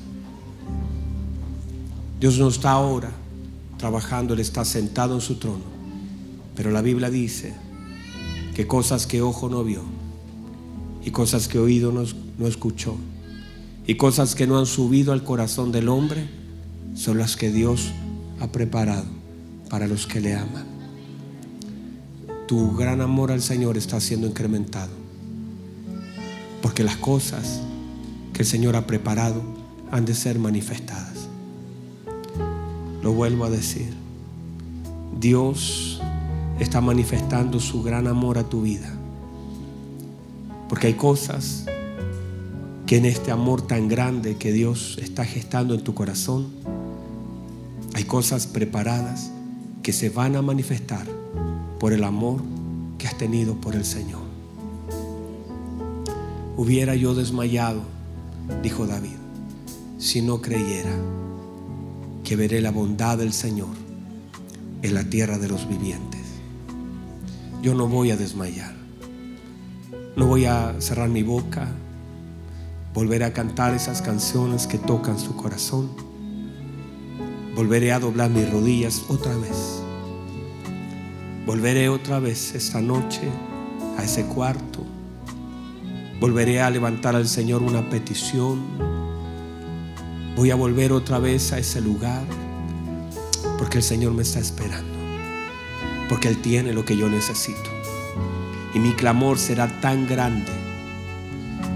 Dios 2.20 2.38
no 2.38 2.50
está 2.50 2.72
ahora 2.72 3.12
trabajando, 3.78 4.34
Él 4.34 4.40
está 4.40 4.66
sentado 4.66 5.16
en 5.16 5.22
su 5.22 5.36
trono. 5.36 5.64
Pero 6.56 6.72
la 6.72 6.82
Biblia 6.82 7.10
dice 7.10 7.54
que 8.54 8.68
cosas 8.68 9.08
que 9.08 9.22
ojo 9.22 9.50
no 9.50 9.64
vio 9.64 9.84
y 11.04 11.12
cosas 11.12 11.48
que 11.48 11.60
oído 11.60 11.92
no, 11.92 12.04
no 12.38 12.48
escuchó 12.48 12.98
y 13.88 13.96
cosas 13.96 14.36
que 14.36 14.46
no 14.46 14.60
han 14.60 14.66
subido 14.66 15.14
al 15.14 15.24
corazón 15.24 15.72
del 15.72 15.88
hombre 15.90 16.30
son 16.94 17.18
las 17.18 17.38
que 17.38 17.52
Dios 17.52 17.92
ha 18.40 18.52
preparado 18.52 19.06
para 19.70 19.88
los 19.88 20.06
que 20.06 20.20
le 20.20 20.36
aman. 20.36 20.66
Tu 22.48 22.76
gran 22.76 23.02
amor 23.02 23.32
al 23.32 23.42
Señor 23.42 23.78
está 23.78 24.00
siendo 24.02 24.28
incrementado. 24.28 24.92
Porque 26.62 26.84
las 26.84 26.98
cosas 26.98 27.62
que 28.34 28.42
el 28.42 28.48
Señor 28.48 28.76
ha 28.76 28.86
preparado 28.86 29.42
han 29.92 30.06
de 30.06 30.14
ser 30.14 30.40
manifestadas. 30.40 31.09
Vuelvo 33.14 33.46
a 33.46 33.50
decir. 33.50 33.94
Dios 35.20 36.00
está 36.60 36.82
manifestando 36.82 37.60
su 37.60 37.84
gran 37.84 38.08
amor 38.08 38.38
a 38.38 38.44
tu 38.44 38.62
vida. 38.62 38.94
Porque 40.68 40.88
hay 40.88 40.94
cosas 40.94 41.66
que 42.86 42.98
en 42.98 43.06
este 43.06 43.32
amor 43.32 43.62
tan 43.62 43.88
grande 43.88 44.38
que 44.38 44.52
Dios 44.52 44.98
está 45.02 45.26
gestando 45.26 45.74
en 45.74 45.84
tu 45.84 45.94
corazón, 45.94 46.48
hay 47.94 48.04
cosas 48.04 48.48
preparadas 48.48 49.32
que 49.84 49.94
se 49.94 50.10
van 50.10 50.36
a 50.36 50.42
manifestar 50.42 51.06
por 51.80 51.94
el 51.94 52.04
amor 52.04 52.42
que 52.98 53.08
has 53.08 53.18
tenido 53.18 53.56
por 53.56 53.76
el 53.76 53.86
Señor. 53.86 54.22
Hubiera 56.58 56.96
yo 56.96 57.16
desmayado, 57.16 57.82
dijo 58.62 58.86
David, 58.86 59.16
si 59.98 60.22
no 60.22 60.42
creyera 60.42 60.92
que 62.30 62.36
veré 62.36 62.62
la 62.62 62.70
bondad 62.70 63.18
del 63.18 63.34
Señor 63.34 63.76
en 64.84 64.94
la 64.94 65.04
tierra 65.04 65.40
de 65.40 65.48
los 65.48 65.68
vivientes. 65.68 66.22
Yo 67.64 67.74
no 67.74 67.88
voy 67.88 68.12
a 68.12 68.18
desmayar. 68.18 68.76
No 70.16 70.28
voy 70.28 70.46
a 70.46 70.76
cerrar 70.78 71.10
mi 71.10 71.24
boca. 71.24 71.68
Volveré 72.94 73.26
a 73.26 73.34
cantar 73.34 73.74
esas 73.74 74.04
canciones 74.04 74.68
que 74.68 74.78
tocan 74.78 75.18
su 75.18 75.36
corazón 75.36 75.90
Volveré 77.56 77.92
a 77.92 78.00
doblar 78.00 78.30
mis 78.30 78.48
rodillas 78.48 79.06
otra 79.10 79.36
vez. 79.36 79.82
Volveré 81.48 81.90
otra 81.90 82.20
vez 82.20 82.54
esta 82.54 82.80
noche 82.80 83.28
a 83.98 84.04
ese 84.04 84.24
cuarto. 84.26 84.86
Volveré 86.20 86.62
a 86.62 86.70
levantar 86.70 87.16
al 87.16 87.28
Señor 87.28 87.64
una 87.64 87.90
petición. 87.90 88.89
Voy 90.40 90.52
a 90.52 90.56
volver 90.56 90.94
otra 90.94 91.20
vez 91.20 91.52
a 91.52 91.58
ese 91.58 91.82
lugar 91.82 92.24
porque 93.58 93.80
el 93.80 93.84
Señor 93.84 94.14
me 94.14 94.22
está 94.22 94.40
esperando. 94.40 94.88
Porque 96.08 96.30
Él 96.30 96.42
tiene 96.42 96.72
lo 96.72 96.86
que 96.86 96.96
yo 96.96 97.10
necesito. 97.10 97.70
Y 98.74 98.80
mi 98.80 98.94
clamor 98.94 99.38
será 99.38 99.68
tan 99.82 100.08
grande. 100.08 100.54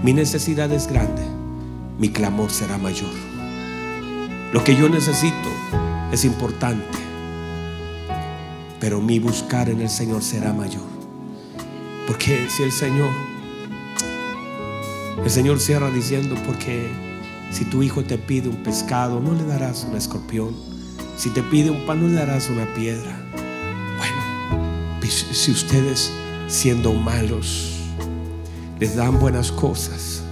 Mi 0.02 0.14
necesidad 0.14 0.72
es 0.72 0.86
grande. 0.86 1.20
Mi 1.98 2.08
clamor 2.08 2.50
será 2.50 2.78
mayor. 2.78 3.10
Lo 4.50 4.64
que 4.64 4.74
yo 4.74 4.88
necesito 4.88 5.50
es 6.10 6.24
importante, 6.24 6.98
pero 8.80 8.98
mi 8.98 9.18
buscar 9.18 9.68
en 9.68 9.82
el 9.82 9.90
Señor 9.90 10.22
será 10.22 10.54
mayor. 10.54 10.88
Porque 12.06 12.48
si 12.48 12.62
el 12.62 12.72
Señor, 12.72 13.10
el 15.22 15.30
Señor 15.30 15.60
cierra 15.60 15.90
diciendo, 15.90 16.34
porque 16.46 17.13
si 17.50 17.64
tu 17.64 17.82
hijo 17.82 18.02
te 18.02 18.18
pide 18.18 18.48
un 18.48 18.62
pescado, 18.62 19.20
no 19.20 19.32
le 19.32 19.44
darás 19.44 19.86
un 19.88 19.96
escorpión. 19.96 20.54
Si 21.16 21.30
te 21.30 21.42
pide 21.42 21.70
un 21.70 21.86
pan, 21.86 22.00
no 22.00 22.08
le 22.08 22.14
darás 22.14 22.50
una 22.50 22.66
piedra. 22.74 23.16
Bueno, 23.96 25.00
si 25.32 25.52
ustedes 25.52 26.12
siendo 26.48 26.92
malos 26.92 27.70
les 28.80 28.96
dan 28.96 29.18
buenas 29.20 29.52
cosas 29.52 30.22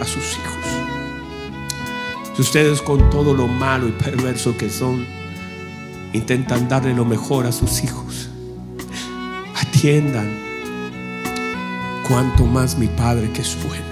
a 0.00 0.04
sus 0.04 0.36
hijos, 0.38 0.52
si 2.34 2.40
ustedes 2.42 2.80
con 2.80 3.10
todo 3.10 3.34
lo 3.34 3.46
malo 3.46 3.88
y 3.88 3.92
perverso 3.92 4.56
que 4.56 4.70
son, 4.70 5.04
intentan 6.14 6.68
darle 6.68 6.94
lo 6.94 7.04
mejor 7.04 7.46
a 7.46 7.52
sus 7.52 7.84
hijos, 7.84 8.30
atiendan 9.54 10.42
cuanto 12.08 12.46
más 12.46 12.78
mi 12.78 12.88
Padre 12.88 13.30
que 13.32 13.42
es 13.42 13.56
bueno, 13.66 13.91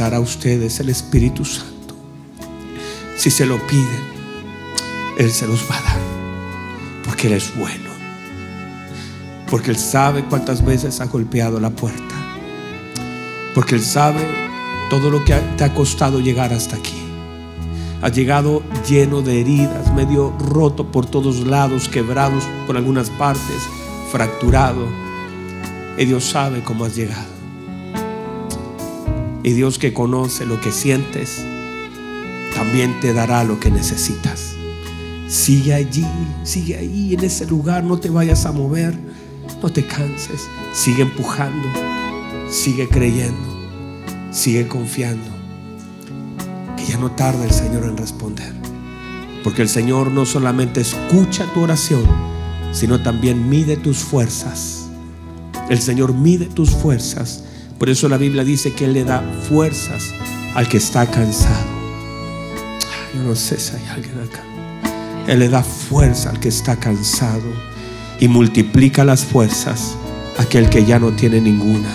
a 0.00 0.18
ustedes 0.18 0.80
el 0.80 0.88
Espíritu 0.88 1.44
Santo. 1.44 1.94
Si 3.16 3.30
se 3.30 3.46
lo 3.46 3.64
piden, 3.68 4.02
Él 5.18 5.30
se 5.30 5.46
los 5.46 5.70
va 5.70 5.78
a 5.78 5.82
dar, 5.82 5.98
porque 7.04 7.28
Él 7.28 7.34
es 7.34 7.56
bueno, 7.56 7.90
porque 9.48 9.70
Él 9.70 9.76
sabe 9.76 10.24
cuántas 10.24 10.64
veces 10.64 11.00
ha 11.00 11.06
golpeado 11.06 11.60
la 11.60 11.70
puerta, 11.70 12.14
porque 13.54 13.76
Él 13.76 13.82
sabe 13.82 14.26
todo 14.90 15.10
lo 15.10 15.24
que 15.24 15.34
te 15.56 15.62
ha 15.62 15.72
costado 15.72 16.18
llegar 16.18 16.52
hasta 16.52 16.74
aquí. 16.74 17.00
Has 18.02 18.12
llegado 18.12 18.64
lleno 18.88 19.22
de 19.22 19.40
heridas, 19.40 19.94
medio 19.94 20.36
roto 20.40 20.90
por 20.90 21.06
todos 21.06 21.46
lados, 21.46 21.88
quebrados 21.88 22.42
por 22.66 22.76
algunas 22.76 23.10
partes, 23.10 23.62
fracturado. 24.10 24.88
Y 25.96 26.04
Dios 26.04 26.24
sabe 26.24 26.64
cómo 26.64 26.84
has 26.84 26.96
llegado. 26.96 27.43
Y 29.44 29.52
Dios 29.52 29.78
que 29.78 29.92
conoce 29.92 30.44
lo 30.44 30.60
que 30.60 30.72
sientes, 30.72 31.44
también 32.56 32.98
te 33.00 33.12
dará 33.12 33.44
lo 33.44 33.60
que 33.60 33.70
necesitas. 33.70 34.56
Sigue 35.28 35.74
allí, 35.74 36.06
sigue 36.42 36.76
ahí 36.76 37.14
en 37.14 37.22
ese 37.22 37.46
lugar, 37.46 37.84
no 37.84 37.98
te 37.98 38.10
vayas 38.10 38.44
a 38.46 38.50
mover, 38.50 38.98
no 39.62 39.70
te 39.70 39.86
canses, 39.86 40.48
sigue 40.72 41.02
empujando, 41.02 41.68
sigue 42.50 42.88
creyendo. 42.88 43.54
Sigue 44.34 44.66
confiando 44.66 45.30
que 46.76 46.84
ya 46.86 46.98
no 46.98 47.12
tarda 47.12 47.44
el 47.44 47.52
Señor 47.52 47.84
en 47.84 47.96
responder. 47.96 48.52
Porque 49.44 49.62
el 49.62 49.68
Señor 49.68 50.10
no 50.10 50.26
solamente 50.26 50.80
escucha 50.80 51.46
tu 51.54 51.60
oración, 51.60 52.02
sino 52.72 53.00
también 53.00 53.48
mide 53.48 53.76
tus 53.76 53.98
fuerzas. 53.98 54.88
El 55.70 55.80
Señor 55.80 56.14
mide 56.14 56.46
tus 56.46 56.70
fuerzas. 56.70 57.44
Por 57.84 57.90
eso 57.90 58.08
la 58.08 58.16
Biblia 58.16 58.44
dice 58.44 58.72
que 58.72 58.86
Él 58.86 58.94
le 58.94 59.04
da 59.04 59.22
fuerzas 59.46 60.14
al 60.54 60.66
que 60.70 60.78
está 60.78 61.04
cansado. 61.04 61.66
Yo 63.14 63.22
no 63.22 63.36
sé 63.36 63.60
si 63.60 63.76
hay 63.76 63.86
alguien 63.94 64.20
acá. 64.20 64.42
Él 65.26 65.40
le 65.40 65.50
da 65.50 65.62
fuerza 65.62 66.30
al 66.30 66.40
que 66.40 66.48
está 66.48 66.76
cansado 66.76 67.42
y 68.18 68.26
multiplica 68.26 69.04
las 69.04 69.22
fuerzas 69.22 69.98
a 70.38 70.44
aquel 70.44 70.70
que 70.70 70.86
ya 70.86 70.98
no 70.98 71.12
tiene 71.12 71.42
ninguna. 71.42 71.90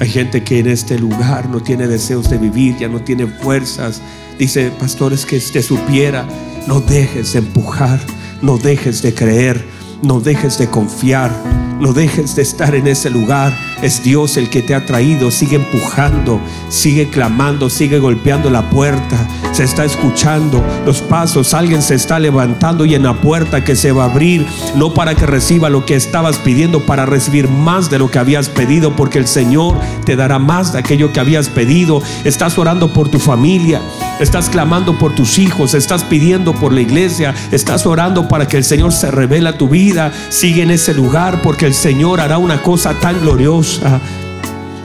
Hay 0.00 0.08
gente 0.08 0.42
que 0.42 0.58
en 0.58 0.66
este 0.66 0.98
lugar 0.98 1.48
no 1.48 1.60
tiene 1.60 1.86
deseos 1.86 2.28
de 2.28 2.38
vivir, 2.38 2.76
ya 2.76 2.88
no 2.88 3.00
tiene 3.00 3.28
fuerzas. 3.28 4.02
Dice, 4.40 4.72
pastores, 4.76 5.24
que 5.24 5.38
te 5.38 5.62
supiera, 5.62 6.26
no 6.66 6.80
dejes 6.80 7.34
de 7.34 7.38
empujar, 7.38 8.00
no 8.42 8.58
dejes 8.58 9.02
de 9.02 9.14
creer, 9.14 9.64
no 10.02 10.18
dejes 10.18 10.58
de 10.58 10.68
confiar, 10.68 11.30
no 11.78 11.92
dejes 11.92 12.34
de 12.34 12.42
estar 12.42 12.74
en 12.74 12.88
ese 12.88 13.08
lugar. 13.08 13.69
Es 13.82 14.02
Dios 14.02 14.36
el 14.36 14.50
que 14.50 14.62
te 14.62 14.74
ha 14.74 14.84
traído, 14.84 15.30
sigue 15.30 15.56
empujando, 15.56 16.40
Sigue 16.68 17.08
clamando, 17.08 17.68
sigue 17.68 17.98
golpeando 17.98 18.48
la 18.48 18.70
puerta. 18.70 19.26
Se 19.52 19.64
está 19.64 19.84
escuchando 19.84 20.64
los 20.86 21.00
pasos. 21.00 21.52
Alguien 21.52 21.82
se 21.82 21.96
está 21.96 22.20
levantando 22.20 22.84
y 22.84 22.94
en 22.94 23.02
la 23.02 23.20
puerta 23.20 23.64
que 23.64 23.74
se 23.74 23.90
va 23.90 24.04
a 24.04 24.10
abrir, 24.10 24.46
no 24.76 24.94
para 24.94 25.16
que 25.16 25.26
reciba 25.26 25.68
lo 25.68 25.84
que 25.84 25.96
estabas 25.96 26.38
pidiendo, 26.38 26.86
para 26.86 27.06
recibir 27.06 27.48
más 27.48 27.90
de 27.90 27.98
lo 27.98 28.10
que 28.10 28.20
habías 28.20 28.48
pedido, 28.48 28.94
porque 28.94 29.18
el 29.18 29.26
Señor 29.26 29.78
te 30.04 30.14
dará 30.14 30.38
más 30.38 30.72
de 30.72 30.78
aquello 30.78 31.12
que 31.12 31.18
habías 31.18 31.48
pedido. 31.48 32.02
Estás 32.24 32.56
orando 32.56 32.92
por 32.92 33.08
tu 33.08 33.18
familia, 33.18 33.82
estás 34.20 34.48
clamando 34.48 34.96
por 34.96 35.14
tus 35.14 35.38
hijos, 35.38 35.74
estás 35.74 36.04
pidiendo 36.04 36.54
por 36.54 36.72
la 36.72 36.82
iglesia, 36.82 37.34
estás 37.50 37.84
orando 37.84 38.28
para 38.28 38.46
que 38.46 38.56
el 38.56 38.64
Señor 38.64 38.92
se 38.92 39.10
revele 39.10 39.48
a 39.48 39.58
tu 39.58 39.68
vida. 39.68 40.12
Sigue 40.28 40.62
en 40.62 40.70
ese 40.70 40.94
lugar 40.94 41.42
porque 41.42 41.66
el 41.66 41.74
Señor 41.74 42.20
hará 42.20 42.38
una 42.38 42.62
cosa 42.62 42.94
tan 43.00 43.20
gloriosa 43.20 43.69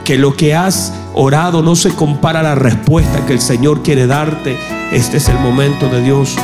que 0.04 0.16
lo 0.16 0.36
que 0.36 0.54
has 0.54 0.92
orado 1.14 1.62
no 1.62 1.74
se 1.74 1.90
compara 1.90 2.40
a 2.40 2.42
la 2.42 2.54
respuesta 2.54 3.26
que 3.26 3.32
el 3.32 3.40
Señor 3.40 3.82
quiere 3.82 4.06
darte. 4.06 4.56
Este 4.92 5.16
es 5.16 5.28
el 5.28 5.38
momento 5.38 5.88
de 5.88 6.02
Dios. 6.02 6.36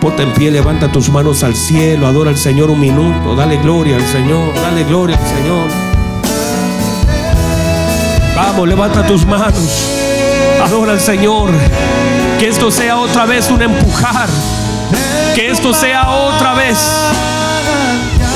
Ponte 0.00 0.22
en 0.22 0.32
pie, 0.32 0.50
levanta 0.50 0.90
tus 0.90 1.10
manos 1.10 1.42
al 1.42 1.54
cielo, 1.54 2.06
adora 2.06 2.30
al 2.30 2.38
Señor 2.38 2.70
un 2.70 2.80
minuto, 2.80 3.36
dale 3.36 3.58
gloria 3.58 3.96
al 3.96 4.06
Señor, 4.06 4.54
dale 4.54 4.84
gloria 4.84 5.18
al 5.18 5.26
Señor. 5.26 5.68
Vamos, 8.34 8.66
levanta 8.66 9.06
tus 9.06 9.26
manos, 9.26 9.90
adora 10.64 10.92
al 10.92 11.00
Señor. 11.00 11.50
Que 12.38 12.48
esto 12.48 12.70
sea 12.70 12.96
otra 12.96 13.26
vez 13.26 13.50
un 13.50 13.60
empujar, 13.60 14.30
que 15.34 15.50
esto 15.50 15.74
sea 15.74 16.08
otra 16.08 16.54
vez 16.54 16.78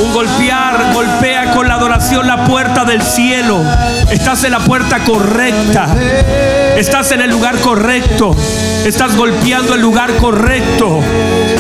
un 0.01 0.13
golpear, 0.13 0.93
golpea 0.93 1.53
con 1.53 1.69
la 1.69 1.75
adoración 1.75 2.27
la 2.27 2.45
puerta 2.45 2.85
del 2.85 3.03
cielo. 3.03 3.63
Estás 4.11 4.45
en 4.45 4.53
la 4.53 4.61
puerta 4.61 5.01
correcta. 5.01 5.87
Estás 6.77 7.13
en 7.13 7.21
el 7.21 7.31
lugar 7.31 7.59
correcto. 7.59 8.35
Estás 8.85 9.17
golpeando 9.17 9.75
el 9.75 9.81
lugar 9.81 10.17
correcto. 10.17 11.01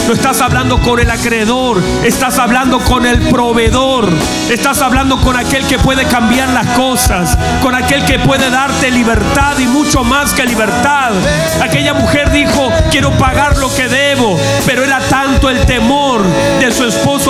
No 0.06 0.12
estás 0.12 0.40
hablando 0.40 0.80
con 0.80 1.00
el 1.00 1.10
acreedor. 1.10 1.80
Estás 2.04 2.38
hablando 2.38 2.80
con 2.80 3.06
el 3.06 3.28
proveedor. 3.28 4.08
Estás 4.50 4.82
hablando 4.82 5.20
con 5.20 5.36
aquel 5.36 5.66
que 5.66 5.78
puede 5.78 6.04
cambiar 6.04 6.48
las 6.50 6.66
cosas. 6.68 7.38
Con 7.62 7.74
aquel 7.74 8.04
que 8.04 8.18
puede 8.18 8.50
darte 8.50 8.90
libertad 8.90 9.58
y 9.58 9.66
mucho 9.66 10.04
más 10.04 10.32
que 10.32 10.44
libertad. 10.44 11.12
Aquella 11.62 11.94
mujer 11.94 12.30
dijo, 12.30 12.70
quiero 12.90 13.12
pagar 13.12 13.56
lo 13.58 13.74
que 13.74 13.88
debo. 13.88 14.38
Pero 14.66 14.84
era 14.84 14.98
tanto 15.08 15.48
el 15.48 15.64
temor 15.66 16.03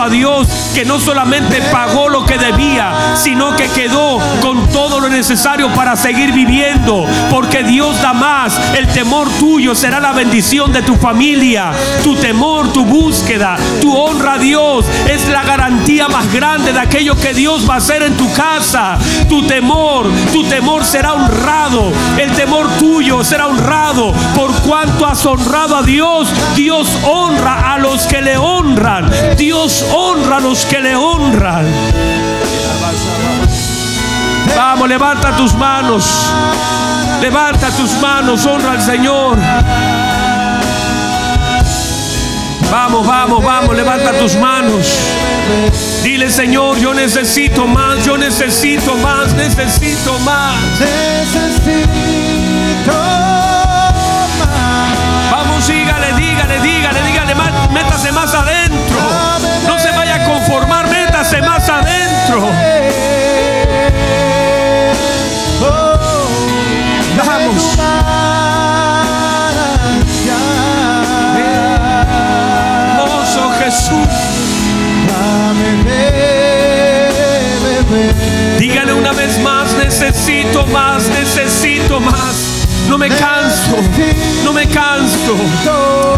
a 0.05 0.09
Dios 0.09 0.46
que 0.74 0.84
no 0.84 1.00
solamente 1.00 1.62
pagó 1.72 2.09
lo 2.09 2.24
que 2.24 2.38
debía, 2.38 2.92
sino 3.14 3.57
que 3.57 3.68
quedó 3.68 4.18
con 4.40 4.68
todo 4.68 5.00
lo 5.00 5.09
necesario 5.09 5.68
para 5.72 5.96
seguir 5.96 6.32
viviendo. 6.32 7.07
Porque 7.30 7.62
Dios 7.62 8.00
da 8.02 8.12
más. 8.12 8.61
El 8.76 8.86
temor 8.88 9.28
tuyo 9.38 9.74
será 9.74 10.00
la 10.00 10.12
bendición 10.12 10.72
de 10.72 10.82
tu 10.82 10.96
familia. 10.96 11.72
Tu 12.02 12.14
temor, 12.16 12.72
tu 12.72 12.84
búsqueda, 12.84 13.57
tu 13.80 13.96
honra 13.96 14.34
a 14.34 14.38
Dios 14.38 14.84
es 15.09 15.28
la 15.28 15.42
garantía 15.42 16.09
más 16.09 16.32
grande 16.32 16.72
de 16.72 16.80
aquello 16.80 17.16
que 17.16 17.34
Dios 17.34 17.68
va 17.68 17.74
a 17.74 17.78
hacer 17.78 18.02
en 18.02 18.16
tu 18.16 18.30
casa. 18.32 18.98
Tu 19.28 19.46
temor, 19.46 20.11
tu 20.32 20.44
temor 20.44 20.84
será 20.84 21.14
honrado. 21.14 21.92
El 22.18 22.30
temor 22.32 22.68
tuyo 22.78 23.24
será 23.24 23.46
honrado. 23.46 24.12
Por 24.34 24.52
cuanto 24.62 25.07
has 25.07 25.24
honrado 25.24 25.76
a 25.76 25.82
Dios, 25.82 26.28
Dios 26.55 26.88
honra 27.05 27.74
a 27.74 27.78
los 27.78 28.07
que 28.07 28.20
le 28.20 28.36
honran. 28.36 29.11
Dios 29.36 29.84
honra 29.95 30.36
a 30.36 30.40
los 30.40 30.66
que 30.66 30.80
le 30.80 30.95
honran. 30.97 31.66
Vamos, 34.57 34.88
levanta 34.88 35.36
tus 35.36 35.55
manos. 35.55 36.05
Levanta 37.20 37.70
tus 37.70 37.92
manos, 38.01 38.45
honra 38.45 38.72
al 38.72 38.82
Señor. 38.82 39.38
Vamos, 42.70 43.07
vamos, 43.07 43.45
vamos, 43.45 43.76
levanta 43.76 44.12
tus 44.18 44.34
manos. 44.36 44.86
Dile, 46.03 46.30
Señor, 46.30 46.78
yo 46.78 46.92
necesito 46.92 47.66
más, 47.66 48.05
yo 48.05 48.16
necesito 48.16 48.97
más, 48.97 49.32
necesito 49.34 50.18
más. 50.20 50.57
Necesito 50.80 51.86
más. 52.92 53.95
Vamos, 55.30 55.66
dígale, 55.66 56.12
dígale, 56.14 56.61
dígale, 56.61 57.03
dígale, 57.03 57.34
métase 57.72 58.12
más 58.12 58.34
adentro. 58.34 59.34
Métase 61.25 61.41
más 61.43 61.68
adentro. 61.68 62.51
Vamos. 67.27 67.79
Hermoso 72.99 73.51
Jesús. 73.59 74.09
Dígale 78.59 78.93
una 78.93 79.12
vez 79.12 79.39
más, 79.41 79.72
necesito 79.75 80.66
más, 80.66 81.05
necesito 81.09 82.01
más. 82.01 82.66
No 82.89 82.99
me 82.99 83.09
canso, 83.09 83.77
no 84.45 84.53
me 84.53 84.66
canso. 84.66 85.37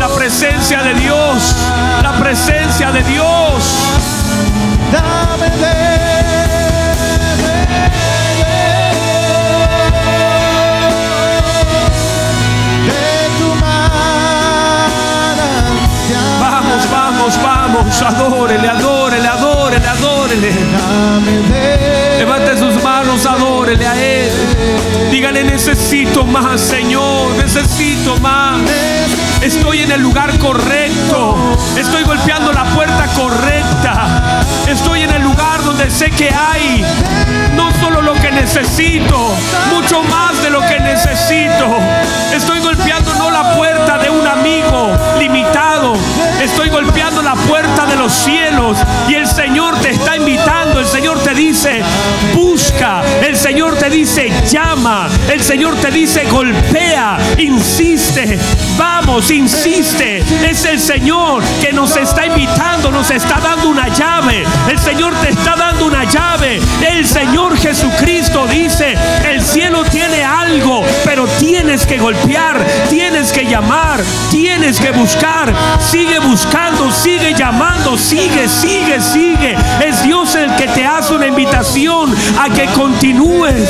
La 0.00 0.08
presencia 0.08 0.82
de 0.82 0.94
Dios, 0.94 1.54
la 2.02 2.12
presencia 2.18 2.90
de 2.90 3.02
Dios. 3.04 4.15
Vamos, 16.40 16.90
vamos, 16.90 17.42
vamos, 17.42 18.02
adórele, 18.02 18.68
adórele, 18.68 19.28
adórele, 19.28 19.86
adórele. 19.88 20.52
Levante 22.18 22.56
sus 22.56 22.82
manos, 22.82 23.26
adórele 23.26 23.86
a 23.86 23.96
Él. 23.96 24.30
Dígale, 25.10 25.44
necesito 25.44 26.24
más, 26.24 26.60
Señor, 26.60 27.34
necesito 27.36 28.16
más. 28.18 28.60
Estoy 29.40 29.82
en 29.82 29.92
el 29.92 30.00
lugar 30.00 30.38
correcto. 30.38 31.56
Estoy 31.76 32.04
golpeando 32.04 32.52
la 32.52 32.64
puerta 32.64 33.06
correcta. 33.14 33.55
Estoy 34.66 35.02
en 35.02 35.10
el 35.10 35.22
lugar 35.22 35.62
donde 35.64 35.90
sé 35.90 36.10
que 36.10 36.28
hay 36.28 36.84
no 37.54 37.70
solo 37.80 38.02
lo 38.02 38.14
que 38.14 38.32
necesito, 38.32 39.34
mucho 39.72 40.02
más 40.04 40.42
de 40.42 40.50
lo 40.50 40.60
que 40.60 40.80
necesito. 40.80 41.78
Estoy 42.34 42.60
golpeando 42.60 43.14
no 43.14 43.30
la 43.30 43.54
puerta 43.54 43.98
de 43.98 44.10
un 44.10 44.26
amigo 44.26 44.90
limitado. 45.18 45.75
Estoy 46.40 46.68
golpeando 46.68 47.22
la 47.22 47.34
puerta 47.34 47.86
de 47.86 47.96
los 47.96 48.12
cielos 48.12 48.78
y 49.08 49.14
el 49.14 49.26
Señor 49.26 49.78
te 49.80 49.90
está 49.90 50.16
invitando. 50.16 50.80
El 50.80 50.86
Señor 50.86 51.18
te 51.20 51.34
dice, 51.34 51.82
busca. 52.34 53.02
El 53.26 53.36
Señor 53.36 53.76
te 53.76 53.90
dice, 53.90 54.32
llama. 54.50 55.08
El 55.30 55.42
Señor 55.42 55.76
te 55.76 55.90
dice, 55.90 56.24
golpea, 56.24 57.18
insiste. 57.38 58.38
Vamos, 58.76 59.30
insiste. 59.30 60.22
Es 60.48 60.64
el 60.64 60.80
Señor 60.80 61.42
que 61.60 61.72
nos 61.72 61.96
está 61.96 62.26
invitando, 62.26 62.90
nos 62.90 63.10
está 63.10 63.38
dando 63.40 63.68
una 63.68 63.88
llave. 63.88 64.44
El 64.68 64.78
Señor 64.78 65.14
te 65.20 65.30
está 65.30 65.56
dando 65.56 65.86
una 65.86 66.04
llave. 66.04 66.60
El 66.88 67.06
Señor 67.06 67.56
Jesucristo 67.56 68.46
dice, 68.46 68.96
el 69.28 69.42
cielo 69.42 69.84
tiene 69.84 70.22
algo, 70.24 70.84
pero 71.04 71.26
tienes 71.38 71.86
que 71.86 71.98
golpear, 71.98 72.64
tienes 72.88 73.32
que 73.32 73.44
llamar, 73.44 74.02
tienes 74.30 74.80
que 74.80 74.90
buscar. 74.90 75.52
Sigue 75.80 76.18
buscando, 76.18 76.90
sigue 76.90 77.34
llamando, 77.34 77.96
sigue, 77.96 78.48
sigue, 78.48 79.00
sigue. 79.00 79.56
Es 79.84 80.02
Dios 80.02 80.34
el 80.34 80.54
que 80.56 80.68
te 80.68 80.84
hace 80.84 81.14
una 81.14 81.26
invitación 81.26 82.14
a 82.38 82.48
que 82.50 82.66
continúes. 82.66 83.68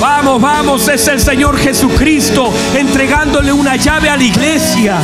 Vamos, 0.00 0.40
vamos, 0.40 0.88
es 0.88 1.08
el 1.08 1.18
Señor 1.18 1.58
Jesucristo 1.58 2.52
entregándole 2.74 3.52
una 3.52 3.76
llave 3.76 4.10
a 4.10 4.16
la 4.16 4.22
iglesia. 4.22 4.98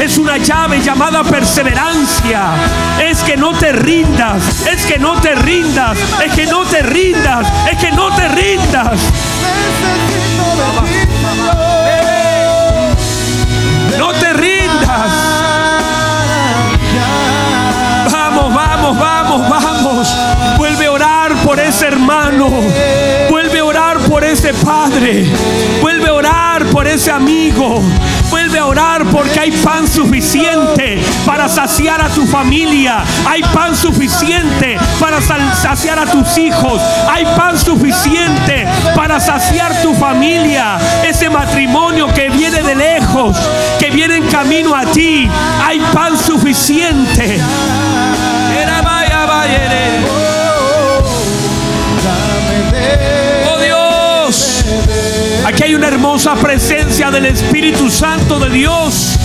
Es 0.00 0.16
una 0.16 0.36
llave 0.38 0.80
llamada 0.80 1.24
perseverancia. 1.24 2.52
Es 3.02 3.22
que 3.24 3.36
no 3.36 3.52
te 3.52 3.72
rindas, 3.72 4.64
es 4.66 4.86
que 4.86 4.98
no 4.98 5.20
te 5.20 5.34
rindas, 5.34 5.98
es 6.24 6.32
que 6.32 6.46
no 6.46 6.64
te 6.64 6.82
rindas, 6.82 7.46
es 7.70 7.78
que 7.78 7.90
no 7.90 8.14
te 8.14 8.28
rindas. 8.28 9.00
No 10.36 10.93
Vamos, 18.10 18.54
vamos, 18.54 18.98
vamos, 18.98 19.48
vamos. 19.48 20.16
Vuelve 20.56 20.86
a 20.86 20.92
orar 20.92 21.34
por 21.44 21.58
ese 21.58 21.86
hermano. 21.86 22.50
Vuelve 23.28 23.58
a 23.58 23.64
orar 23.64 23.98
por 23.98 24.22
ese 24.24 24.54
padre. 24.54 25.26
Vuelve 25.80 26.08
a 26.08 26.14
orar 26.14 26.64
por 26.66 26.86
ese 26.86 27.10
amigo. 27.10 27.82
Vuelve 28.34 28.58
a 28.58 28.66
orar 28.66 29.04
porque 29.12 29.38
hay 29.38 29.52
pan 29.52 29.86
suficiente 29.86 31.00
para 31.24 31.48
saciar 31.48 32.02
a 32.02 32.08
tu 32.08 32.26
familia. 32.26 33.04
Hay 33.28 33.42
pan 33.44 33.76
suficiente 33.76 34.76
para 34.98 35.20
saciar 35.20 36.00
a 36.00 36.06
tus 36.06 36.36
hijos. 36.36 36.82
Hay 37.08 37.24
pan 37.36 37.56
suficiente 37.56 38.66
para 38.96 39.20
saciar 39.20 39.80
tu 39.82 39.94
familia. 39.94 40.78
Ese 41.04 41.30
matrimonio 41.30 42.12
que 42.12 42.28
viene 42.28 42.60
de 42.60 42.74
lejos, 42.74 43.36
que 43.78 43.90
viene 43.90 44.16
en 44.16 44.26
camino 44.26 44.74
a 44.74 44.84
ti. 44.86 45.30
Hay 45.64 45.78
pan 45.92 46.18
suficiente. 46.18 47.40
Aquí 55.44 55.62
hay 55.62 55.74
una 55.74 55.88
hermosa 55.88 56.34
presencia 56.34 57.10
del 57.10 57.26
Espíritu 57.26 57.90
Santo 57.90 58.38
de 58.38 58.50
Dios. 58.50 59.18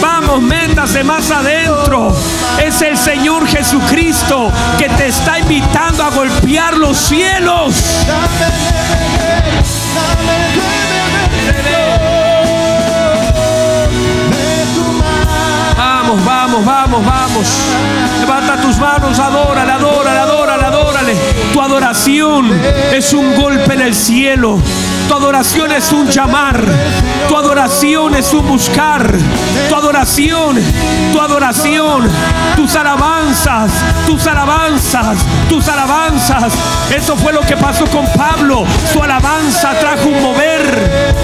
Vamos, 0.00 0.42
métase 0.42 1.02
más 1.04 1.30
adentro. 1.30 2.14
Es 2.62 2.82
el 2.82 2.96
Señor 2.96 3.46
Jesucristo 3.46 4.52
que 4.78 4.88
te 4.90 5.08
está 5.08 5.38
invitando 5.38 6.02
a 6.02 6.10
golpear 6.10 6.76
los 6.76 6.96
cielos. 6.96 7.74
Vamos, 15.76 16.24
vamos, 16.24 16.64
vamos, 16.64 17.04
vamos. 17.04 17.46
Levanta 18.20 18.60
tus 18.60 18.76
manos, 18.78 19.18
adórale, 19.18 19.72
adórale, 19.72 20.18
adórale, 20.18 20.64
adórale. 20.64 21.16
Tu 21.52 21.60
adoración 21.60 22.50
es 22.92 23.12
un 23.12 23.34
golpe 23.34 23.74
en 23.74 23.80
el 23.80 23.94
cielo. 23.94 24.60
Tu 25.08 25.14
adoración 25.14 25.72
es 25.72 25.92
un 25.92 26.08
llamar. 26.08 26.62
Tu 27.28 27.36
adoración 27.36 28.14
es 28.14 28.32
un 28.32 28.46
buscar. 28.46 29.10
Tu 29.68 29.74
adoración, 29.74 30.56
tu 31.12 31.20
adoración, 31.20 32.08
tus 32.56 32.74
alabanzas, 32.76 33.70
tus 34.06 34.26
alabanzas, 34.26 35.18
tus 35.48 35.68
alabanzas. 35.68 36.52
Eso 36.94 37.16
fue 37.16 37.32
lo 37.32 37.40
que 37.42 37.56
pasó 37.56 37.86
con 37.86 38.06
Pablo. 38.12 38.64
Su 38.92 39.02
alabanza 39.02 39.78
trajo 39.78 40.08
un 40.08 40.22
mover. 40.22 41.14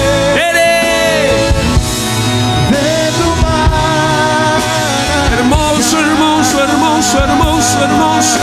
hermoso, 5.98 6.60
hermoso, 6.60 7.18
hermoso, 7.18 7.84
hermoso, 7.84 8.38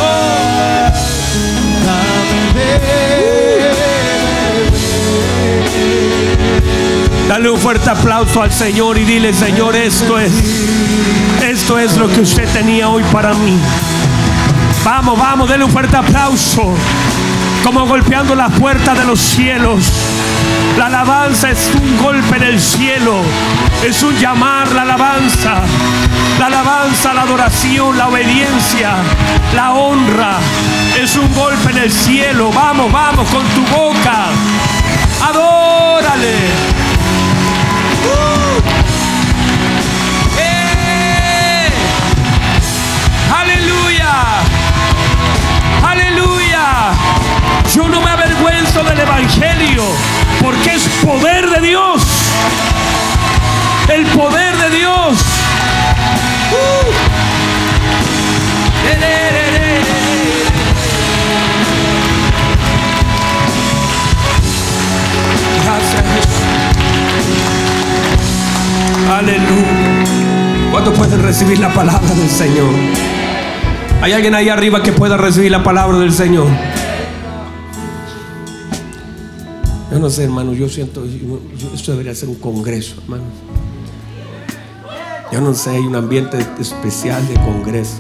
Dale 7.30 7.48
un 7.52 7.60
fuerte 7.60 7.88
aplauso 7.88 8.42
al 8.42 8.52
Señor 8.52 8.98
y 8.98 9.04
dile, 9.04 9.32
Señor, 9.36 9.76
esto 9.76 10.18
es, 10.18 10.32
esto 11.44 11.78
es 11.78 11.96
lo 11.96 12.10
que 12.10 12.22
usted 12.22 12.50
tenía 12.52 12.90
hoy 12.90 13.04
para 13.12 13.36
mí. 13.36 13.56
Vamos, 14.84 15.20
vamos, 15.20 15.48
dale 15.48 15.64
un 15.64 15.70
fuerte 15.70 15.96
aplauso. 15.96 16.74
Como 17.64 17.86
golpeando 17.86 18.34
las 18.34 18.52
puertas 18.54 18.98
de 18.98 19.06
los 19.06 19.20
cielos. 19.20 19.92
La 20.76 20.88
alabanza 20.88 21.52
es 21.52 21.70
un 21.76 21.98
golpe 22.04 22.38
en 22.38 22.44
el 22.44 22.60
cielo. 22.60 23.22
Es 23.88 24.02
un 24.02 24.18
llamar 24.18 24.72
la 24.72 24.82
alabanza. 24.82 25.62
La 26.40 26.48
alabanza, 26.48 27.14
la 27.14 27.22
adoración, 27.22 27.96
la 27.96 28.08
obediencia, 28.08 28.96
la 29.54 29.74
honra. 29.74 30.40
Es 31.00 31.16
un 31.16 31.32
golpe 31.36 31.70
en 31.70 31.78
el 31.78 31.92
cielo. 31.92 32.50
Vamos, 32.52 32.92
vamos 32.92 33.30
con 33.30 33.46
tu 33.50 33.62
boca. 33.72 34.30
Adórale. 35.22 36.79
Yo 47.80 47.88
no 47.88 48.02
me 48.02 48.10
avergüenzo 48.10 48.84
del 48.84 49.00
Evangelio 49.00 49.84
porque 50.42 50.76
es 50.76 50.90
poder 51.02 51.50
de 51.50 51.62
Dios. 51.66 52.04
El 53.88 54.06
poder 54.08 54.58
de 54.58 54.70
Dios. 54.78 55.18
Uh. 56.52 56.92
Gracias 65.64 66.04
Aleluya. 69.10 70.72
¿Cuántos 70.72 70.98
pueden 70.98 71.24
recibir 71.24 71.60
la 71.60 71.74
palabra 71.74 72.14
del 72.14 72.30
Señor? 72.30 72.74
¿Hay 74.02 74.12
alguien 74.12 74.36
ahí 74.36 74.50
arriba 74.50 74.84
que 74.84 74.92
pueda 74.92 75.16
recibir 75.16 75.52
la 75.52 75.64
palabra 75.64 75.98
del 76.00 76.12
Señor? 76.12 76.48
Yo 79.92 79.98
no 79.98 80.10
sé, 80.12 80.24
hermano, 80.26 80.54
yo 80.54 80.70
siento, 80.70 81.04
esto 81.74 81.92
debería 81.92 82.14
ser 82.14 82.30
un 82.30 82.36
congreso, 82.36 83.02
hermano. 83.02 83.24
Yo 85.32 85.42
no 85.42 85.54
sé, 85.56 85.72
hay 85.72 85.82
un 85.82 85.96
ambiente 85.96 86.38
especial 86.60 87.28
de 87.28 87.34
congreso. 87.36 87.98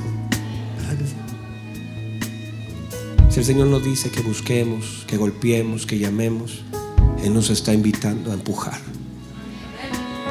Si 3.32 3.40
el 3.40 3.46
Señor 3.46 3.68
nos 3.68 3.84
dice 3.84 4.12
que 4.12 4.22
busquemos, 4.22 5.04
que 5.08 5.18
golpeemos, 5.18 5.88
que 5.88 5.98
llamemos, 5.98 6.62
Él 7.24 7.34
nos 7.34 7.50
está 7.50 7.74
invitando 7.74 8.32
a 8.32 8.36
empujar. 8.36 8.80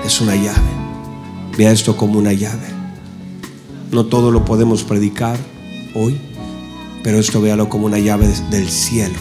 Es 0.04 0.20
una 0.20 0.36
llave. 0.36 0.70
Vea 1.56 1.72
esto 1.72 1.96
como 1.96 2.20
una 2.20 2.32
llave. 2.32 2.68
No 3.90 4.06
todo 4.06 4.30
lo 4.30 4.44
podemos 4.44 4.84
predicar 4.84 5.36
hoy, 5.94 6.20
pero 7.02 7.18
esto 7.18 7.40
véalo 7.40 7.68
como 7.68 7.86
una 7.86 7.98
llave 7.98 8.32
del 8.50 8.68
cielo. 8.68 9.18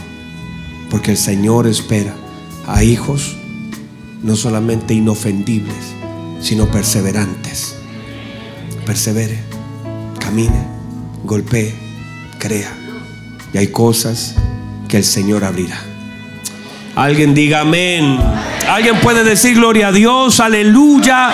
Porque 0.91 1.11
el 1.11 1.17
Señor 1.17 1.65
espera 1.65 2.15
a 2.67 2.83
hijos 2.83 3.35
no 4.23 4.35
solamente 4.35 4.93
inofendibles, 4.93 5.95
sino 6.41 6.67
perseverantes. 6.67 7.75
Persevere, 8.85 9.39
camine, 10.19 10.67
golpee, 11.23 11.73
crea. 12.39 12.71
Y 13.53 13.57
hay 13.57 13.67
cosas 13.67 14.35
que 14.87 14.97
el 14.97 15.03
Señor 15.03 15.43
abrirá. 15.43 15.79
Alguien 16.95 17.33
diga 17.33 17.61
amén. 17.61 18.19
Alguien 18.67 18.99
puede 18.99 19.23
decir 19.23 19.55
gloria 19.55 19.89
a 19.89 19.91
Dios, 19.91 20.39
aleluya. 20.39 21.31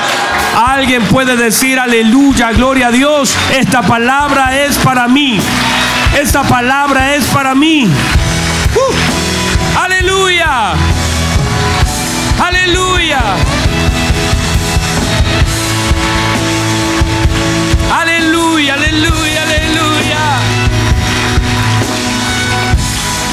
Alguien 0.56 1.04
puede 1.06 1.36
decir 1.36 1.80
aleluya, 1.80 2.52
gloria 2.52 2.88
a 2.88 2.92
Dios. 2.92 3.36
Esta 3.58 3.82
palabra 3.82 4.66
es 4.66 4.78
para 4.78 5.08
mí. 5.08 5.40
Esta 6.22 6.44
palabra 6.44 7.16
es 7.16 7.26
para 7.26 7.56
mí. 7.56 7.86
Uh, 8.76 9.80
aleluya. 9.80 10.93
Aleluya. 12.64 13.20
Aleluya, 17.91 18.74
aleluya, 18.76 19.43
aleluya. 19.43 20.20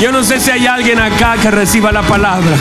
Yo 0.01 0.11
no 0.11 0.25
sé 0.25 0.41
si 0.41 0.51
hay 0.51 0.67
alguien 0.67 0.99
acá 0.99 1.37
que 1.41 1.49
reciba 1.53 1.93
la 1.93 2.03
palabra, 2.03 2.57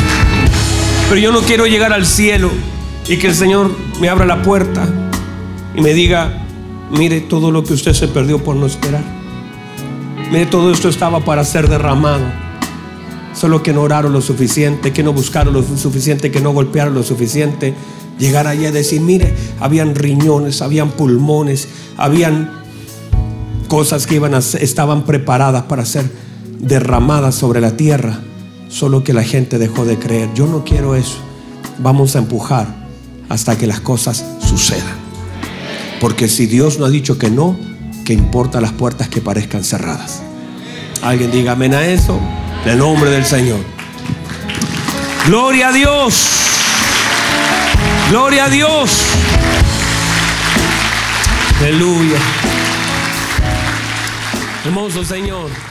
pero 1.09 1.19
yo 1.19 1.31
no 1.31 1.41
quiero 1.41 1.65
llegar 1.65 1.91
al 1.91 2.05
cielo 2.05 2.51
y 3.07 3.17
que 3.17 3.27
el 3.27 3.35
Señor 3.35 3.75
me 3.99 4.09
abra 4.09 4.27
la 4.27 4.43
puerta 4.43 4.87
y 5.73 5.81
me 5.81 5.95
diga, 5.95 6.43
mire 6.91 7.21
todo 7.21 7.49
lo 7.49 7.63
que 7.63 7.73
usted 7.73 7.93
se 7.93 8.07
perdió 8.07 8.43
por 8.43 8.55
no 8.55 8.67
esperar. 8.67 9.03
Mire, 10.29 10.45
todo 10.45 10.71
esto 10.71 10.87
estaba 10.89 11.21
para 11.21 11.43
ser 11.43 11.67
derramado 11.67 12.48
Solo 13.33 13.63
que 13.63 13.73
no 13.73 13.81
oraron 13.81 14.11
lo 14.11 14.21
suficiente, 14.21 14.91
que 14.91 15.03
no 15.03 15.13
buscaron 15.13 15.53
lo 15.53 15.63
suficiente, 15.63 16.31
que 16.31 16.41
no 16.41 16.51
golpearon 16.51 16.93
lo 16.93 17.03
suficiente. 17.03 17.73
Llegar 18.17 18.47
allí 18.47 18.65
a 18.65 18.71
decir, 18.71 19.01
mire, 19.01 19.33
habían 19.59 19.95
riñones, 19.95 20.61
habían 20.61 20.91
pulmones, 20.91 21.67
habían 21.95 22.51
cosas 23.67 24.07
que 24.07 24.15
iban 24.15 24.33
a, 24.33 24.39
estaban 24.39 25.05
preparadas 25.05 25.63
para 25.63 25.85
ser 25.85 26.11
derramadas 26.59 27.35
sobre 27.35 27.61
la 27.61 27.77
tierra. 27.77 28.19
Solo 28.67 29.03
que 29.03 29.13
la 29.13 29.23
gente 29.23 29.57
dejó 29.57 29.85
de 29.85 29.97
creer. 29.97 30.29
Yo 30.35 30.45
no 30.45 30.63
quiero 30.63 30.95
eso. 30.95 31.17
Vamos 31.79 32.15
a 32.15 32.19
empujar 32.19 32.67
hasta 33.29 33.57
que 33.57 33.67
las 33.67 33.79
cosas 33.79 34.25
sucedan. 34.41 34.97
Porque 36.01 36.27
si 36.27 36.45
Dios 36.45 36.79
no 36.79 36.85
ha 36.85 36.89
dicho 36.89 37.17
que 37.17 37.29
no, 37.29 37.57
que 38.05 38.13
importa 38.13 38.61
las 38.61 38.73
puertas 38.73 39.07
que 39.07 39.21
parezcan 39.21 39.63
cerradas. 39.63 40.21
Alguien 41.01 41.31
diga 41.31 41.53
amén 41.53 41.73
a 41.73 41.85
eso. 41.85 42.19
En 42.65 42.71
el 42.71 42.77
nombre 42.77 43.09
del 43.09 43.25
Señor. 43.25 43.59
Gloria 45.25 45.69
a 45.69 45.71
Dios. 45.71 46.27
Gloria 48.09 48.45
a 48.45 48.49
Dios. 48.49 48.91
Aleluya. 51.61 52.17
Hermoso 54.65 55.03
Señor. 55.03 55.68